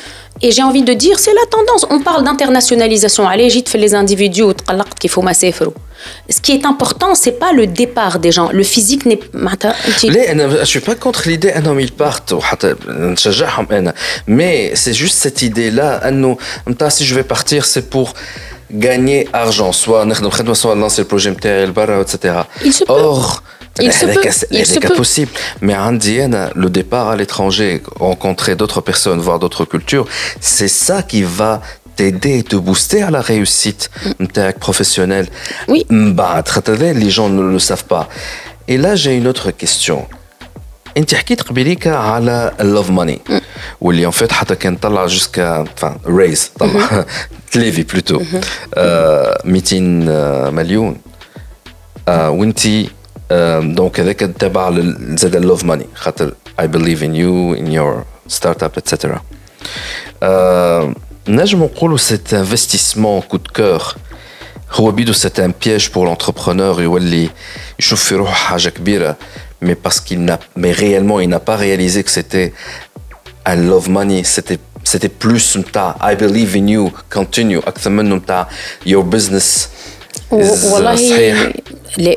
et 0.43 0.51
j'ai 0.51 0.63
envie 0.63 0.81
de 0.81 0.93
dire, 0.93 1.19
c'est 1.19 1.33
la 1.33 1.45
tendance. 1.49 1.85
On 1.89 1.99
parle 1.99 2.23
d'internationalisation. 2.23 3.27
Allez, 3.27 3.49
j'y 3.49 3.63
fais 3.67 3.77
les 3.77 3.93
individus 3.93 4.43
ou 4.43 4.53
qu'il 4.99 5.09
faut 5.09 5.21
masser. 5.21 5.53
Ce 6.29 6.41
qui 6.41 6.53
est 6.53 6.65
important, 6.65 7.13
c'est 7.13 7.33
pas 7.33 7.53
le 7.53 7.67
départ 7.67 8.17
des 8.17 8.31
gens. 8.31 8.49
Le 8.51 8.63
physique 8.63 9.05
n'est 9.05 9.17
pas. 9.17 9.35
Euh, 9.35 9.73
je 9.93 10.59
ne 10.59 10.65
suis 10.65 10.79
pas 10.79 10.95
contre 10.95 11.27
l'idée 11.27 11.51
d'un 11.51 11.65
homme 11.67 11.79
ils 11.79 11.91
mais 14.25 14.71
c'est 14.73 14.93
juste 14.93 15.17
cette 15.19 15.43
idée-là. 15.43 16.01
Si 16.89 17.05
je 17.05 17.13
vais 17.13 17.23
partir, 17.23 17.65
c'est 17.65 17.89
pour 17.89 18.13
gagner 18.71 19.27
argent, 19.33 19.71
soit 19.71 20.05
lancer 20.05 21.01
le 21.01 21.07
projet, 21.07 21.31
etc. 21.31 22.35
Il 22.65 22.73
se 22.73 22.83
peut. 22.83 22.93
Or, 22.93 23.43
se 23.92 24.78
peut. 24.78 24.94
possible. 24.94 25.30
Mais 25.60 25.74
Indienne, 25.74 26.50
le 26.54 26.70
départ 26.70 27.08
à 27.08 27.16
l'étranger, 27.16 27.82
rencontrer 27.96 28.56
d'autres 28.56 28.80
personnes, 28.80 29.20
voir 29.20 29.38
d'autres 29.38 29.64
cultures, 29.64 30.06
c'est 30.40 30.68
ça 30.68 31.02
qui 31.02 31.22
va 31.22 31.60
t'aider 31.96 32.38
et 32.38 32.42
te 32.42 32.56
booster 32.56 33.02
à 33.02 33.10
la 33.10 33.20
réussite 33.20 33.90
mm. 34.20 34.52
professionnelle. 34.60 35.28
Oui. 35.68 35.86
Bah, 35.90 36.42
les 36.78 37.10
gens 37.10 37.28
ne 37.28 37.42
le 37.42 37.58
savent 37.58 37.84
pas. 37.84 38.08
Et 38.68 38.76
là, 38.78 38.94
j'ai 38.96 39.16
une 39.16 39.26
autre 39.26 39.50
question. 39.50 40.06
انت 40.96 41.14
حكيت 41.14 41.42
قبيليك 41.42 41.86
على 41.86 42.52
اللوف 42.60 42.90
ماني 42.90 43.20
واللي 43.80 44.06
ان 44.06 44.10
فيت 44.10 44.32
حتى 44.32 44.54
كان 44.54 44.76
طلع 44.76 45.06
جوسكا 45.06 45.64
enfin 45.64 46.08
ريز 46.08 46.50
طلع 46.58 47.04
تليفي 47.52 47.82
بلوتو 47.82 48.22
200 49.44 50.50
مليون 50.50 50.96
وانتي 52.08 52.90
دونك 53.60 54.00
هذاك 54.00 54.20
تبع 54.20 54.70
زاد 55.14 55.36
اللوف 55.36 55.64
ماني 55.64 55.86
خاطر 55.94 56.32
I 56.60 56.64
believe 56.64 57.02
in 57.02 57.14
you 57.14 57.54
in 57.60 57.70
your 57.70 58.04
startup 58.28 58.78
etc 58.78 59.06
نجم 61.28 61.62
نقولوا 61.62 61.98
cet 61.98 62.32
investissement 62.32 63.20
coup 63.20 63.38
de 63.38 63.60
cœur 63.60 63.96
هو 64.72 64.90
بيدو 64.90 65.12
c'est 65.12 65.38
un 65.38 65.50
piège 65.50 65.90
pour 65.90 66.04
l'entrepreneur 66.06 66.80
يولي 66.80 67.30
يشوف 67.78 68.04
في 68.04 68.14
روحه 68.14 68.34
حاجه 68.34 68.68
كبيره 68.68 69.16
mais 69.64 69.74
parce 69.74 70.00
qu'il 70.00 70.24
n'a 70.24 70.38
mais 70.56 70.72
réellement 70.72 71.20
il 71.20 71.28
n'a 71.28 71.40
pas 71.40 71.56
réalisé 71.56 72.04
que 72.04 72.10
c'était 72.10 72.52
un 73.46 73.56
love 73.56 73.88
money 73.90 74.22
c'était 74.24 74.58
c'était 74.84 75.12
plus 75.24 75.56
نتاع 75.56 75.96
I 76.02 76.14
believe 76.14 76.56
in 76.56 76.68
you 76.68 76.90
continue 77.18 77.68
اكثر 77.68 77.90
منه 77.90 78.14
نتاع 78.14 78.48
your 78.86 79.04
business 79.16 79.68
والله 80.30 80.96
صحيح 80.96 81.52
لا 81.98 82.16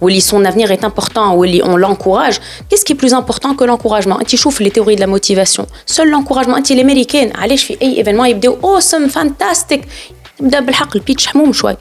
où 0.00 0.08
son 0.20 0.44
avenir 0.44 0.70
est 0.70 0.84
important, 0.84 1.34
où 1.34 1.44
on 1.72 1.76
l'encourage, 1.76 2.40
qu'est-ce 2.68 2.84
qui 2.84 2.92
est 2.92 3.00
plus 3.04 3.14
important 3.14 3.54
que 3.54 3.64
l'encouragement 3.64 4.18
Tu 4.26 4.36
chauffes 4.36 4.60
les 4.60 4.70
théories 4.70 4.96
de 4.96 5.00
la 5.00 5.06
motivation. 5.06 5.66
Seul 5.86 6.10
l'encouragement, 6.10 6.60
tu 6.62 6.74
l'américaine, 6.74 7.30
allez, 7.42 7.56
je 7.56 7.66
fais 7.66 7.78
un 7.82 7.92
événement, 8.02 8.24
il 8.24 8.38
dit 8.38 8.48
awesome, 8.48 9.08
fantastic. 9.08 9.82
يبدا 10.40 10.60
بالحق 10.60 10.96
البيتش 10.96 11.26
حموم 11.26 11.52
شوي 11.52 11.76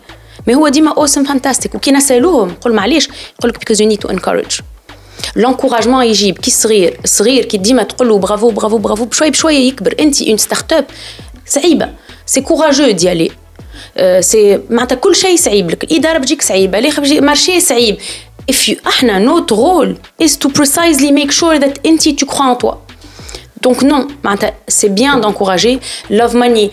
مي 0.48 0.56
هو 0.56 0.68
ديما 0.68 0.94
اوسم 0.94 1.24
فانتاستيك 1.24 1.76
وكي 1.76 1.92
نسالوهم 1.92 2.50
نقول 2.50 2.74
معليش 2.74 3.10
يقول 3.40 3.52
لك 3.52 3.60
بيكوز 3.60 3.82
يو 3.82 3.88
نيد 3.88 4.00
تو 4.00 4.10
انكورج 4.10 4.60
لونكوراجمون 5.36 6.06
يجيب 6.06 6.38
كي 6.38 6.52
صغير 6.52 7.00
صغير 7.06 7.46
كي 7.46 7.58
ديما 7.58 7.84
تقول 7.84 8.10
له 8.10 8.18
برافو 8.18 8.50
برافو 8.52 8.78
برافو 8.78 9.06
بشوي 9.06 9.30
بشويه 9.30 9.68
يكبر 9.68 9.96
انت 10.00 10.22
اون 10.22 10.38
ستارت 10.38 10.74
اب 10.74 10.86
صعيبه 11.46 11.90
سي 12.26 12.42
كوراجو 12.42 12.92
دي 12.92 13.12
الي 13.12 13.32
سي 14.20 14.60
معناتها 14.70 14.96
كل 14.96 15.16
شيء 15.16 15.38
صعيب 15.38 15.72
لك 15.72 15.84
الاداره 15.84 16.18
بتجيك 16.18 16.42
صعيبه 16.42 16.80
الاخر 16.80 17.02
بيجي 17.02 17.22
مارشي 17.22 17.60
صعيب 17.60 17.98
if 18.52 18.70
you 18.70 18.76
احنا 18.88 19.26
notre 19.26 19.56
rôle 19.56 20.24
is 20.26 20.32
to 20.32 20.50
precisely 20.50 21.12
make 21.12 21.32
sure 21.32 21.60
that 21.60 21.80
انت 21.86 22.10
tu 22.10 22.26
crois 22.26 22.50
en 22.54 22.56
toi 22.56 22.90
donc 23.68 23.82
non 23.84 24.08
c'est 24.78 24.94
bien 25.02 25.14
d'encourager 25.22 25.80
love 26.10 26.36
money 26.36 26.72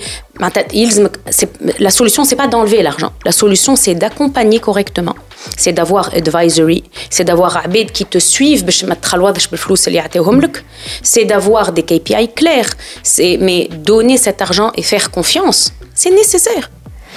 la 1.87 1.91
solution 1.91 2.25
c'est 2.25 2.37
pas 2.37 2.49
d'enlever 2.53 2.83
l'argent 2.83 3.13
la 3.25 3.33
solution 3.33 3.73
c'est 3.77 3.95
d'accompagner 3.95 4.61
correctement 4.69 5.17
c'est 5.63 5.73
d'avoir 5.73 6.05
advisory 6.15 6.85
c'est 7.11 7.25
d'avoir 7.25 7.57
عباد 7.57 7.91
qui 7.91 8.05
te 8.05 8.19
suivent 8.19 8.65
باش 8.65 8.85
ما 8.85 8.95
تخلوضش 8.95 9.47
بالفلوس 9.47 9.89
اللي 9.89 9.99
يعطيوهم 9.99 10.41
لك 10.41 10.65
c'est 11.05 11.25
d'avoir 11.25 11.71
des 11.73 11.83
KPI 11.83 12.29
clairs 12.41 12.71
c'est 13.03 13.37
mais 13.41 13.69
donner 13.91 14.17
cet 14.17 14.43
argent 14.43 14.71
et 14.79 14.83
faire 14.83 15.11
confiance 15.11 15.73
c'est 15.95 16.11
nécessaire 16.11 16.71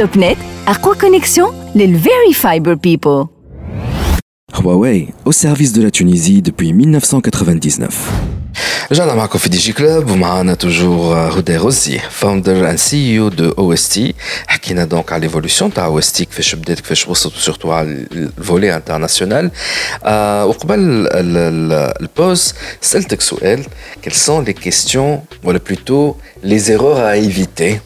TopNet, 0.00 0.36
Aqua 0.66 0.94
Connexion, 0.94 1.52
les 1.74 1.86
Very 1.86 2.32
Fiber 2.32 2.76
People. 2.78 3.26
Huawei, 4.54 5.12
au 5.26 5.32
service 5.32 5.72
de 5.72 5.82
la 5.82 5.90
Tunisie 5.90 6.40
depuis 6.40 6.72
1999. 6.72 8.10
رجعنا 8.92 9.14
معكم 9.14 9.38
في 9.38 9.48
دي 9.48 9.58
جي 9.58 9.72
كلوب 9.72 10.10
ومعنا 10.10 10.54
توجور 10.54 11.16
هدى 11.16 11.56
رزي 11.56 11.98
فاوندر 12.10 12.70
اند 12.70 12.78
سي 12.78 13.18
او 13.18 13.28
دو 13.28 13.50
او 13.58 13.72
اس 13.72 13.88
تي 13.88 14.14
حكينا 14.46 14.84
دونك 14.84 15.12
على 15.12 15.20
ليفولوسيون 15.26 15.72
تاع 15.72 15.84
او 15.86 15.98
اس 15.98 16.12
تي 16.12 16.24
كيفاش 16.24 16.54
بدات 16.54 16.80
كيفاش 16.80 17.08
وصلت 17.08 17.34
سورتو 17.34 17.72
على 17.72 17.88
الفولي 18.12 18.76
انترناسيونال 18.76 19.50
آه 20.04 20.46
وقبل 20.46 21.08
البوز 21.12 22.54
سالتك 22.80 23.20
سؤال 23.20 23.64
كيل 24.02 24.12
سون 24.12 24.44
لي 24.44 24.52
كيستيون 24.52 25.20
ولا 25.44 25.60
بلوتو 25.70 26.14
لي 26.44 26.58
زيرور 26.58 26.96
ا 27.00 27.12
ايفيتي 27.12 27.78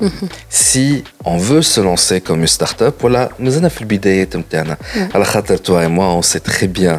سي 0.51 1.03
On 1.26 1.38
veut 1.38 1.64
se 1.64 1.82
lancer 1.82 2.22
comme 2.22 2.42
une 2.42 2.48
start-up. 2.48 3.04
ولا 3.04 3.30
مازلنا 3.40 3.70
في 3.70 3.82
البدايات 3.82 4.36
نتاعنا 4.36 4.78
على 5.16 5.26
خاطر 5.26 5.58
توا 5.58 5.86
et 5.86 5.90
moi 5.90 6.24
on 6.24 6.34
sait 6.34 6.52
très 6.52 6.68
bien. 6.80 6.98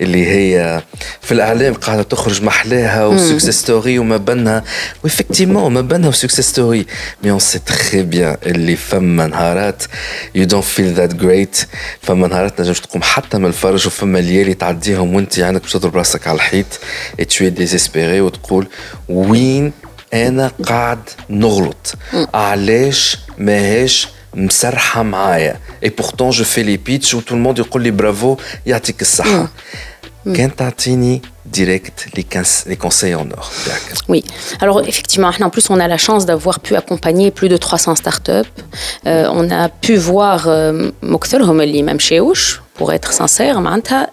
اللي 0.00 0.26
هي 0.26 0.82
في 1.20 1.32
الاعلام 1.32 1.74
قاعدة 1.74 2.02
تخرج 2.02 2.42
محلاها 2.42 3.06
وسكسيس 3.06 3.60
ستوري 3.62 3.98
وما 3.98 4.16
بينها 4.16 4.64
وافكتيمون 5.04 5.72
ما 5.72 5.80
بينها 5.80 6.08
وسكسيس 6.08 6.48
ستوري 6.48 6.86
مي 7.24 7.38
on 7.38 7.42
sait 7.42 7.72
très 7.72 8.14
bien. 8.14 8.46
اللي 8.46 8.76
فما 8.76 9.26
نهارات 9.26 9.82
you 10.36 10.46
don't 10.46 10.76
feel 10.76 10.98
that 10.98 11.16
great. 11.16 11.66
فما 12.02 12.28
نهارات 12.28 12.60
نجمش 12.60 12.80
تقوم 12.80 13.02
حتى 13.02 13.38
من 13.38 13.46
الفرج 13.46 13.86
وفما 13.86 14.18
ليالي 14.18 14.54
تعديهم 14.54 15.14
وانت 15.14 15.38
عندك 15.38 15.62
باش 15.62 15.72
تضرب 15.72 15.96
راسك 15.96 16.26
على 16.26 16.36
الحيط. 16.36 16.66
Et 17.20 17.24
tu 17.24 17.44
es 17.44 17.50
désespéré 17.50 18.20
وتقول 18.20 18.66
وين 19.08 19.72
انا 20.13 20.51
قاعد 20.65 21.09
نغلط 21.29 21.93
علاش 22.33 23.17
ماهيش 23.37 24.07
مسرحه 24.33 25.03
معايا 25.03 25.59
اي 25.83 25.89
بورتون 25.89 26.29
جو 26.29 26.43
في 26.43 26.63
لي 26.63 26.77
بيتش 26.77 27.13
و 27.13 27.19
تو 27.19 27.35
الموند 27.35 27.59
يقول 27.59 27.81
لي 27.81 27.91
برافو 27.91 28.37
يعطيك 28.65 29.01
الصحه 29.01 29.47
كان 30.25 30.55
تعطيني 30.55 31.21
ديريكت 31.45 32.17
لي 32.17 32.25
لي 32.67 32.75
كونساي 32.75 33.15
اون 33.15 33.31
اور 33.31 33.43
Oui. 34.09 34.21
Alors 34.61 34.79
effectivement, 34.91 35.31
en 35.47 35.49
plus, 35.55 35.65
on 35.69 35.79
a 35.79 35.87
la 35.87 35.97
chance 36.07 36.23
d'avoir 36.29 36.57
pu 36.59 36.75
accompagner 36.75 37.31
plus 37.31 37.49
de 37.49 37.57
300 37.57 37.95
startups. 37.95 38.53
Euh, 39.07 39.27
on 39.39 39.49
a 39.51 39.69
pu 39.69 39.95
voir 39.95 40.47
euh, 40.47 40.91
مكثرهم 41.03 41.61
اللي 41.61 41.83
ما 41.83 41.93
مشاوش 41.93 42.59
pour 42.78 42.92
être 42.92 43.12
sincère. 43.12 43.60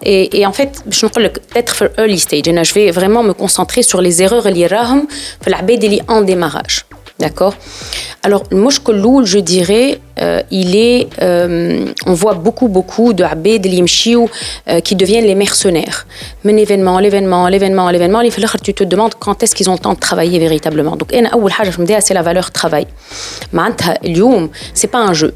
Et, 0.02 0.38
et 0.38 0.44
en 0.44 0.52
fait, 0.52 0.82
je 0.90 1.06
vais 1.06 1.30
peut-être 1.30 1.90
early 1.98 2.18
stage. 2.18 2.42
Je 2.44 2.74
vais 2.74 2.90
vraiment 2.90 3.22
me 3.22 3.32
concentrer 3.32 3.82
sur 3.82 4.00
les 4.02 4.22
erreurs 4.22 4.50
liées 4.50 4.66
à 4.66 5.50
la 5.50 5.62
en 6.08 6.20
démarrage. 6.20 6.84
D'accord? 7.18 7.54
Alors, 8.22 8.42
le 8.50 8.58
mouchkoloul, 8.58 9.24
je 9.24 9.38
dirais, 9.38 10.00
euh, 10.20 10.42
il 10.50 10.76
est. 10.76 11.08
Euh, 11.22 11.86
on 12.04 12.12
voit 12.12 12.34
beaucoup, 12.34 12.68
beaucoup 12.68 13.14
de 13.14 13.24
abé, 13.24 13.58
de 13.58 13.68
euh, 14.68 14.80
qui 14.80 14.96
deviennent 14.96 15.24
les 15.24 15.34
mercenaires. 15.34 16.06
Mais 16.44 16.52
l'événement, 16.52 16.98
l'événement, 16.98 17.48
l'événement, 17.48 17.88
l'événement, 17.88 18.20
tu 18.62 18.74
te 18.74 18.84
demandes 18.84 19.14
quand 19.18 19.42
est-ce 19.42 19.54
qu'ils 19.54 19.70
ont 19.70 19.74
le 19.74 19.78
temps 19.78 19.94
de 19.94 19.98
travailler 19.98 20.38
véritablement. 20.38 20.96
Donc, 20.96 21.14
ah, 21.14 22.00
c'est 22.02 22.14
la 22.14 22.22
valeur 22.22 22.50
travail. 22.50 22.86
Ce 23.50 24.48
C'est 24.74 24.88
pas 24.88 24.98
un 24.98 25.14
jeu. 25.14 25.32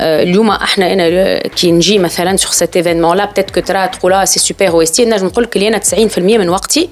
اليوم 0.00 0.50
إحنا 0.50 0.92
أنا 0.92 1.38
كي 1.38 1.72
نجي 1.72 1.98
مثلا 1.98 2.36
sur 2.36 2.52
cet 2.54 2.76
événement 2.76 3.14
là 3.14 3.26
peut-être 3.26 3.52
que 3.52 3.60
ترى 3.60 3.88
تقول 3.88 4.28
سي 4.28 4.38
سوبر 4.38 4.68
أو 4.68 4.82
اس 4.82 4.90
تي 4.90 5.04
نجم 5.04 5.26
نقول 5.26 5.44
لك 5.44 5.56
اللي 5.56 5.68
أنا 5.68 5.80
90% 6.14 6.18
من 6.18 6.48
وقتي 6.48 6.88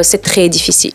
سي 0.00 0.16
تري 0.16 0.48
ديفيسيل 0.48 0.92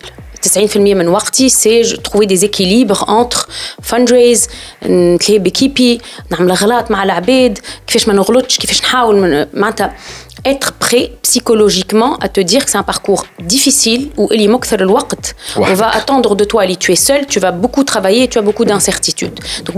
90% 0.58 0.78
من 0.78 1.08
وقتي 1.08 1.50
سي 1.50 1.84
trouver 1.84 2.26
des 2.26 2.44
équilibres 2.46 3.04
entre 3.08 3.48
fundraise 3.92 4.50
نتلاقي 4.86 5.40
بكيبي 5.40 6.02
نعمل 6.32 6.52
غلط 6.52 6.92
مع 6.92 7.04
العباد 7.04 7.60
كيفاش 7.88 8.08
ما 8.08 8.14
نغلطش 8.14 8.58
كيفاش 8.58 8.82
نحاول 8.82 9.48
معناتها 9.54 9.96
être 10.45 10.73
prêt 10.73 11.13
psychologiquement 11.23 12.17
à 12.19 12.29
te 12.29 12.41
dire 12.41 12.65
que 12.65 12.71
c'est 12.71 12.79
un 12.79 12.83
parcours 12.83 13.27
difficile 13.41 14.11
où 14.17 14.29
il 14.33 14.51
on 14.51 15.75
va 15.75 15.89
attendre 15.91 16.35
de 16.37 16.45
toi 16.45 16.65
tu 16.77 16.93
es 16.93 16.97
seul 16.97 17.27
tu 17.27 17.41
vas 17.41 17.53
beaucoup 17.53 17.85
travailler 17.85 18.29
tu 18.29 18.39
as 18.39 18.43
beaucoup 18.43 18.65
d'incertitudes 18.65 19.39
donc 19.65 19.77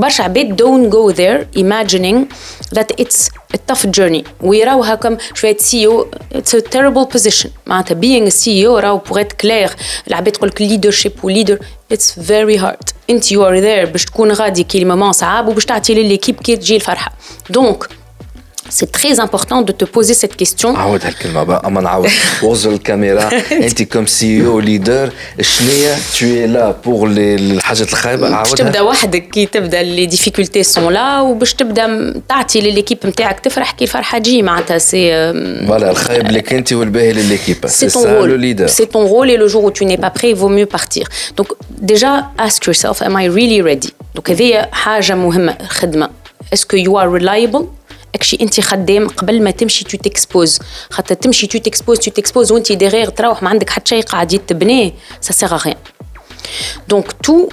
don't 0.61 0.89
go 0.89 1.13
there 1.13 1.47
imagining 1.55 2.27
that 2.73 2.89
it's 2.99 3.31
a 3.55 3.59
tough 3.59 3.87
journey 3.93 4.25
ويراوها 4.41 4.97
comme 4.97 5.17
je 5.35 5.43
vais 5.43 5.53
être 5.53 5.65
CEO 5.71 6.07
it's 6.35 6.55
a 6.55 6.61
terrible 6.61 7.07
position 7.07 7.51
being 7.95 8.27
a 8.27 8.31
CEO 8.31 8.79
راهو 8.79 8.99
pour 8.99 9.19
être 9.19 9.37
clair 9.37 9.71
العباد 10.09 10.33
تقول 10.33 10.49
لك 10.49 10.63
leadership 10.63 11.25
و 11.25 11.31
leader 11.31 11.59
it's 11.95 12.15
very 12.19 12.59
hard 12.61 12.93
انت 13.11 13.25
you 13.33 13.39
are 13.39 13.61
there 13.61 13.93
باش 13.93 14.05
تكون 14.05 14.33
غادي 14.33 14.65
كي 14.65 14.79
المومون 14.79 15.13
صعاب 15.13 15.49
وباش 15.49 15.65
تعطي 15.65 15.95
لليكيب 15.95 16.41
كي 16.41 16.57
تجي 16.57 16.77
الفرحه 16.77 17.13
donc 17.53 17.87
c'est 18.69 18.93
très 18.93 19.15
important 19.21 19.63
de 19.63 19.73
te 19.73 19.85
poser 19.85 20.15
cette 20.15 20.37
question. 20.37 20.77
عاود 20.77 21.05
هالكلمة 21.05 21.43
بقى 21.43 21.67
أما 21.67 21.81
نعاود 21.81 22.11
وغزر 22.43 22.71
الكاميرا 22.71 23.31
أنت 23.53 23.83
كم 23.83 24.07
سي 24.07 24.47
او 24.47 24.61
ليدر 24.61 25.11
شنية 25.41 25.95
tu 25.97 26.25
es 26.25 26.49
là 26.57 26.75
pour 26.87 27.05
الحاجات 27.05 27.89
الخايبة 27.89 28.31
باش 28.31 28.51
تبدا 28.51 28.81
وحدك 28.81 29.29
كي 29.29 29.47
تبدا 29.47 29.83
لي 29.83 30.07
ديفيكولتي 30.07 30.63
سون 30.63 30.93
لا 30.93 31.21
وباش 31.21 31.55
تبدا 31.55 32.15
تعطي 32.29 32.61
لليكيب 32.61 32.99
نتاعك 33.05 33.41
تفرح 33.41 33.71
كي 33.71 33.85
الفرحة 33.85 34.19
تجي 34.19 34.43
معناتها 34.43 34.79
سي 34.79 35.33
فوالا 35.67 35.91
الخايب 35.91 36.31
لك 36.31 36.53
أنت 36.53 36.73
والباهي 36.73 37.13
لليكيب 37.13 37.67
سي 37.67 37.91
ton 37.91 37.93
rôle 37.93 38.69
c'est 38.69 38.91
ton 38.93 39.07
rôle 39.07 39.31
et 39.31 39.37
le 39.37 39.49
jour 39.49 39.65
où 39.65 39.71
tu 39.71 39.85
n'es 39.85 39.99
pas 39.99 40.11
prêt 40.11 40.31
il 40.31 40.37
vaut 40.37 40.53
mieux 40.59 40.67
partir 40.67 41.05
donc 41.37 41.49
déjà 41.91 42.11
ask 42.47 42.67
yourself 42.67 43.03
am 43.03 43.17
I 43.23 43.27
really 43.29 43.63
ready 43.63 43.91
donc 44.17 44.31
هذه 44.31 44.67
حاجة 44.73 45.15
مهمة 45.15 45.57
خدمة 45.69 46.11
est-ce 46.55 46.67
que 46.67 46.77
you 46.77 46.97
are 46.99 47.09
reliable 47.19 47.65
اكشي 48.16 48.38
انت 48.42 48.60
خدام 48.62 49.08
قبل 49.08 49.44
ما 49.44 49.52
تمشي 49.52 49.86
تو 49.86 49.98
تكسبوز 49.98 50.60
خاطر 50.90 51.16
تمشي 51.16 51.48
تو 51.48 51.58
تكسبوز 51.58 52.00
تو 52.00 52.12
تكسبوز 52.12 52.52
وانت 52.52 52.72
ديغيغ 52.72 53.10
تروح 53.10 53.44
ما 53.44 53.50
عندك 53.50 53.70
حتى 53.70 53.90
شيء 53.90 54.04
قاعد 54.04 54.42
تبنيه 54.48 54.92
سا 55.22 55.34
سيغ 55.34 55.56
غيان 55.56 55.78
دونك 56.90 57.12
تو 57.24 57.50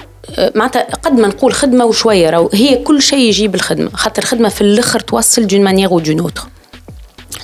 معناتها 0.55 0.81
قد 0.81 1.13
ما 1.13 1.27
نقول 1.27 1.53
خدمة 1.53 1.85
وشوية 1.85 2.29
راهو 2.29 2.49
هي 2.53 2.75
كل 2.75 3.01
شيء 3.01 3.19
يجيب 3.19 3.55
الخدمة. 3.55 3.89
خاطر 3.93 4.23
الخدمة 4.23 4.49
في 4.49 4.61
الآخر 4.61 4.99
توصل 4.99 5.47
دون 5.47 5.63
مانيير 5.63 5.89
أو 5.89 5.99
دون 5.99 6.19
اوتر 6.19 6.43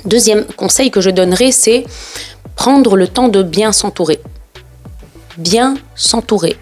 Deuxième 0.06 0.44
conseil 0.56 0.90
que 0.90 1.00
je 1.00 1.10
donnerais, 1.10 1.52
c'est 1.52 1.84
prendre 2.56 2.96
le 2.96 3.06
temps 3.06 3.28
de 3.28 3.42
bien 3.42 3.70
s'entourer. 3.72 4.18
Bien 5.39 5.77
s'entourer. 5.95 6.55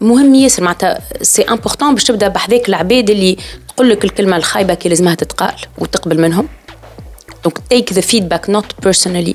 مهم 0.00 0.34
ياسر 0.34 0.62
معناتها 0.62 1.00
سي 1.22 1.42
امبورطون 1.42 1.94
باش 1.94 2.04
تبدا 2.04 2.28
بحذاك 2.28 2.68
العباد 2.68 3.10
اللي 3.10 3.36
تقول 3.68 3.90
لك 3.90 4.04
الكلمه 4.04 4.36
الخايبه 4.36 4.74
كي 4.74 4.88
لازمها 4.88 5.14
تتقال 5.14 5.54
وتقبل 5.78 6.20
منهم 6.20 6.48
donc 7.48 7.52
take 7.74 7.94
the 7.94 8.02
feedback 8.02 8.50
not 8.50 8.86
personally 8.86 9.34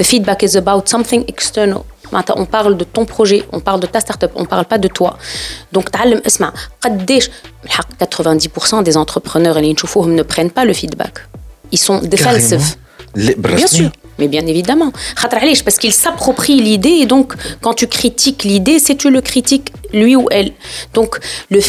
the 0.00 0.04
feedback 0.04 0.42
is 0.42 0.56
about 0.56 0.96
something 0.96 1.24
external 1.32 1.80
معناتها 2.12 2.36
on 2.36 2.46
parle 2.46 2.76
de 2.76 2.84
ton 2.98 3.04
projet 3.04 3.42
on 3.52 3.60
parle 3.60 3.80
de 3.80 3.86
ta 3.86 4.00
startup 4.00 4.30
on 4.36 4.44
parle 4.44 4.64
pas 4.74 4.78
de 4.78 4.88
toi 4.88 5.10
donc 5.76 5.90
تعلم 5.92 6.22
اسمع 6.26 6.52
قداش 6.80 7.30
الحق 7.64 8.04
90% 8.04 8.84
des 8.84 8.96
entrepreneurs 8.96 9.36
اللي 9.56 9.72
نشوفوهم 9.72 10.20
ne 10.20 10.22
prennent 10.22 10.60
pas 10.60 10.64
le 10.64 10.74
feedback 10.74 11.18
ils 11.74 11.80
sont 11.88 12.00
defensive 12.14 12.76
bien 13.38 13.66
sûr 13.66 13.90
Mais 14.19 14.27
bien 14.27 14.45
évidemment. 14.45 14.91
Parce 15.63 15.77
qu'il 15.77 15.93
s'approprie 15.93 16.59
l'idée 16.61 16.89
et 16.89 17.05
donc 17.05 17.33
quand 17.61 17.73
tu 17.73 17.87
critiques 17.87 18.43
l'idée, 18.43 18.79
c'est 18.79 18.95
tu 18.95 19.09
le 19.09 19.21
critiques 19.21 19.71
lui 19.93 20.15
ou 20.15 20.27
elle. 20.29 20.51
Donc 20.93 21.19
le, 21.49 21.59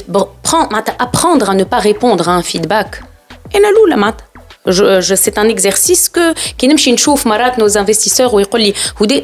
apprendre 0.99 1.51
à 1.51 1.55
ne 1.55 1.65
pas 1.65 1.79
répondre 1.79 2.29
à 2.29 2.35
un 2.35 2.43
feedback. 2.43 3.03
Et 3.55 3.61
la 3.89 3.97
mat. 3.97 4.17
Je, 4.67 5.15
c'est 5.17 5.39
un 5.39 5.49
exercice 5.49 6.11
que 6.11 6.35
marat 7.27 7.53
nos 7.57 7.79
investisseurs 7.79 8.35
ou 8.35 8.41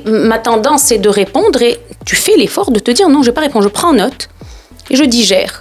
ma 0.06 0.38
tendance 0.38 0.84
c'est 0.84 0.98
de 0.98 1.10
répondre 1.10 1.60
et 1.60 1.78
tu 2.06 2.16
fais 2.16 2.36
l'effort 2.38 2.70
de 2.70 2.78
te 2.78 2.90
dire 2.90 3.10
non 3.10 3.16
je 3.16 3.28
ne 3.28 3.32
vais 3.32 3.32
pas 3.32 3.42
répondre 3.42 3.62
je 3.62 3.68
prends 3.68 3.92
note 3.92 4.30
et 4.88 4.96
je 4.96 5.04
digère 5.04 5.60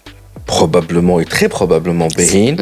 probablement 0.46 1.20
et 1.20 1.24
très 1.24 1.48
probablement 1.48 2.08
باهين 2.16 2.56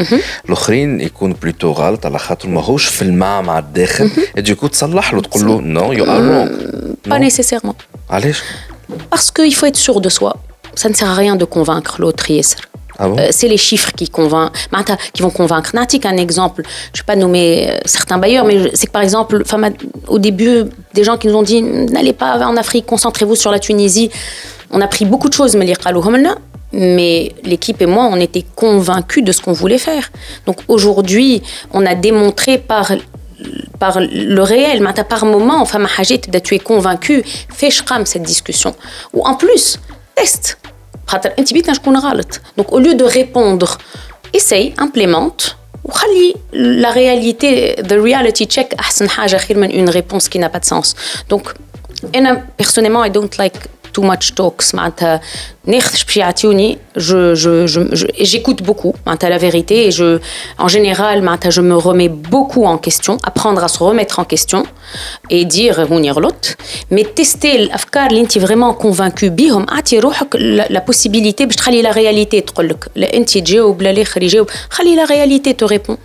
الاخرين 0.48 1.00
يكون 1.00 1.32
بلوتو 1.32 1.70
غلط 1.70 2.06
على 2.06 2.18
خاطر 2.18 2.48
ماهوش 2.48 2.86
في 2.86 3.02
الماء 3.02 3.42
مع 3.42 3.58
الداخل 3.58 4.10
et 4.38 4.42
du 4.42 4.54
coup 4.54 4.68
تصلح 4.68 5.14
له 5.14 5.20
تقول 5.20 5.46
له 5.46 5.60
non 5.60 5.96
you 5.96 6.02
are 6.02 6.20
wrong 6.20 7.10
pas 7.10 7.18
nécessairement 7.18 7.74
علاش 8.10 8.42
parce 9.10 9.30
qu'il 9.30 9.54
faut 9.54 9.66
être 9.66 9.76
sûr 9.76 10.00
de 10.00 10.08
soi 10.08 10.36
ça 10.74 10.88
ne 10.88 10.94
sert 10.94 11.08
à 11.08 11.14
rien 11.14 11.36
de 11.36 11.44
convaincre 11.44 12.00
l'autre 12.00 12.30
ياسر 12.30 12.68
Ah 12.98 13.08
bon 13.08 13.18
euh, 13.18 13.28
c'est 13.30 13.48
les 13.48 13.56
chiffres 13.56 13.92
qui, 13.98 14.08
convainc, 14.08 14.52
qui 15.14 15.22
vont 15.22 15.30
convaincre. 15.30 15.70
Natik, 15.74 16.06
un 16.06 16.16
exemple, 16.16 16.62
je 16.92 16.98
ne 16.98 17.02
vais 17.02 17.06
pas 17.12 17.16
nommer 17.16 17.46
euh, 17.68 17.78
certains 17.96 18.18
bailleurs, 18.18 18.44
mais 18.44 18.56
c'est 18.74 18.86
que 18.86 18.92
par 18.92 19.02
exemple, 19.02 19.42
au 20.08 20.18
début, 20.18 20.64
des 20.96 21.04
gens 21.06 21.16
qui 21.16 21.26
nous 21.28 21.36
ont 21.40 21.42
dit 21.42 21.60
n'allez 21.62 22.12
pas 22.12 22.38
en 22.50 22.56
Afrique, 22.56 22.86
concentrez-vous 22.86 23.36
sur 23.36 23.50
la 23.50 23.58
Tunisie. 23.58 24.10
On 24.70 24.80
a 24.80 24.88
pris 24.88 25.04
beaucoup 25.04 25.28
de 25.28 25.34
choses, 25.34 25.54
mais 25.56 25.66
mais 26.72 27.32
l'équipe 27.44 27.80
et 27.80 27.86
moi, 27.86 28.08
on 28.10 28.18
était 28.18 28.44
convaincus 28.56 29.22
de 29.22 29.32
ce 29.32 29.40
qu'on 29.40 29.52
voulait 29.52 29.78
faire. 29.78 30.10
Donc 30.46 30.58
aujourd'hui, 30.68 31.42
on 31.72 31.86
a 31.86 31.94
démontré 31.94 32.58
par 32.58 32.92
par 33.78 34.00
le 34.00 34.42
réel, 34.42 34.82
par 35.08 35.26
moment, 35.26 35.60
enfin, 35.60 35.84
tu 36.42 36.54
es 36.54 36.58
convaincu, 36.58 37.22
fais 37.52 37.70
cette 38.04 38.22
discussion. 38.22 38.74
Ou 39.12 39.22
en 39.26 39.34
plus, 39.34 39.78
teste. 40.14 40.58
Donc 42.56 42.72
au 42.72 42.78
lieu 42.78 42.94
de 42.94 43.04
répondre, 43.04 43.78
essaye, 44.32 44.74
implémente, 44.78 45.56
وخلي 45.84 46.34
la 46.52 46.90
réalité 46.90 47.76
the 47.76 47.92
reality 47.92 48.46
check 48.46 48.74
احسن 48.78 49.08
حاجه 49.08 49.36
خير 49.36 49.58
من 49.58 49.70
une 49.70 49.90
réponse 49.90 50.28
qui 50.28 50.38
n'a 50.38 50.48
pas 50.48 50.58
de 50.58 50.64
sens 50.64 50.94
donc 51.30 51.52
انا 52.14 52.46
personnellement 52.62 53.04
I 53.04 53.10
don't 53.10 53.38
like 53.38 53.58
too 53.93 54.03
much 54.03 54.33
talks 54.35 54.73
je, 56.95 57.35
je, 57.35 57.67
je, 57.67 57.81
j'écoute 58.19 58.63
beaucoup 58.63 58.95
la 59.29 59.37
vérité 59.37 59.87
et 59.87 59.91
je, 59.91 60.19
en 60.57 60.67
général 60.67 61.21
je 61.49 61.61
me 61.61 61.75
remets 61.75 62.09
beaucoup 62.09 62.65
en 62.65 62.77
question 62.77 63.17
apprendre 63.23 63.63
à 63.63 63.67
se 63.67 63.79
remettre 63.83 64.19
en 64.19 64.25
question 64.25 64.63
et 65.29 65.45
dire 65.45 65.85
mais 66.89 67.03
tester 67.03 67.67
l'afkar 67.67 68.09
l'inti 68.09 68.39
vraiment 68.39 68.73
convaincu 68.73 69.29
ah, 69.69 69.81
la 70.37 70.81
possibilité 70.81 71.45
de 71.45 71.81
la 71.81 71.91
réalité 71.91 72.41
la 74.95 75.05
réalité 75.05 75.53
te 75.53 75.65
répond. 75.65 75.97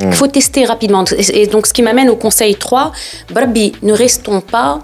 Il 0.00 0.12
faut 0.12 0.28
tester 0.28 0.64
rapidement. 0.64 1.04
Et 1.32 1.46
donc 1.46 1.66
ce 1.66 1.72
qui 1.72 1.82
m'amène 1.82 2.08
au 2.08 2.16
conseil 2.16 2.54
3 2.54 2.92
ne 3.82 3.92
restons 3.92 4.40
pas 4.40 4.80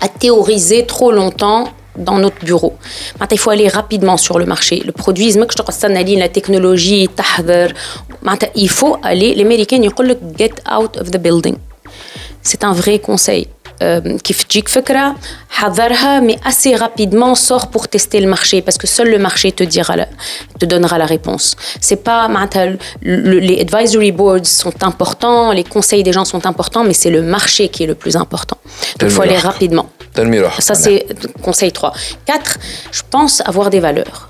à 0.00 0.08
théoriser 0.08 0.86
trop 0.86 1.12
longtemps 1.12 1.68
dans 1.96 2.18
notre 2.18 2.44
bureau. 2.44 2.76
il 3.30 3.38
faut 3.38 3.50
aller 3.50 3.68
rapidement 3.68 4.16
sur 4.16 4.38
le 4.38 4.46
marché. 4.46 4.82
Le 4.84 4.92
produit, 4.92 5.32
la 5.32 6.28
technologie, 6.28 7.08
il 8.54 8.68
faut 8.68 8.96
aller. 9.02 9.34
Les 9.34 9.42
Américains, 9.42 9.80
disent 9.80 9.92
get 10.38 10.54
out 10.70 10.96
of 10.96 11.10
the 11.10 11.18
building. 11.18 11.56
C'est 12.42 12.64
un 12.64 12.72
vrai 12.72 12.98
conseil. 12.98 13.48
كيف 14.23 14.43
تجيك 14.43 14.67
فكرة 14.67 15.15
حضرها 15.49 16.21
mais 16.21 16.37
assez 16.45 16.75
rapidement 16.75 17.35
sort 17.35 17.67
pour 17.67 17.87
tester 17.87 18.19
le 18.21 18.27
marché 18.27 18.61
parce 18.61 18.77
que 18.77 18.87
seul 18.87 19.09
le 19.09 19.19
marché 19.19 19.51
te 19.51 19.63
dira 19.63 19.95
te 20.59 20.65
donnera 20.65 20.97
la 20.97 21.05
réponse 21.05 21.55
c'est 21.81 22.01
pas 22.07 22.29
les 23.01 23.57
advisory 23.65 24.11
boards 24.11 24.45
sont 24.63 24.77
importants 24.83 25.51
les 25.51 25.65
conseils 25.75 26.03
des 26.03 26.13
gens 26.13 26.25
sont 26.33 26.45
importants 26.45 26.83
mais 26.87 26.93
c'est 27.01 27.13
le 27.17 27.21
marché 27.21 27.63
qui 27.69 27.83
est 27.83 27.87
le 27.93 27.95
plus 27.95 28.15
important 28.15 28.57
il 29.01 29.09
faut 29.09 29.23
aller 29.27 29.37
rapidement 29.37 29.87
ça 30.67 30.73
c'est 30.83 30.99
conseil 31.41 31.71
3 31.71 31.93
4 32.25 32.57
je 32.91 33.01
pense 33.13 33.41
avoir 33.51 33.69
des 33.69 33.81
valeurs 33.81 34.29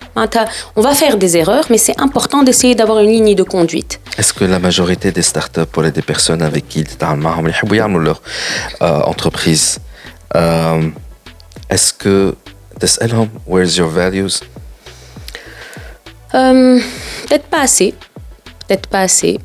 on 0.75 0.81
va 0.81 0.93
faire 0.93 1.17
des 1.17 1.37
erreurs, 1.37 1.65
mais 1.69 1.77
c'est 1.77 1.99
important 1.99 2.43
d'essayer 2.43 2.75
d'avoir 2.75 2.99
une 2.99 3.11
ligne 3.11 3.35
de 3.35 3.43
conduite. 3.43 3.99
Est-ce 4.17 4.33
que 4.33 4.45
la 4.45 4.59
majorité 4.59 5.11
des 5.11 5.21
startups, 5.21 5.81
les 5.81 5.91
des 5.91 6.01
personnes 6.01 6.41
avec 6.41 6.67
qui 6.67 6.81
ils 6.81 6.97
ont 7.85 7.97
leur 7.97 8.21
euh, 8.81 9.01
entreprise, 9.01 9.79
euh, 10.35 10.89
est-ce 11.69 11.93
que 11.93 12.35
where's 13.47 13.77
your 13.77 13.89
values? 13.89 14.41
Euh, 16.33 16.79
Peut-être 17.27 17.45
pas 17.45 17.61
assez. 17.61 17.93
Peut-être 18.67 18.87
pas 18.87 19.01
assez. 19.01 19.39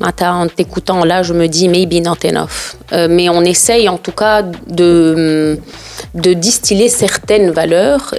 En 0.00 0.46
t'écoutant 0.46 1.04
là, 1.04 1.22
je 1.22 1.32
me 1.32 1.46
dis 1.48 1.68
maybe 1.68 1.94
not 2.02 2.24
enough. 2.24 2.76
mais 2.92 3.28
on 3.28 3.42
essaye 3.42 3.88
en 3.88 3.98
tout 3.98 4.12
cas 4.12 4.42
de 4.42 5.58
de 6.14 6.32
distiller 6.32 6.88
certaines 6.88 7.50
valeurs. 7.50 8.14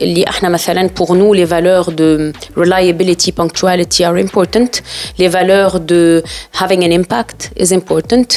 Pour 0.95 1.15
nous, 1.15 1.33
les 1.33 1.45
valeurs 1.45 1.91
de 1.91 2.31
reliability, 2.55 3.31
punctuality 3.31 4.03
are 4.03 4.15
important. 4.15 4.69
Les 5.17 5.27
valeurs 5.27 5.79
de 5.79 6.23
having 6.59 6.83
an 6.83 6.91
impact 6.91 7.51
is 7.57 7.73
important. 7.73 8.27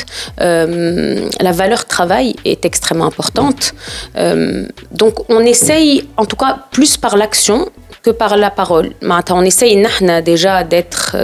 Euh, 0.40 1.28
la 1.40 1.52
valeur 1.52 1.86
travail 1.86 2.34
est 2.44 2.64
extrêmement 2.64 3.06
importante. 3.06 3.74
Euh, 4.16 4.66
donc, 4.92 5.14
on 5.30 5.40
essaye, 5.40 6.08
en 6.16 6.24
tout 6.24 6.36
cas, 6.36 6.58
plus 6.70 6.96
par 6.96 7.16
l'action 7.16 7.68
que 8.02 8.10
par 8.10 8.36
la 8.36 8.50
parole. 8.50 8.92
On 9.30 9.42
essaye 9.42 9.86
déjà 10.24 10.64
d'être, 10.64 11.16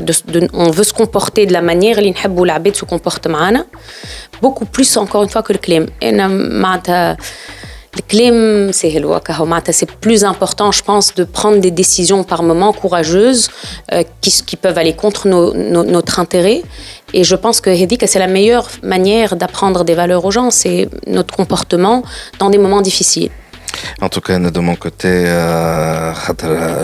on 0.52 0.70
veut 0.70 0.84
se 0.84 0.92
comporter 0.92 1.46
de 1.46 1.52
la 1.52 1.62
manière 1.62 1.98
dont 2.28 2.44
l'abed 2.44 2.74
se 2.74 2.84
comporte 2.84 3.28
beaucoup 4.40 4.64
plus 4.64 4.96
encore 4.96 5.22
une 5.22 5.28
fois 5.28 5.42
que 5.42 5.52
le 5.52 5.58
clim. 5.58 5.86
Le 7.96 8.02
clim, 8.02 8.70
c'est 8.72 9.90
plus 10.00 10.24
important, 10.24 10.70
je 10.70 10.82
pense, 10.82 11.14
de 11.14 11.24
prendre 11.24 11.58
des 11.58 11.70
décisions 11.70 12.22
par 12.22 12.42
moments 12.42 12.72
courageuses 12.72 13.50
euh, 13.92 14.04
qui, 14.20 14.56
peuvent 14.56 14.78
aller 14.78 14.92
contre 14.92 15.26
notre 15.26 16.20
intérêt. 16.20 16.62
Et 17.12 17.24
je 17.24 17.34
pense 17.34 17.60
que 17.60 17.70
c'est 18.06 18.18
la 18.18 18.28
meilleure 18.28 18.68
manière 18.82 19.34
d'apprendre 19.36 19.84
des 19.84 19.94
valeurs 19.94 20.24
aux 20.24 20.30
gens, 20.30 20.50
c'est 20.50 20.88
notre 21.06 21.34
comportement 21.34 22.02
dans 22.38 22.50
des 22.50 22.58
moments 22.58 22.82
difficiles. 22.82 23.30
En 24.01 24.09
tout 24.09 24.21
cas, 24.21 24.37
de 24.39 24.59
mon 24.59 24.75
côté, 24.75 25.07
euh, 25.07 26.13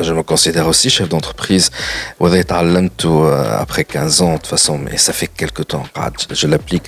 je 0.04 0.14
me 0.14 0.24
considère 0.24 0.68
aussi 0.68 0.90
chef 0.90 1.10
d'entreprise. 1.10 1.70
Après 3.66 3.84
15 3.84 4.22
ans, 4.22 4.34
de 4.34 4.38
toute 4.38 4.48
façon, 4.48 4.78
mais 4.78 4.98
ça 4.98 5.14
fait 5.14 5.28
quelques 5.28 5.68
temps 5.68 5.84
que 6.30 6.36
je 6.36 6.48
l'applique. 6.48 6.88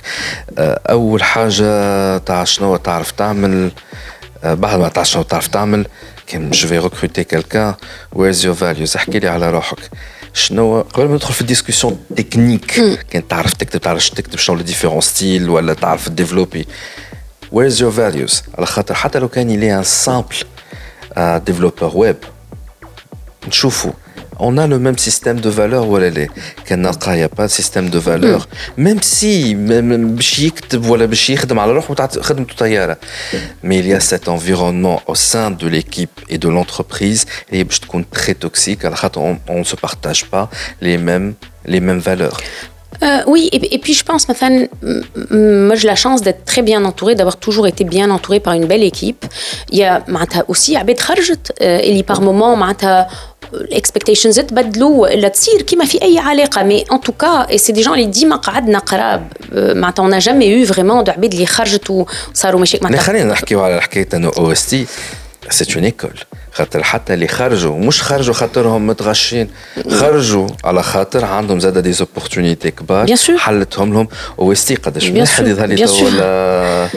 أول 0.58 1.22
حاجة 1.22 2.18
تاع 2.18 2.44
شنو 2.44 2.76
تعرف 2.76 3.10
تعمل 3.10 3.70
بعد 4.44 4.78
ما 4.78 4.88
تعرف 4.88 5.08
شنو 5.08 5.22
تعرف 5.22 5.46
تعمل 5.46 5.86
كان 6.26 6.52
je 6.52 6.66
vais 6.66 6.78
recruter 6.78 7.24
quelqu'un 7.24 7.76
where's 8.14 8.42
your 8.44 8.54
values 8.54 8.96
احكي 8.96 9.18
لي 9.18 9.28
على 9.28 9.50
روحك 9.50 9.78
شنو 10.34 10.80
قبل 10.80 11.08
ما 11.08 11.14
ندخل 11.14 11.34
في 11.34 11.40
الديسكسيون 11.40 11.98
تكنيك 12.16 12.80
كان 13.10 13.28
تعرف 13.28 13.52
تكتب 13.52 13.80
تعرف 13.80 14.08
تكتب 14.08 14.38
شنو 14.38 14.56
لي 14.56 14.62
ديفيرون 14.62 15.00
ستيل 15.00 15.50
ولا 15.50 15.74
تعرف 15.74 16.08
ديفلوبي 16.08 16.66
Where's 17.52 17.78
your 17.80 17.92
values 17.98 18.42
على 18.58 18.66
خاطر 18.66 18.94
حتى 18.94 19.18
لو 19.18 19.28
كان 19.28 19.50
يلي 19.50 19.78
ان 19.78 19.84
سامبل 19.84 20.36
ديفلوبر 21.18 21.90
ويب 21.94 22.16
نشوفوا 23.48 23.92
on 24.38 24.58
a 24.58 24.66
le 24.66 24.78
même 24.78 24.98
système 24.98 25.40
de 25.40 25.48
valeurs 25.48 25.86
ولا 25.86 26.10
لا 26.10 26.28
كان 26.66 26.82
نلقى 26.82 27.18
يا 27.18 27.26
با 27.26 27.46
سيستيم 27.46 27.88
دو 27.88 28.00
فالور 28.00 28.46
ميم 28.78 29.00
سي 29.00 29.54
باش 29.54 30.38
يكتب 30.38 30.86
ولا 30.86 31.06
باش 31.06 31.30
يخدم 31.30 31.58
على 31.58 31.72
روحه 31.72 32.06
خدمته 32.06 32.54
طياره 32.54 32.96
مي 33.64 33.82
il 33.82 33.86
y 33.86 33.94
a 33.94 34.00
cet 34.00 34.28
environnement 34.28 35.02
au 35.06 35.14
sein 35.14 35.50
de 35.50 35.68
l'équipe 35.68 36.20
et 36.28 36.38
de 36.38 36.48
l'entreprise 36.48 37.26
اللي 37.52 37.64
باش 37.64 37.78
تكون 37.78 38.04
très 38.16 38.34
toxique 38.46 38.84
على 38.84 38.96
خاطر 38.96 39.36
on 39.48 39.60
ne 39.60 39.64
se 39.64 39.76
partage 39.76 40.24
pas 40.24 40.48
les 40.80 40.98
mêmes 40.98 41.34
les 41.66 41.80
mêmes 41.80 42.00
valeurs 42.00 42.40
Euh, 43.02 43.22
oui, 43.26 43.48
et, 43.52 43.78
puis 43.78 43.94
je 43.94 44.04
pense, 44.04 44.22
moi 44.28 45.74
j'ai 45.78 45.88
la 45.88 45.96
chance 45.96 46.20
d'être 46.22 46.44
très 46.44 46.62
bien 46.62 46.84
entourée, 46.84 47.14
d'avoir 47.16 47.36
toujours 47.36 47.66
été 47.66 47.82
bien 47.84 48.10
entourée 48.10 48.38
par 48.38 48.52
une 48.52 48.66
belle 48.66 48.84
équipe. 48.92 49.24
Il 49.70 49.78
y 49.78 49.84
a 49.84 50.04
aussi 50.46 50.76
Abed 50.76 50.98
Kharjet, 50.98 51.42
et 51.60 52.02
par 52.04 52.20
moment, 52.20 52.54
expectations 53.72 54.30
تبدلوا 54.30 55.08
لا 55.08 55.28
تصير 55.28 55.62
كيما 55.62 55.84
في 55.84 56.02
اي 56.02 56.18
علاقه 56.18 56.62
مي 56.62 56.84
ان 56.92 57.00
توكا 57.00 57.56
سي 57.56 57.72
دي 57.72 57.80
جون 57.80 57.94
اللي 57.94 58.06
ديما 58.06 58.36
قعدنا 58.36 58.78
قراب 58.78 59.32
معناتها 59.52 60.02
اون 60.02 60.18
جامي 60.18 60.46
يو 60.46 60.66
فريمون 60.66 61.04
دو 61.04 61.12
عباد 61.12 61.32
اللي 61.32 61.46
خرجت 61.46 61.90
وصاروا 61.90 62.60
ماشي 62.60 62.78
معناتها 62.82 63.02
خلينا 63.02 63.32
نحكيو 63.32 63.60
على 63.64 63.82
حكايه 63.82 64.08
انه 64.14 64.32
او 64.38 64.52
اس 64.52 64.66
تي 64.66 64.86
سي 65.50 65.74
اون 65.76 65.84
ايكول 65.84 66.20
خاطر 66.56 66.82
حتى 66.82 67.14
اللي 67.14 67.28
خرجوا 67.28 67.78
مش 67.78 68.02
خرجوا 68.02 68.34
خاطرهم 68.34 68.86
متغشين 68.86 69.50
خرجوا 69.90 70.48
على 70.64 70.82
خاطر 70.82 71.24
عندهم 71.24 71.60
زاد 71.60 71.78
دي 71.78 71.92
زوبورتونيتي 71.92 72.70
كبار 72.70 73.06
حلتهم 73.38 73.92
لهم 73.92 74.08
وستي 74.38 74.74
قداش 74.74 75.10
واحد 75.10 75.46
يظهر 75.46 75.66
لي 75.66 75.86
تو 75.86 76.10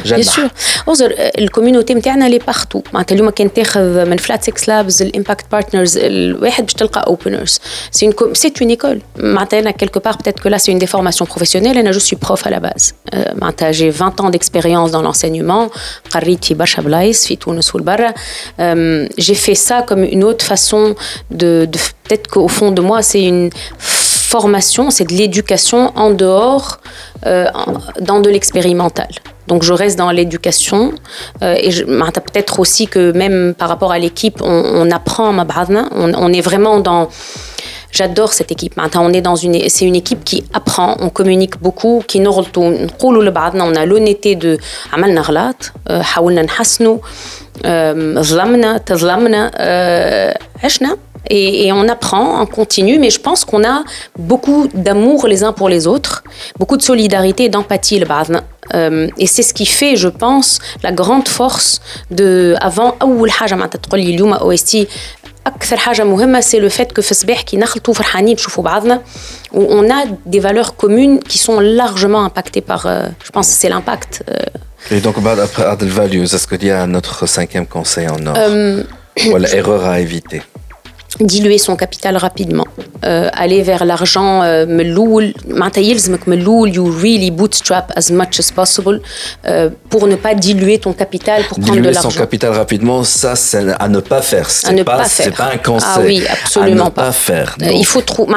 بيان 0.03 0.23
سور 0.23 0.49
اوزر 0.87 1.15
الكوميونيتي 1.17 1.93
نتاعنا 1.93 2.29
لي 2.29 2.37
بارتو 2.37 2.81
معناتها 2.93 3.15
اليوم 3.15 3.29
كان 3.29 3.53
تاخذ 3.53 4.05
من 4.05 4.17
فلات 4.17 4.43
6 4.43 4.53
لابز 4.67 5.01
الامباكت 5.01 5.45
بارتنرز 5.51 5.97
الواحد 5.97 6.63
باش 6.63 6.73
تلقى 6.73 7.03
اوبنرز 7.07 7.59
سي 7.91 8.05
اون 8.05 8.33
سي 8.33 8.53
اون 8.61 8.69
ايكول 8.69 9.01
معناتها 9.17 9.59
انا 9.59 9.71
كيلكو 9.71 9.99
بار 9.99 10.13
بتيت 10.13 10.39
كو 10.39 10.49
لا 10.49 10.57
سي 10.57 10.71
اون 10.71 10.79
دي 10.79 10.87
فورماسيون 10.87 11.29
بروفيسيونيل 11.29 11.77
انا 11.77 11.91
جو 11.91 11.99
سوي 11.99 12.19
بروف 12.25 12.47
على 12.47 12.59
باز 12.59 12.93
معناتها 13.13 13.71
جي 13.71 13.89
20 13.89 14.11
ans 14.11 14.35
d'expérience 14.35 14.91
dans 14.91 15.03
l'enseignement 15.07 15.77
قريت 16.11 16.45
في 16.45 16.53
برشا 16.53 16.81
بلايص 16.81 17.27
في 17.27 17.35
تونس 17.35 17.75
والبرا 17.75 18.13
جي 19.19 19.35
في 19.35 19.48
ça 19.54 19.82
comme 19.82 20.04
une 20.04 20.24
autre 20.24 20.44
façon 20.44 20.94
de, 21.30 21.68
peut-être 22.04 22.28
qu'au 22.28 22.48
fond 22.48 22.70
de 22.70 22.80
moi, 22.80 23.02
c'est 23.02 23.22
une 23.22 23.50
formation, 23.78 24.90
c'est 24.90 25.04
de 25.04 25.12
l'éducation 25.12 25.92
en 25.96 26.10
dehors, 26.10 26.78
euh, 27.26 27.46
dans 28.00 28.20
de 28.20 28.30
l'expérimental. 28.30 29.08
Donc 29.48 29.64
je 29.64 29.72
reste 29.72 29.98
dans 29.98 30.12
l'éducation 30.12 30.92
euh, 31.42 31.56
et 31.60 31.70
peut-être 31.72 32.60
aussi 32.60 32.86
que 32.86 33.10
même 33.10 33.54
par 33.58 33.68
rapport 33.68 33.90
à 33.90 33.98
l'équipe, 33.98 34.40
on, 34.42 34.88
apprend, 34.92 35.34
on, 35.34 36.14
on 36.14 36.32
est 36.32 36.40
vraiment 36.40 36.78
dans 36.78 37.08
J'adore 37.91 38.33
cette 38.33 38.51
équipe. 38.51 38.77
Maintenant, 38.77 39.05
on 39.05 39.13
est 39.13 39.21
dans 39.21 39.35
une, 39.35 39.69
c'est 39.69 39.85
une 39.85 39.95
équipe 39.95 40.23
qui 40.23 40.43
apprend, 40.53 40.97
on 40.99 41.09
communique 41.09 41.59
beaucoup, 41.61 42.03
qui 42.07 42.19
nous 42.19 42.31
on 42.31 43.75
a 43.75 43.85
l'honnêteté 43.85 44.35
de 44.35 44.57
عملنا 44.93 45.21
غلط 45.21 45.71
حاولنا 46.01 46.41
نحسنوا 46.41 46.97
ظلمنا 48.21 48.77
تظلمنا 48.77 49.51
عشنا 50.63 50.97
et, 51.29 51.65
et, 51.65 51.71
on 51.71 51.87
apprend, 51.89 52.41
on 52.41 52.45
continue, 52.45 52.99
mais 52.99 53.09
je 53.09 53.19
pense 53.19 53.45
qu'on 53.45 53.63
a 53.63 53.83
beaucoup 54.17 54.67
d'amour 54.73 55.25
les 55.25 55.43
uns 55.43 55.53
pour 55.53 55.69
les 55.69 55.87
autres, 55.87 56.23
beaucoup 56.59 56.77
de 56.77 56.83
solidarité 56.83 57.45
et 57.45 57.49
d'empathie. 57.49 57.99
Euh, 58.75 59.07
et 59.17 59.27
c'est 59.27 59.41
ce 59.41 59.53
qui 59.53 59.65
fait, 59.65 59.95
je 59.95 60.07
pense, 60.07 60.59
la 60.83 60.91
grande 60.91 61.27
force 61.27 61.81
de. 62.11 62.55
Avant, 62.61 62.95
أول 65.49 65.79
حاجة 65.79 66.03
معناتها 66.03 66.35
تقول 66.35 66.35
لي 66.35 66.35
اليوم 66.35 66.35
OST 66.35 66.35
أكثر 66.35 66.37
حاجة 66.37 66.37
مهمة 66.37 66.41
c'est 66.41 66.59
le 66.59 66.69
fait 66.69 66.93
que 66.93 67.01
في 67.01 67.11
الصباح 67.11 67.41
كي 67.41 67.57
نخلطوا 67.57 67.93
فرحانين 67.93 68.35
نشوفوا 68.35 68.63
بعضنا 68.63 69.01
où 69.53 69.61
on 69.69 69.89
a 69.89 70.05
des 70.25 70.39
valeurs 70.39 70.75
communes 70.75 71.19
qui 71.19 71.37
sont 71.37 71.59
largement 71.59 72.23
impactées 72.25 72.61
par, 72.61 72.85
euh, 72.85 73.07
je 73.23 73.31
pense, 73.31 73.47
c'est 73.47 73.69
l'impact. 73.69 74.23
Euh. 74.29 74.95
Et 74.95 74.99
donc, 75.01 75.15
après 75.47 75.63
Adel 75.63 75.89
Values, 75.89 76.23
est-ce 76.23 76.47
qu'il 76.47 76.63
y 76.63 76.71
a 76.71 76.85
notre 76.85 77.25
cinquième 77.25 77.65
conseil 77.65 78.07
en 78.09 78.25
or 78.27 78.35
euh, 78.37 78.83
Ou 79.27 79.37
l'erreur 79.37 79.85
à 79.85 79.99
éviter 79.99 80.41
diluer 81.19 81.57
son 81.57 81.75
capital 81.75 82.17
rapidement, 82.17 82.67
euh, 83.05 83.29
aller 83.33 83.61
vers 83.61 83.85
l'argent 83.85 84.43
euh, 84.43 84.65
meloul, 84.65 85.33
you 86.69 86.91
really 86.91 87.31
bootstrap 87.31 87.91
as 87.95 88.11
much 88.11 88.39
as 88.39 88.51
possible 88.51 89.01
euh, 89.45 89.69
pour 89.89 90.07
ne 90.07 90.15
pas 90.15 90.33
diluer 90.33 90.79
ton 90.79 90.93
capital 90.93 91.43
pour 91.47 91.59
prendre 91.59 91.75
de 91.75 91.85
l'argent. 91.85 92.01
Diluer 92.01 92.13
son 92.13 92.19
capital 92.19 92.51
rapidement, 92.51 93.03
ça 93.03 93.35
c'est 93.35 93.73
à 93.79 93.87
ne 93.87 93.99
pas 93.99 94.21
faire. 94.21 94.47
À 94.65 94.73
ne 94.73 94.83
pas, 94.83 95.03
faire. 95.05 95.25
C'est 95.25 95.35
pas 95.35 95.51
un 95.53 95.57
conseil. 95.57 95.89
Ah 95.95 95.99
oui, 96.01 96.23
absolument 96.29 96.85
à 96.85 96.89
ne 96.89 96.89
pas. 96.89 97.11
faire. 97.11 97.55
il 97.61 97.85
faut 97.85 98.01
trop. 98.01 98.27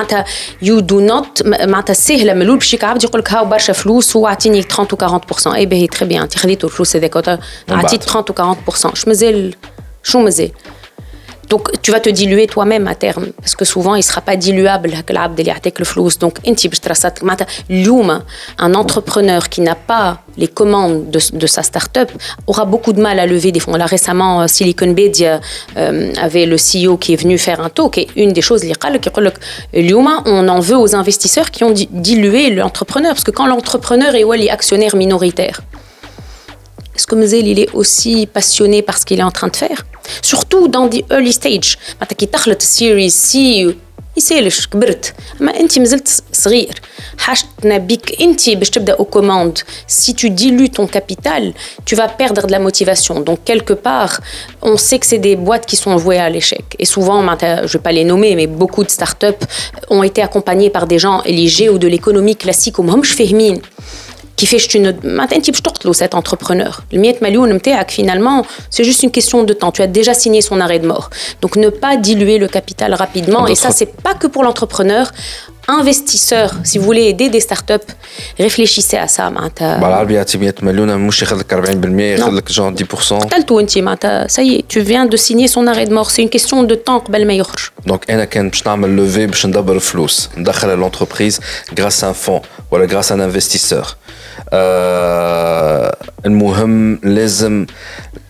You 0.63 0.81
do 0.81 1.01
not. 1.01 1.43
معناتها 1.45 1.95
سهله 1.95 2.35
ملول 2.35 2.59
باش 2.59 2.75
يقعد 2.75 3.05
يقول 3.05 3.21
لك 3.21 3.33
هاو 3.33 3.45
برشا 3.45 3.73
فلوس 3.73 4.17
واعطيني 4.17 4.63
30 4.63 4.93
ou 4.93 4.97
40%. 4.97 5.55
اي 5.55 5.67
باهي 5.67 5.89
très 5.95 6.05
bien. 6.05 6.23
انت 6.23 6.39
خذيتوا 6.39 6.69
الفلوس 6.69 6.97
هذاك 6.97 7.39
عطيت 7.69 8.05
30 8.05 8.31
ou 8.31 8.35
40%. 8.75 8.95
شو 8.95 9.09
مازال 9.09 9.55
شو 10.03 10.19
مازال 10.19 10.51
donc, 11.50 11.70
tu 11.82 11.92
vas 11.92 12.00
te 12.00 12.10
diluer 12.10 12.48
toi-même 12.48 12.88
à 12.88 12.96
terme, 12.96 13.28
parce 13.38 13.56
que 13.56 13.66
souvent, 13.66 13.96
il 13.96 14.00
ne 14.00 14.04
sera 14.04 14.22
pas 14.22 14.36
diluable 14.36 14.92
le 15.80 15.86
flou. 15.86 16.10
Donc, 16.20 16.38
un 18.58 18.74
entrepreneur 18.74 19.50
qui 19.50 19.62
n'a 19.62 19.76
pas 19.76 20.20
les 20.38 20.48
commandes 20.48 21.12
de, 21.12 21.48
sa 21.48 21.62
start-up 21.62 22.12
aura 22.48 22.66
beaucoup 22.66 22.94
de 22.94 23.02
mal 23.02 23.20
à 23.20 23.26
lever 23.26 23.52
des 23.52 23.60
fonds. 23.60 23.76
Là, 23.76 23.86
récemment, 23.86 24.42
euh, 24.42 24.48
Silicon 24.48 24.92
Media 24.94 25.42
euh, 25.78 26.12
avait 26.20 26.46
le 26.46 26.56
CEO 26.56 26.98
qui 26.98 27.14
est 27.14 27.18
venu 27.18 27.38
faire 27.38 27.60
un 27.60 27.70
talk, 27.70 27.98
et 27.98 28.08
une 28.16 28.34
des 28.34 28.42
choses, 28.42 28.64
on 30.26 30.48
en 30.48 30.60
veut 30.60 30.78
aux 30.78 30.96
investisseurs 30.96 31.52
qui 31.52 31.64
ont 31.64 31.74
dilué 31.74 32.50
l'entrepreneur, 32.50 33.12
parce 33.12 33.24
que 33.24 33.32
quand 33.32 33.46
l'entrepreneur 33.46 34.16
est 34.16 34.24
actionnaire 34.50 34.96
minoritaire, 34.96 35.62
est-ce 36.95 37.07
que 37.07 37.15
Mzel, 37.15 37.47
il 37.47 37.61
est 37.61 37.71
aussi 37.75 38.27
passionné 38.27 38.83
par 38.83 38.99
ce 38.99 39.07
qu'il 39.07 39.21
est 39.21 39.23
en 39.23 39.31
train 39.31 39.49
de 39.49 39.57
faire 39.57 39.87
Surtout 40.23 40.69
dans 40.69 40.87
des 40.87 41.05
early 41.11 41.33
stage. 41.33 41.77
معناتها 42.01 42.17
كي 42.17 42.27
تخلط 42.27 42.63
series 42.63 43.13
C 43.13 43.39
يسالش 44.17 44.67
كبرت 44.67 45.15
اما 45.41 45.61
انت 45.61 45.79
مازلت 45.79 46.23
صغير 46.33 46.81
حاجتنا 47.19 47.79
بك 47.79 48.21
انت 48.21 48.51
باش 48.51 48.71
تبدا 48.71 48.97
au 48.97 49.05
commande 49.17 49.59
si 49.89 50.13
tu 50.15 50.31
dilues 50.31 50.71
ton 50.71 50.87
capital 50.87 51.53
tu 51.87 51.95
vas 51.95 52.09
perdre 52.09 52.47
de 52.47 52.53
la 52.53 52.59
motivation 52.59 53.21
donc 53.21 53.39
quelque 53.45 53.75
part 53.89 54.21
on 54.63 54.77
sait 54.77 54.99
que 54.99 55.07
c'est 55.07 55.23
des 55.29 55.37
boîtes 55.37 55.67
qui 55.67 55.77
sont 55.77 55.97
vouées 55.97 56.23
à 56.27 56.31
l'échec 56.31 56.65
et 56.79 56.85
souvent 56.95 57.21
je 57.69 57.73
vais 57.75 57.85
pas 57.89 57.93
les 57.99 58.05
nommer 58.13 58.35
mais 58.39 58.49
beaucoup 58.61 58.85
de 58.89 58.93
startups 58.99 59.45
ont 59.97 60.03
été 60.11 60.21
accompagnées 60.29 60.71
par 60.77 60.85
des 60.93 60.99
gens 61.05 61.19
éligés 61.33 61.69
ou 61.73 61.79
de 61.79 61.89
l'économie 61.95 62.37
classique 62.37 62.79
ومهمش 62.79 63.13
فاهمين 63.13 63.63
كيفاش 64.37 64.69
tu 64.69 64.79
ne 64.79 65.05
معناتها 65.05 65.37
انت 65.37 65.51
باش 65.51 65.61
تقتلوا 65.61 65.95
cet 65.95 66.15
entrepreneur 66.15 66.73
le 66.95 66.99
100 66.99 67.23
مليون 67.23 67.53
نتاعك 67.53 67.91
finalement 67.91 68.45
c'est 68.71 68.85
juste 68.85 69.03
une 69.03 69.11
question 69.11 69.45
de 69.45 69.53
temps 69.53 69.73
tu 69.73 69.83
as 69.83 69.87
déjà 69.87 70.15
signé 70.15 70.41
son 70.43 70.61
arrêt 70.61 70.79
de 70.79 70.87
mort 70.87 71.11
donc 71.43 71.57
ne 71.57 71.69
pas 71.69 71.97
diluer 71.97 72.39
le 72.39 72.49
capital 72.49 72.95
rapidement 72.95 73.47
et 73.47 73.55
ça 73.55 73.71
c'est 73.71 73.93
pas 74.07 74.15
que 74.15 74.27
pour 74.27 74.43
l'entrepreneur 74.45 75.11
investisseur 75.69 76.49
si 76.65 76.79
vous 76.79 76.85
voulez 76.85 77.07
aider 77.13 77.29
des 77.29 77.41
startups 77.41 77.91
réfléchissez 78.39 78.97
à 78.97 79.07
ça 79.07 79.21
معناتها 79.21 79.79
بالعربي 79.79 80.15
يعطي 80.15 80.39
100 80.39 80.55
مليون 80.63 80.97
مش 80.99 81.23
ياخذ 81.23 81.41
40% 81.41 82.01
ياخذ 82.01 82.31
لك 82.31 82.53
genre 82.53 82.83
10% 83.11 83.13
قتلته 83.13 83.61
انت 83.61 83.79
معناتها 83.79 84.27
ça 84.27 84.43
y 84.43 84.59
est 84.59 84.65
tu 84.75 84.81
viens 84.81 85.07
de 85.07 85.17
signer 85.17 85.49
son 85.49 85.67
arrêt 85.67 85.87
de 85.87 85.95
mort 85.95 86.11
c'est 86.11 86.23
une 86.23 86.31
question 86.39 86.63
de 86.63 86.75
temps 86.75 86.99
قبل 86.99 87.27
ما 87.27 87.33
يخرج 87.33 87.69
donc 87.91 88.11
انا 88.11 88.25
كان 88.25 88.49
باش 88.49 88.67
نعمل 88.67 88.97
لوفي 88.97 89.27
باش 89.27 89.47
ندبر 89.47 89.79
فلوس 89.79 90.29
ندخل 90.37 90.91
l'entreprise 90.91 91.41
grâce 91.75 92.03
à 92.03 92.07
un 92.07 92.27
fonds 92.27 92.43
ولا 92.71 92.87
grâce 92.87 93.11
à 93.11 93.15
un 93.15 93.21
investisseur 93.21 93.97
euh, 94.53 95.95
المهم 96.27 97.01
لازم 97.03 97.67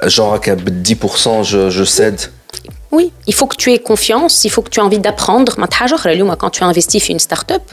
genre 0.05 0.49
ب 0.49 0.83
10% 0.83 1.43
je, 1.43 1.71
je 1.71 1.85
cède 1.85 2.21
oui, 2.94 3.12
il 3.28 3.34
faut 3.34 3.48
que 3.48 3.56
tu 3.56 3.74
aies 3.74 3.80
confiance, 3.80 4.46
il 4.46 4.52
faut 4.52 4.62
que 4.62 4.70
tu 4.70 4.80
aies 4.80 4.84
envie 4.84 5.00
d'apprendre. 5.00 5.56
Quand 6.38 6.50
tu 6.52 6.64
investis 6.64 7.10
une 7.10 7.20
start-up, 7.20 7.64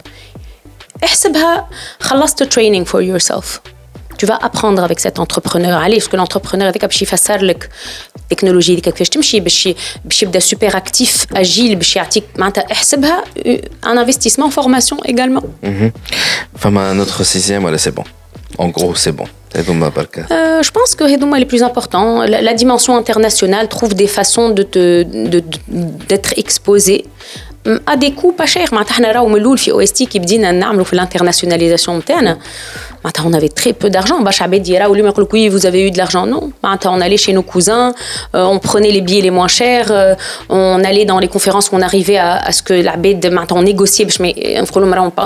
le 2.41 2.47
training 2.47 2.85
for 2.87 3.03
yourself. 3.03 3.61
Tu 4.17 4.27
vas 4.27 4.39
apprendre 4.43 4.83
avec 4.83 4.99
cet 5.01 5.19
entrepreneur. 5.19 5.79
Allez, 5.79 5.97
parce 5.97 6.09
que 6.09 6.17
l'entrepreneur 6.17 6.69
est 6.69 6.79
capable 6.79 6.99
de 6.99 7.05
faire 7.07 7.43
la 7.43 7.55
technologie, 8.29 8.77
de 8.77 10.41
super 10.41 10.75
actif, 10.77 11.27
agile, 11.35 11.79
un 13.83 13.97
investissement 13.97 14.47
en 14.47 14.51
formation 14.51 14.99
également. 15.05 15.45
Enfin, 16.55 16.71
notre 16.95 17.25
sixième, 17.25 17.79
c'est 17.79 17.95
bon. 17.95 18.05
En 18.59 18.69
gros, 18.69 18.95
c'est 18.95 19.13
bon. 19.13 19.27
Euh, 20.31 20.63
je 20.63 20.71
pense 20.71 20.95
que 20.95 21.05
Hedouma 21.05 21.37
est 21.37 21.41
le 21.41 21.47
plus 21.47 21.63
important. 21.63 22.23
La, 22.23 22.55
dimension 22.55 22.97
internationale 22.97 23.69
trouve 23.69 23.95
des 23.95 24.07
façons 24.07 24.51
d'être 24.51 24.79
de 24.79 25.43
d'être 26.09 26.35
exposée 26.37 27.05
hum, 27.67 27.81
à 27.87 27.97
des 27.97 28.13
coûts 28.13 28.33
pas 28.33 28.47
chers. 28.47 28.73
OST 29.73 30.09
qui 30.09 30.21
l'internationalisation 30.93 31.95
on 33.27 33.33
avait 33.33 33.49
très 33.49 33.73
peu 33.73 33.91
d'argent. 33.91 34.21
Bah, 34.21 34.31
vous 35.49 35.67
avez 35.67 35.87
eu 35.87 35.91
de 35.91 35.99
l'argent. 35.99 36.27
Non. 36.27 36.53
Maintenant, 36.63 36.97
On 36.97 37.01
allait 37.01 37.17
chez 37.17 37.33
nos 37.33 37.43
cousins, 37.43 37.95
euh, 38.35 38.45
on 38.45 38.59
prenait 38.59 38.91
les 38.91 39.01
billets 39.01 39.23
les 39.23 39.31
moins 39.31 39.49
chers, 39.49 39.91
euh, 39.91 40.15
on 40.49 40.83
allait 40.85 41.05
dans 41.05 41.19
les 41.19 41.29
conférences, 41.29 41.71
on 41.73 41.81
arrivait 41.81 42.19
à, 42.19 42.53
ce 42.53 42.63
que 42.63 42.75
la 42.75 42.97
BED, 42.97 43.33
on 43.53 43.63
négociait, 43.63 44.07
mais 44.21 44.35
euh, 44.45 44.65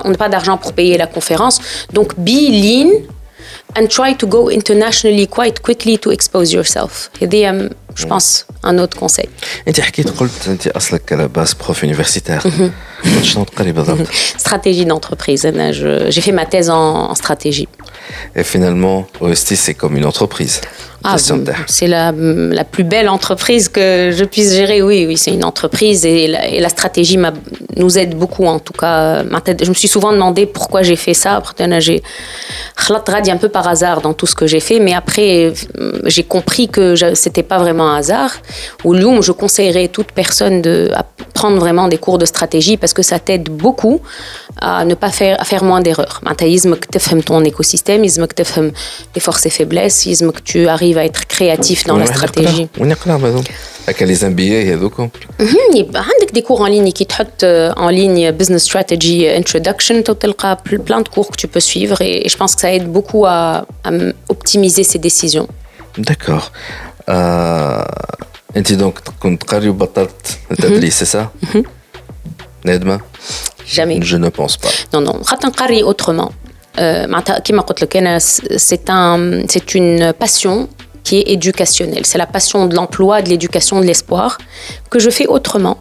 on 0.05 0.11
n'a 0.11 0.17
pas 0.17 0.29
d'argent 0.29 0.57
pour 0.57 0.73
payer 0.73 0.97
la 0.99 1.07
conférence. 1.07 1.61
Donc, 1.93 2.13
biline, 2.19 2.93
and 3.78 3.88
try 3.88 4.14
to 4.14 4.28
go 4.28 4.50
internationally 4.50 5.28
quite 5.28 5.62
quickly 5.62 5.98
to 5.98 6.12
expose 6.12 6.54
yourself. 6.54 7.10
هذه 7.22 7.70
je 7.96 8.06
pense 8.06 8.46
un 8.64 8.78
autre 8.78 8.98
conseil. 9.00 9.30
انت 9.68 9.80
حكيت 9.80 10.10
قلت 10.10 10.48
انت 10.48 10.68
اصلك 10.68 11.14
على 11.14 11.28
باس 11.28 11.54
بروف 11.54 11.84
يونيفرسيتير 11.84 12.42
شنو 13.22 13.44
تقري 13.44 13.72
بالضبط؟ 13.72 14.08
stratégie 14.38 14.86
d'entreprise. 14.86 15.42
J'ai 16.10 16.22
fait 16.22 16.32
ma 16.32 16.46
thèse 16.46 16.70
en, 16.70 17.10
en 17.12 17.16
stratégie. 17.16 17.68
Et 18.36 18.44
finalement, 18.44 19.08
OST, 19.22 19.56
c'est 19.56 19.74
comme 19.74 19.96
une 19.98 20.06
entreprise. 20.06 20.62
Ah, 21.07 21.17
c'est 21.67 21.87
la, 21.87 22.13
la, 22.13 22.65
plus 22.65 22.83
belle 22.83 23.11
entreprise 23.11 23.69
que 23.69 24.11
je 24.11 24.25
puisse 24.25 24.55
gérer. 24.55 24.81
Oui, 24.81 25.05
oui, 25.07 25.19
c'est 25.19 25.33
une 25.33 25.45
entreprise 25.45 26.07
et 26.07 26.29
la, 26.29 26.49
et 26.49 26.61
la 26.61 26.71
stratégie 26.71 27.19
nous 27.77 27.99
aide 27.99 28.17
beaucoup. 28.17 28.47
En 28.47 28.59
tout 28.59 28.73
cas, 28.73 29.23
je 29.23 29.69
me 29.69 29.75
suis 29.75 29.89
souvent 29.89 30.13
demandé 30.13 30.47
pourquoi 30.47 30.83
j'ai 30.83 30.97
fait 30.97 31.13
ça. 31.13 31.43
J'ai 31.59 32.03
un 33.31 33.37
peu 33.37 33.49
par 33.51 33.69
hasard 33.69 34.01
dans 34.01 34.15
tout 34.15 34.27
ce 34.27 34.35
que 34.35 34.47
j'ai 34.47 34.61
fait, 34.61 34.81
mais 34.81 34.95
après, 34.95 35.53
j'ai 36.07 36.25
compris 36.25 36.69
que 36.69 36.95
c'était 37.15 37.43
pas 37.43 37.59
vraiment 37.59 37.91
un 37.91 37.97
hasard. 37.99 38.33
Au 38.85 38.95
Lyon, 38.95 39.21
je 39.21 39.33
conseillerais 39.33 39.89
toute 39.89 40.13
personne 40.13 40.63
de 40.63 40.91
prendre 41.35 41.59
vraiment 41.59 41.89
des 41.89 41.99
cours 41.99 42.19
de 42.19 42.27
stratégie 42.27 42.77
parce 42.77 42.95
que 42.95 43.03
ça 43.03 43.19
t'aide 43.19 43.51
beaucoup 43.51 44.01
à 44.61 44.85
ne 44.85 44.95
pas 44.95 45.11
faire, 45.11 45.41
à 45.41 45.45
faire 45.45 45.65
moins 45.65 45.81
d'erreurs. 45.81 46.21
que 46.25 46.99
tu 46.99 47.23
ton 47.23 47.45
écosystème, 47.45 48.03
que 48.03 48.43
tu 48.43 48.73
les 49.15 49.21
forces 49.21 49.47
et 49.47 49.51
faiblesses, 49.51 50.07
que 50.07 50.41
tu 50.43 50.69
arrives 50.69 50.94
à 50.94 51.06
être 51.06 51.28
créatif 51.28 51.86
dans 51.86 51.98
la 51.98 52.06
stratégie. 52.06 52.68
Avec 53.88 54.02
les 54.02 54.24
MBA 54.24 54.74
هذوك 54.74 55.00
عندك 55.96 56.32
des 56.34 56.44
cours 56.44 56.62
en 56.62 56.68
ligne 56.68 56.92
qui 56.92 57.06
تحط 57.06 57.44
en 57.78 57.90
ligne 57.90 58.32
business 58.32 58.64
strategy 58.64 59.28
introduction 59.28 60.02
تلقى 60.04 60.58
plein 60.86 61.02
de 61.02 61.10
cours 61.10 61.30
que 61.32 61.38
tu 61.38 61.48
peux 61.48 61.60
suivre 61.60 62.02
et 62.02 62.30
je 62.30 62.38
pense 62.38 62.54
que 62.56 62.62
ça 62.62 62.72
aide 62.72 62.88
beaucoup 62.88 63.26
à, 63.26 63.66
à 63.84 63.90
optimiser 64.30 64.84
ses 64.84 65.00
décisions. 65.00 65.48
D'accord. 65.98 66.52
Euh, 67.10 67.84
انت 68.58 68.74
دونك 68.74 69.00
كنت 69.20 69.44
قاري 69.44 69.70
وبطلت 69.70 70.38
التدريس 70.52 71.00
سي 71.00 71.06
سا؟ 71.06 71.28
نادمه؟ 72.66 73.00
Jamais. 73.76 74.02
Je 74.02 74.18
ne 74.18 74.30
pense 74.30 74.58
pas. 74.58 74.74
Non, 74.94 75.02
non. 75.02 75.24
خاطر 75.24 75.84
autrement. 75.84 76.32
Euh, 76.80 77.08
c'est 78.58 78.90
un, 78.90 79.42
c'est 79.48 79.76
une 79.76 80.14
passion 80.14 80.70
qui 81.04 81.18
est 81.20 81.28
éducationnel. 81.32 82.06
C'est 82.06 82.18
la 82.18 82.26
passion 82.26 82.68
de 82.68 82.76
l'emploi, 82.76 83.22
de 83.22 83.30
l'éducation, 83.30 83.80
de 83.80 83.86
l'espoir 83.86 84.38
que 84.92 85.00
je 85.00 85.10
fais 85.10 85.28
autrement. 85.28 85.78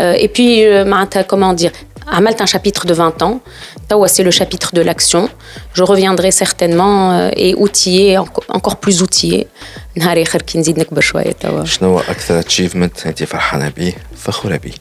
Euh, 0.00 0.24
et 0.24 0.28
puis, 0.28 0.64
euh, 0.64 0.84
comment 1.28 1.52
dire, 1.54 1.72
Amalt 2.08 2.40
un 2.40 2.46
chapitre 2.46 2.86
de 2.86 2.94
20 2.94 3.22
ans. 3.22 3.40
Tawa, 3.88 4.06
c'est 4.06 4.22
le 4.22 4.30
chapitre 4.30 4.72
de 4.74 4.80
l'action. 4.80 5.28
Je 5.74 5.82
reviendrai 5.82 6.30
certainement 6.30 7.12
euh, 7.12 7.30
et 7.36 7.54
outillé, 7.56 8.18
encore 8.48 8.76
plus 8.76 9.02
outillé. 9.02 9.48
نهار 9.96 10.22
اخر 10.22 10.42
كي 10.42 10.58
نزيد 10.58 10.78
نكبر 10.78 11.00
شويه 11.00 11.32
توا 11.32 11.64
شنو 11.64 11.88
هو 11.88 12.00
اكثر 12.00 12.38
اتشيفمنت 12.38 13.06
انت 13.06 13.24
فرحانه 13.24 13.68
به 13.68 13.94
فخوره 14.16 14.56
به 14.56 14.72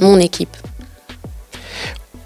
مون 0.00 0.20
ايكيب 0.20 0.48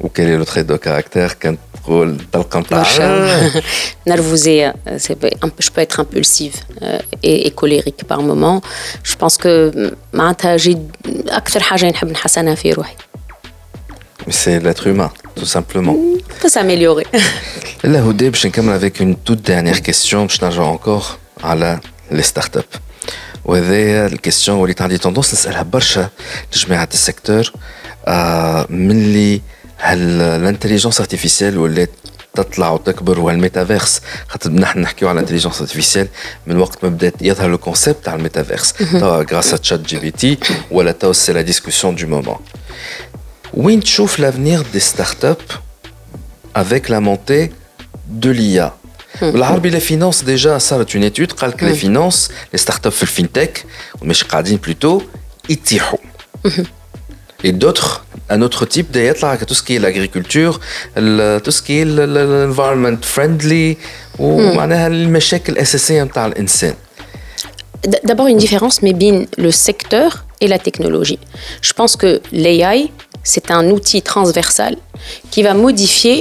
ou 0.00 0.08
quel 0.08 0.26
est 0.28 0.38
le 0.38 0.44
trait 0.44 0.64
de 0.64 0.76
caractère 0.76 1.32
كانت 1.40 1.58
تقول 1.84 2.16
تلقى 2.32 2.60
نتاع 2.60 2.84
Nervosée, 4.08 4.66
euh, 4.66 4.70
c'est 4.98 5.16
un 5.44 5.48
peu- 5.48 5.62
je 5.66 5.70
peux 5.74 5.80
être 5.80 5.98
impulsive 6.00 6.54
euh, 6.82 6.98
et, 7.22 7.46
et 7.46 7.50
colérique 7.50 8.02
par 8.12 8.20
moment. 8.22 8.58
Je 9.10 9.14
pense 9.16 9.36
que 9.36 9.72
معناتها 10.12 10.56
j'ai 10.58 10.76
أكثر 11.28 11.60
حاجة 11.62 11.90
نحب 11.90 12.08
نحسنها 12.08 12.54
في 12.54 12.72
روحي. 12.72 12.94
mais 14.26 14.32
c'est 14.32 14.58
l'être 14.64 14.86
humain 14.86 15.10
tout 15.38 15.50
simplement 15.56 15.94
Ça 15.94 16.42
peut 16.42 16.48
s'améliorer. 16.48 17.06
لا 17.84 18.00
هدى 18.10 18.30
باش 18.30 18.46
نكمل 18.46 18.80
avec 18.80 19.00
une 19.00 19.14
toute 19.30 19.42
dernière 19.50 19.82
question 19.90 20.14
باش 20.14 20.44
نرجع 20.44 20.76
encore 20.76 21.04
على 21.44 21.80
les 22.12 22.24
startups 22.24 22.78
وهذايا 23.44 24.06
الكيستيون 24.06 24.56
وليت 24.58 24.82
عندي 24.82 24.98
توندونس 24.98 25.32
نسالها 25.34 25.62
برشا 25.62 26.08
لجماعه 26.56 26.88
السيكتور 26.94 27.52
آه 28.06 28.66
ملي 28.70 29.40
هل 29.78 30.22
الانتليجنس 30.22 31.00
ارتيفيسيال 31.00 31.58
ولات 31.58 31.90
تطلع 32.34 32.70
وتكبر 32.70 33.20
والميتافيرس 33.20 34.00
خاطر 34.28 34.50
نحن 34.50 34.78
نحكيو 34.78 35.08
على 35.08 35.16
الانتليجنس 35.16 35.60
ارتيفيسيال 35.60 36.08
من 36.46 36.56
وقت 36.56 36.84
ما 36.84 36.90
بدات 36.90 37.14
يظهر 37.20 37.50
لو 37.50 37.58
كونسيبت 37.58 38.04
تاع 38.04 38.14
الميتافيرس 38.14 38.72
توا 38.72 39.22
غراس 39.32 39.50
تشات 39.50 39.80
جي 39.80 39.98
بي 39.98 40.10
تي 40.10 40.38
ولا 40.70 40.92
توا 40.92 41.12
سي 41.12 41.32
لا 41.32 41.40
ديسكوسيون 41.40 41.94
دو 41.94 42.06
مومون 42.06 42.36
وين 43.54 43.80
تشوف 43.80 44.20
لافنير 44.20 44.62
دي 44.72 44.80
ستارت 44.80 45.24
اب 45.24 45.36
avec 46.56 46.88
la 46.88 47.00
montée 47.00 47.52
de 48.08 48.30
l'IA. 48.30 48.70
بالعربي 49.22 49.70
les 49.70 49.80
finances 49.80 50.24
déjà 50.24 50.58
صارت 50.58 50.94
une 50.94 51.04
étude 51.04 51.32
قال 51.32 51.52
que 51.52 51.64
les 51.64 51.74
finances 51.74 52.30
les 52.54 52.58
startups 52.58 52.88
في 52.88 53.02
الفينتك 53.02 53.64
مش 54.02 54.24
قاعدين 54.24 54.60
plutôt 54.66 55.02
يتيحوا. 55.50 55.98
Et 57.44 57.52
d'autres 57.52 58.04
un 58.30 58.40
autre 58.42 58.64
type 58.66 58.90
de 58.90 58.98
يطلع 59.00 59.36
tout 59.36 59.54
ce 59.54 59.62
qui 59.62 59.76
est 59.76 59.78
l'agriculture 59.78 60.60
ال- 60.96 61.40
tout 61.42 61.50
ce 61.50 61.62
qui 61.62 61.72
est 61.78 61.82
ال- 61.82 62.00
ال- 62.00 62.54
l'environment 62.54 62.98
friendly 63.16 63.76
ومعناها 64.18 64.86
المشاكل 64.86 65.52
الأساسية 65.52 66.02
نتاع 66.02 66.26
الإنسان. 66.26 66.74
D- 67.86 68.00
D'abord, 68.08 68.28
une 68.28 68.38
différence, 68.46 68.76
mais 68.82 68.94
bien 69.02 69.16
le 69.46 69.50
secteur 69.50 70.24
et 70.40 70.48
la 70.54 70.58
technologie. 70.58 71.18
Je 71.68 71.72
pense 71.78 71.96
que 72.02 72.10
l'AI, 72.32 72.80
c'est 73.32 73.50
un 73.50 73.64
outil 73.76 74.00
transversal 74.12 74.72
qui 75.30 75.40
va 75.42 75.52
modifier 75.66 76.18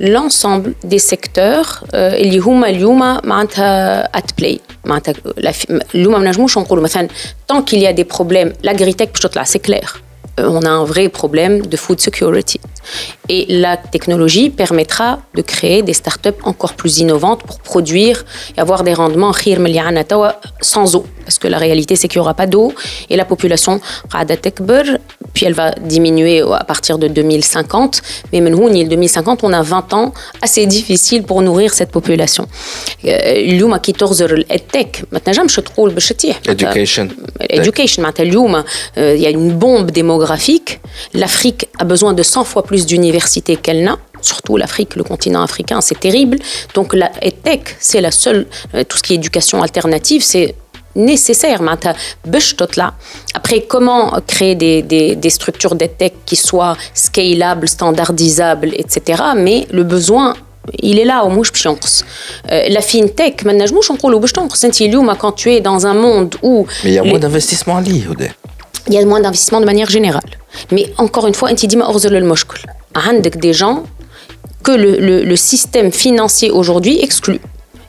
l'ensemble 0.00 0.74
des 0.84 0.98
secteurs 0.98 1.68
euh, 1.84 1.94
اللي 1.94 2.38
هما 2.38 2.68
اليوم 2.68 2.98
معناتها 3.24 4.04
at 4.18 4.42
play 4.42 4.58
معناتها 4.84 5.14
لا 5.36 5.52
في- 5.52 5.80
اليوم 5.94 6.20
ما 6.20 6.30
نجموش 6.30 6.58
نقولوا 6.58 6.84
مثلا 6.84 7.08
tant 7.52 7.62
qu'il 7.70 7.78
y 7.78 7.86
a 7.86 7.92
des 7.92 8.04
problèmes 8.16 8.52
l'agritech 8.66 9.08
باش 9.12 9.20
تطلع 9.20 9.44
c'est 9.44 9.70
clair 9.70 9.88
Euh, 9.94 10.07
on 10.47 10.63
a 10.63 10.69
un 10.69 10.85
vrai 10.85 11.09
problème 11.09 11.65
de 11.65 11.77
food 11.77 11.99
security. 11.99 12.59
Et 13.28 13.46
la 13.48 13.76
technologie 13.76 14.50
permettra 14.50 15.20
de 15.34 15.42
créer 15.42 15.82
des 15.82 15.94
startups 15.94 16.40
encore 16.42 16.74
plus 16.74 16.98
innovantes 16.98 17.42
pour 17.42 17.58
produire 17.60 18.24
et 18.56 18.60
avoir 18.60 18.84
des 18.84 18.94
rendements 18.94 19.32
khir 19.32 19.58
من 19.58 19.66
اللي 19.66 19.78
عنا 19.78 20.02
توا 20.02 20.30
sans 20.60 20.94
eau. 20.94 21.04
Parce 21.24 21.38
que 21.38 21.48
la 21.48 21.58
réalité, 21.58 21.96
c'est 21.96 22.08
qu'il 22.08 22.18
n'y 22.20 22.24
aura 22.26 22.34
pas 22.34 22.46
d'eau 22.46 22.72
et 23.10 23.16
la 23.16 23.24
population 23.24 23.80
قاعدة 24.10 24.34
تكبر, 24.34 24.98
puis 25.34 25.46
elle 25.46 25.54
va 25.54 25.70
diminuer 25.70 26.42
à 26.42 26.64
partir 26.64 26.98
de 26.98 27.08
2050. 27.08 28.02
Mais 28.32 28.40
من 28.40 28.54
هوني, 28.54 28.84
2050, 28.84 29.42
on 29.42 29.52
a 29.52 29.62
20 29.62 29.92
ans 29.94 30.12
assez 30.42 30.66
difficiles 30.66 31.22
pour 31.22 31.42
nourrir 31.42 31.72
cette 31.74 31.90
population. 31.90 32.46
Euh, 33.04 33.08
اليوم 33.24 33.76
كي 33.76 33.92
تغزر 33.92 34.44
التك 34.50 35.04
ما 35.12 35.18
تنجمش 35.18 35.56
تقول 35.56 35.90
باش 35.90 36.08
تتيح 36.08 36.40
Education. 36.48 37.08
Education, 37.52 37.98
معناتها 37.98 38.22
اليوم, 38.22 38.62
euh, 38.62 38.64
il 39.16 39.20
y 39.20 39.26
a 39.26 39.30
une 39.30 39.52
bombe 39.52 39.90
démographique. 39.90 40.80
L'Afrique 41.14 41.68
a 41.78 41.84
besoin 41.84 42.12
de 42.12 42.22
100 42.22 42.44
fois 42.44 42.62
plus 42.69 42.85
d'universités 42.85 43.55
qu'elle 43.63 43.83
n'a. 43.83 43.97
Surtout 44.21 44.55
l'Afrique, 44.63 44.95
le 45.01 45.03
continent 45.03 45.43
africain, 45.49 45.79
c'est 45.81 45.99
terrible. 46.07 46.37
Donc 46.75 46.87
la 47.01 47.09
EdTech, 47.27 47.63
c'est 47.79 48.01
la 48.07 48.11
seule, 48.23 48.41
euh, 48.75 48.83
tout 48.87 48.97
ce 48.97 49.03
qui 49.03 49.13
est 49.13 49.15
éducation 49.23 49.57
alternative, 49.67 50.21
c'est 50.31 50.49
nécessaire. 50.95 51.59
Après, 53.39 53.59
comment 53.73 54.03
créer 54.33 54.55
des, 54.63 54.77
des, 54.83 55.15
des 55.15 55.31
structures 55.39 55.75
d'EdTech 55.79 56.13
qui 56.27 56.35
soient 56.35 56.75
scalables, 56.93 57.67
standardisables, 57.77 58.71
etc. 58.81 59.23
Mais 59.35 59.59
le 59.71 59.83
besoin 59.95 60.27
il 60.89 60.99
est 60.99 61.05
là 61.13 61.23
au 61.25 61.29
mouche 61.29 61.51
chance 61.53 61.93
euh, 62.51 62.67
la 62.69 62.81
fintech 62.81 63.43
maintenant 63.43 63.65
je 63.65 63.73
mouche 63.73 63.89
le 63.89 64.19
bouche 64.19 64.33
quand 64.33 65.31
tu 65.31 65.47
es 65.53 65.61
dans 65.61 65.87
un 65.91 65.95
monde 66.05 66.35
où 66.43 66.67
mais 66.83 66.91
il 66.91 66.95
y 66.99 66.99
a 66.99 67.03
moins 67.03 67.17
d'investissement 67.17 67.77
à 67.77 67.81
l'IOD 67.81 68.23
il 68.87 68.93
y 68.93 68.97
a 68.99 69.05
moins 69.05 69.21
d'investissement 69.21 69.61
de 69.61 69.65
manière 69.65 69.89
générale 69.89 70.31
mais 70.71 70.91
encore 70.97 71.27
une 71.27 71.33
fois, 71.33 71.49
des 73.37 73.53
gens 73.53 73.83
que 74.63 74.71
le, 74.71 74.97
le, 74.99 75.23
le 75.23 75.35
système 75.35 75.91
financier 75.91 76.51
aujourd'hui 76.51 76.99
exclut. 77.01 77.39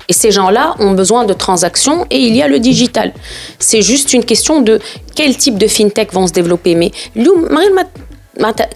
Et 0.08 0.12
ces 0.12 0.32
gens-là 0.32 0.74
ont 0.80 0.92
besoin 0.92 1.24
de 1.24 1.32
transactions 1.32 2.04
et 2.10 2.18
il 2.18 2.34
y 2.34 2.42
a 2.42 2.48
le 2.48 2.58
digital. 2.58 3.12
C'est 3.60 3.82
juste 3.82 4.12
une 4.12 4.24
question 4.24 4.60
de 4.60 4.80
quel 5.14 5.36
type 5.36 5.56
de 5.56 5.68
fintech 5.68 6.12
vont 6.12 6.26
se 6.26 6.32
développer. 6.32 6.74
Mais 6.74 6.90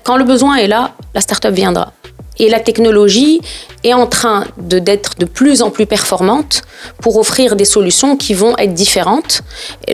quand 0.04 0.16
le 0.16 0.24
besoin 0.24 0.56
est 0.56 0.68
là, 0.68 0.92
la 1.14 1.20
start-up 1.20 1.54
viendra. 1.54 1.92
Et 2.38 2.48
la 2.48 2.60
technologie 2.60 3.40
est 3.84 3.94
en 3.94 4.06
train 4.06 4.46
d'être 4.58 5.18
de 5.18 5.24
plus 5.24 5.62
en 5.62 5.70
plus 5.70 5.86
performante 5.86 6.62
pour 7.00 7.16
offrir 7.16 7.54
des 7.56 7.64
solutions 7.64 8.16
qui 8.16 8.34
vont 8.34 8.56
être 8.58 8.74
différentes. 8.74 9.42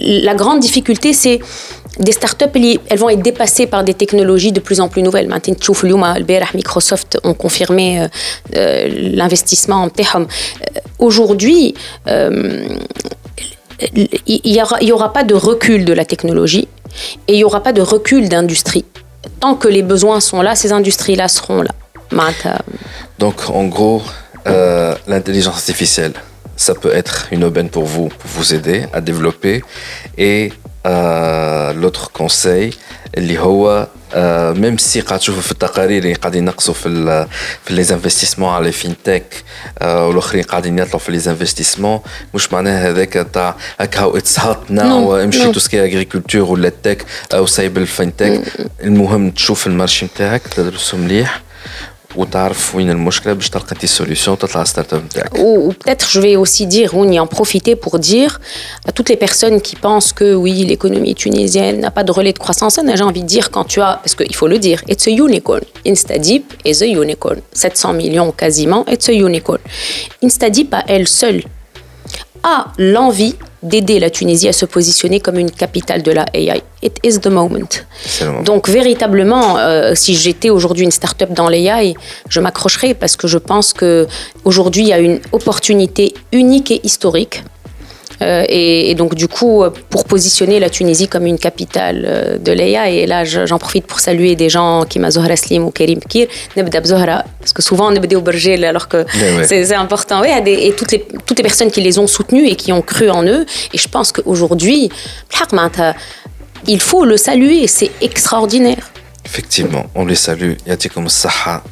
La 0.00 0.34
grande 0.34 0.60
difficulté, 0.60 1.12
c'est 1.12 1.40
des 1.98 2.12
startups, 2.12 2.46
elles 2.88 2.98
vont 2.98 3.10
être 3.10 3.22
dépassées 3.22 3.66
par 3.66 3.84
des 3.84 3.94
technologies 3.94 4.52
de 4.52 4.60
plus 4.60 4.80
en 4.80 4.88
plus 4.88 5.02
nouvelles. 5.02 5.28
Maintenant, 5.28 5.54
tu 5.54 5.72
vois, 5.72 6.14
Microsoft 6.54 7.18
ont 7.24 7.34
confirmé 7.34 8.00
euh, 8.00 8.08
euh, 8.56 8.88
l'investissement 9.12 9.82
en 9.82 9.88
Tehom. 9.88 10.22
Euh, 10.26 10.80
aujourd'hui, 10.98 11.74
il 13.96 14.08
n'y 14.44 14.62
aura, 14.62 14.78
aura, 14.90 15.12
pas 15.12 15.24
de 15.24 15.34
recul 15.34 15.84
de 15.84 15.92
la 15.92 16.04
technologie 16.04 16.68
et 17.28 17.34
il 17.34 17.36
n'y 17.36 17.44
aura 17.44 17.62
pas 17.62 17.72
de 17.72 17.82
recul 17.82 18.28
d'industrie. 18.28 18.84
Tant 19.40 19.54
que 19.54 19.68
les 19.68 19.82
besoins 19.82 20.20
sont 20.20 20.42
là, 20.42 20.54
ces 20.54 20.72
industries-là 20.72 21.28
seront 21.28 21.62
là. 21.62 21.70
Donc, 23.18 23.48
en 23.50 23.64
gros, 23.64 24.02
euh, 24.46 24.94
l'intelligence 25.06 25.54
artificielle, 25.54 26.14
ça 26.56 26.74
peut 26.74 26.94
être 26.94 27.28
une 27.30 27.44
aubaine 27.44 27.70
pour 27.70 27.84
vous, 27.84 28.08
pour 28.08 28.30
vous 28.30 28.54
aider 28.54 28.86
à 28.92 29.00
développer. 29.00 29.62
Et 30.18 30.52
euh, 30.86 31.72
l'autre 31.74 32.10
conseil, 32.10 32.74
euh, 34.12 34.54
même 34.54 34.78
si 34.78 35.02
les 37.68 37.92
investissements 37.92 38.56
à 38.56 38.60
les 38.60 38.72
fintech 38.72 39.44
les 41.08 41.28
investissements 41.28 42.02
tout 45.52 45.60
ce 45.60 45.68
qui 45.68 45.76
est 45.76 45.80
agriculture 45.80 46.50
ou 46.50 46.56
la 46.56 46.70
tech 46.70 46.98
ou 47.34 47.46
fintech 47.86 48.40
mm. 48.84 48.88
le 49.68 49.74
marché 49.74 50.08
انفستيسمون 52.09 52.95
مش 52.95 53.25
معناها 53.25 53.27
هذاك 53.27 53.31
تاع 53.31 53.31
هكا 53.31 53.31
هاو 53.31 53.35
اتس 53.35 53.35
هات 53.35 53.35
ناو 53.35 53.35
Non, 53.35 53.39
امشي 53.39 53.41
non. 53.41 53.41
تو 53.41 53.41
سكي 53.41 53.41
اغريكولتور 53.41 53.45
ولا 53.45 53.45
التك 53.45 53.45
او 53.45 53.45
سايب 53.45 53.45
الفينتك 53.45 53.45
المهم 53.45 53.45
تشوف 53.45 53.45
المارشي 53.45 53.45
نتاعك 53.45 53.45
تدرسه 53.45 53.45
مليح 53.45 53.45
وتعرف 53.45 53.45
وين 53.45 53.45
المشكله 53.45 53.45
باش 53.45 53.49
تلقى 53.49 53.71
انت 53.71 53.85
سوليسيون 53.85 54.37
تطلع 54.37 54.63
ستارت 54.63 54.93
اب 54.93 55.05
نتاعك 55.05 55.33
Ou, 55.33 55.57
ou 55.57 55.73
peut-être 55.73 56.09
je 56.09 56.19
vais 56.19 56.35
aussi 56.35 56.65
dire, 56.65 56.89
on 56.93 57.11
y 57.11 57.19
en 57.19 57.27
profiter 57.27 57.75
pour 57.75 57.99
dire 57.99 58.39
à 58.87 58.91
toutes 58.91 59.09
les 59.09 59.17
personnes 59.17 59.61
qui 59.61 59.75
pensent 59.75 60.13
que 60.13 60.33
oui, 60.33 60.53
l'économie 60.65 61.15
tunisienne 61.15 61.79
n'a 61.79 61.91
pas 61.91 62.03
de 62.03 62.11
relais 62.11 62.33
de 62.33 62.39
croissance, 62.39 62.79
j'ai 62.95 63.03
envie 63.03 63.21
de 63.21 63.27
dire 63.27 63.51
quand 63.51 63.65
tu 63.73 63.79
as, 63.81 63.99
parce 64.03 64.15
qu'il 64.15 64.35
faut 64.35 64.47
le 64.47 64.59
dire, 64.59 64.79
it's 64.91 65.07
a 65.07 65.11
unicorn. 65.11 65.63
Instadip 65.93 66.43
is 66.65 66.77
a 66.83 66.87
unicorn. 67.01 67.39
700 67.53 67.93
millions 67.93 68.31
quasiment, 68.31 68.85
it's 68.93 69.09
a 69.09 69.13
unicorn. 69.13 69.61
Instadip 70.23 70.73
à 70.73 70.83
elle 70.87 71.07
seule 71.07 71.43
a 72.43 72.57
l'envie 72.77 73.35
d'aider 73.62 74.00
la 74.00 74.10
Tunisie 74.10 74.48
à 74.48 74.52
se 74.52 74.64
positionner 74.64 75.20
comme 75.20 75.38
une 75.38 75.50
capitale 75.50 76.02
de 76.02 76.12
la 76.12 76.26
AI. 76.34 76.62
It 76.82 76.98
is 77.04 77.18
the 77.20 77.26
moment. 77.26 77.68
Donc 78.44 78.68
véritablement, 78.68 79.58
euh, 79.58 79.92
si 79.94 80.14
j'étais 80.14 80.50
aujourd'hui 80.50 80.84
une 80.84 80.90
start-up 80.90 81.30
dans 81.32 81.48
l'AI, 81.48 81.94
je 82.28 82.40
m'accrocherais 82.40 82.94
parce 82.94 83.16
que 83.16 83.26
je 83.26 83.38
pense 83.38 83.72
que 83.72 84.06
aujourd'hui 84.44 84.84
il 84.84 84.88
y 84.88 84.92
a 84.92 84.98
une 84.98 85.20
opportunité 85.32 86.14
unique 86.32 86.70
et 86.70 86.80
historique 86.84 87.44
euh, 88.22 88.44
et, 88.48 88.94
donc, 88.94 89.14
du 89.14 89.28
coup, 89.28 89.64
pour 89.88 90.04
positionner 90.04 90.60
la 90.60 90.70
Tunisie 90.70 91.08
comme 91.08 91.26
une 91.26 91.38
capitale 91.38 92.04
euh, 92.06 92.38
de 92.38 92.52
l'EIA, 92.52 92.90
et 92.90 93.06
là, 93.06 93.24
j'en 93.24 93.58
profite 93.58 93.86
pour 93.86 94.00
saluer 94.00 94.36
des 94.36 94.48
gens 94.48 94.84
qui 94.88 94.98
m'a 94.98 95.10
Zohra 95.10 95.36
Slim 95.36 95.64
ou 95.64 95.70
Karim 95.70 96.00
Kir, 96.00 96.26
parce 96.54 97.52
que 97.52 97.62
souvent, 97.62 97.90
on 97.90 97.94
est 97.94 98.14
au 98.14 98.20
berger 98.20 98.64
alors 98.64 98.88
que 98.88 99.06
c'est 99.44 99.74
important. 99.74 100.22
et 100.24 100.74
toutes 100.76 100.92
les, 100.92 101.06
toutes 101.26 101.38
les 101.38 101.42
personnes 101.42 101.70
qui 101.70 101.80
les 101.80 101.98
ont 101.98 102.06
soutenus 102.06 102.50
et 102.50 102.56
qui 102.56 102.72
ont 102.72 102.82
cru 102.82 103.10
en 103.10 103.24
eux. 103.24 103.46
Et 103.72 103.78
je 103.78 103.88
pense 103.88 104.12
qu'aujourd'hui, 104.12 104.90
il 106.66 106.80
faut 106.80 107.04
le 107.04 107.16
saluer, 107.16 107.66
c'est 107.66 107.90
extraordinaire. 108.00 108.90
Effectivement, 109.24 109.86
on 109.94 110.04
les 110.04 110.14
salue. 110.14 110.54
Yatikum 110.66 111.08
Saha. 111.08 111.62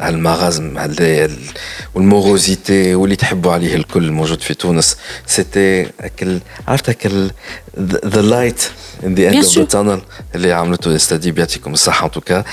هالمغازم 0.00 0.78
والموروزيتي 1.94 2.94
واللي 2.94 3.16
تحبوا 3.16 3.52
عليه 3.52 3.74
الكل 3.74 4.10
موجود 4.12 4.40
في 4.40 4.54
تونس. 4.54 4.96
سيتي 5.26 5.86
اكل 6.00 6.40
عرفت 6.68 6.88
أكل 6.88 7.30
ذا 8.05 8.21
لايت 8.21 8.63
ان 9.05 9.15
ذا 9.15 9.27
اند 9.27 9.35
اوف 9.35 9.57
ذا 9.57 9.63
تانل 9.63 10.01
اللي 10.35 10.53
عملته 10.53 10.89
الاستاديب 10.89 11.39
يعطيكم 11.39 11.73
الصحه 11.73 12.05
ان 12.05 12.11
توكا 12.11 12.43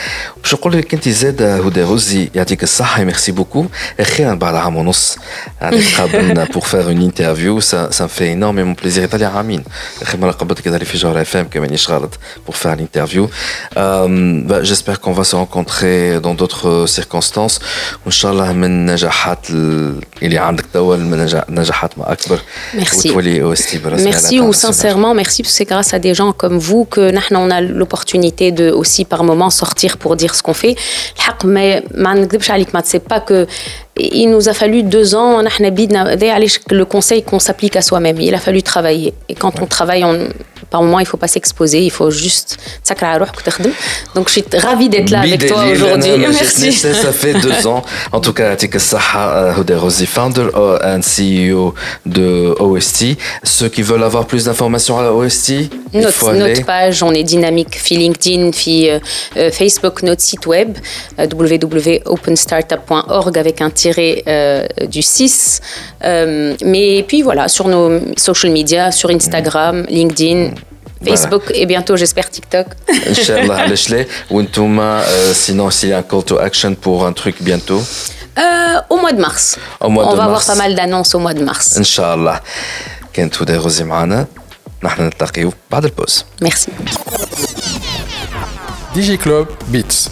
باش 0.42 0.54
نقول 0.54 0.72
لك 0.72 0.94
انت 0.94 1.08
زاد 1.08 1.42
هدى 1.42 1.82
غزي 1.82 2.30
يعطيك 2.34 2.62
الصحه 2.62 3.04
ميرسي 3.04 3.32
بوكو 3.32 3.66
اخيرا 4.00 4.34
بعد 4.34 4.54
عام 4.54 4.76
ونص 4.76 5.18
يعني 5.60 5.80
قابلنا 5.98 6.44
بور 6.44 6.62
فير 6.62 6.86
اون 6.86 7.02
انترفيو 7.02 7.60
سا 7.60 7.90
سا 7.90 8.06
في 8.06 8.32
انورميمون 8.32 8.74
بليزير 8.74 9.02
ايطاليا 9.02 9.28
عامين 9.28 9.64
اخر 10.02 10.18
مره 10.18 10.30
قبلت 10.30 10.60
كذا 10.60 10.78
في 10.78 10.98
جوهر 10.98 11.20
اف 11.20 11.36
ام 11.36 11.48
كمان 11.48 11.76
غلط 11.88 12.18
بور 12.46 12.54
فير 12.56 12.72
الانترفيو 12.72 13.30
جيسبر 14.62 14.96
كون 14.96 15.14
فا 15.14 15.22
سو 15.22 15.36
رونكونتري 15.36 16.18
دون 16.18 16.36
دوتر 16.36 16.86
circonstances 16.86 17.62
وان 18.04 18.10
شاء 18.10 18.32
الله 18.32 18.52
من 18.52 18.64
النجاحات 18.64 19.50
اللي 20.22 20.38
عندك 20.38 20.64
توا 20.72 20.96
من 20.96 21.42
نجاحات 21.48 21.98
ما 21.98 22.12
اكبر 22.12 22.40
Merci. 22.74 23.06
وتولي 23.06 23.56
Merci 23.56 24.40
ou 24.40 24.52
merci 25.13 25.43
parce 25.43 25.53
que 25.53 25.57
c'est 25.57 25.65
grâce 25.65 25.93
à 25.93 25.99
des 25.99 26.13
gens 26.13 26.31
comme 26.31 26.57
vous 26.57 26.85
que 26.85 27.11
nous 27.11 27.39
on 27.39 27.49
a 27.49 27.61
l'opportunité 27.61 28.51
de 28.51 28.71
aussi 28.71 29.05
par 29.05 29.23
moment 29.23 29.49
sortir 29.49 29.97
pour 29.97 30.15
dire 30.15 30.35
ce 30.35 30.43
qu'on 30.43 30.53
fait. 30.53 30.75
Mais 31.43 31.83
c'est 32.83 32.99
pas 32.99 33.19
que 33.19 33.47
il 33.97 34.29
nous 34.29 34.47
a 34.47 34.53
fallu 34.53 34.83
deux 34.83 35.15
ans, 35.15 35.41
le 35.41 36.83
conseil 36.83 37.23
qu'on 37.23 37.39
s'applique 37.39 37.75
à 37.75 37.81
soi-même. 37.81 38.19
Il 38.19 38.33
a 38.33 38.39
fallu 38.39 38.63
travailler. 38.63 39.13
Et 39.27 39.35
quand 39.35 39.61
on 39.61 39.65
travaille, 39.65 40.03
on, 40.03 40.29
par 40.69 40.81
moment, 40.81 40.99
il 40.99 41.03
ne 41.03 41.07
faut 41.07 41.17
pas 41.17 41.27
s'exposer, 41.27 41.81
il 41.81 41.91
faut 41.91 42.09
juste 42.09 42.57
Donc 44.15 44.29
je 44.29 44.31
suis 44.31 44.43
ravie 44.53 44.89
d'être 44.89 45.09
là 45.09 45.21
avec 45.21 45.45
toi 45.45 45.65
aujourd'hui. 45.65 46.11
Merci. 46.17 46.71
Ça 46.71 47.11
fait 47.11 47.33
deux 47.33 47.67
ans. 47.71 47.83
En 48.11 48.21
tout 48.21 48.33
cas, 48.33 48.51
Atika 48.51 48.79
Saha 48.79 49.53
Rosi, 49.75 50.05
founder 50.05 50.47
and 50.55 51.01
CEO 51.01 51.73
de 52.05 52.55
OST. 52.59 53.17
Ceux 53.43 53.69
qui 53.69 53.81
veulent 53.81 54.03
avoir 54.03 54.25
plus 54.25 54.45
d'informations 54.45 54.99
à 54.99 55.11
OST, 55.11 55.69
notre, 55.93 56.33
notre 56.33 56.65
page, 56.65 57.03
on 57.03 57.13
est 57.13 57.23
dynamique, 57.23 57.77
fi 57.77 57.97
LinkedIn, 57.97 58.53
fi 58.53 58.89
euh, 58.89 58.99
euh, 59.35 59.51
Facebook, 59.51 60.03
notre 60.03 60.21
site 60.21 60.45
web, 60.45 60.77
euh, 61.19 61.27
www.openstartup.org 61.31 63.37
avec 63.37 63.61
un 63.61 63.69
tiré 63.80 64.24
du 64.88 65.02
6. 65.02 65.60
mais 66.72 67.04
puis 67.08 67.22
voilà, 67.22 67.48
sur 67.48 67.66
nos 67.68 68.00
social 68.16 68.52
media, 68.52 68.92
sur 68.92 69.10
Instagram, 69.10 69.84
LinkedIn, 69.88 70.50
Facebook 71.04 71.44
et 71.54 71.66
bientôt, 71.66 71.96
j'espère, 71.96 72.30
TikTok. 72.30 72.66
Inch'Allah, 73.10 73.66
sinon, 75.34 75.70
s'il 75.70 75.88
y 75.90 75.92
a 75.92 75.98
un 75.98 76.02
call 76.02 76.24
to 76.24 76.38
action 76.38 76.74
pour 76.74 77.06
un 77.06 77.12
truc 77.12 77.36
bientôt 77.40 77.82
Au 78.90 78.96
mois 79.02 79.12
de 79.12 79.20
mars. 79.20 79.58
Au 79.80 79.88
mois 79.88 80.12
On 80.12 80.14
va 80.14 80.24
avoir 80.24 80.44
pas 80.44 80.54
mal 80.54 80.74
d'annonces 80.74 81.14
au 81.14 81.18
mois 81.18 81.34
de 81.34 81.44
mars. 81.44 81.76
Inch'Allah. 81.76 82.40
كانت 83.16 83.42
هدى 83.42 83.56
غزي 83.56 83.84
معنا 83.84 84.26
نحن 84.82 85.02
نلتقيو 85.02 85.52
بعد 85.70 85.84
البوز 85.84 86.24
ميرسي 86.42 86.72
دي 88.94 89.00
جي 89.00 89.16
كلوب 89.16 89.46
بيتس 89.68 90.08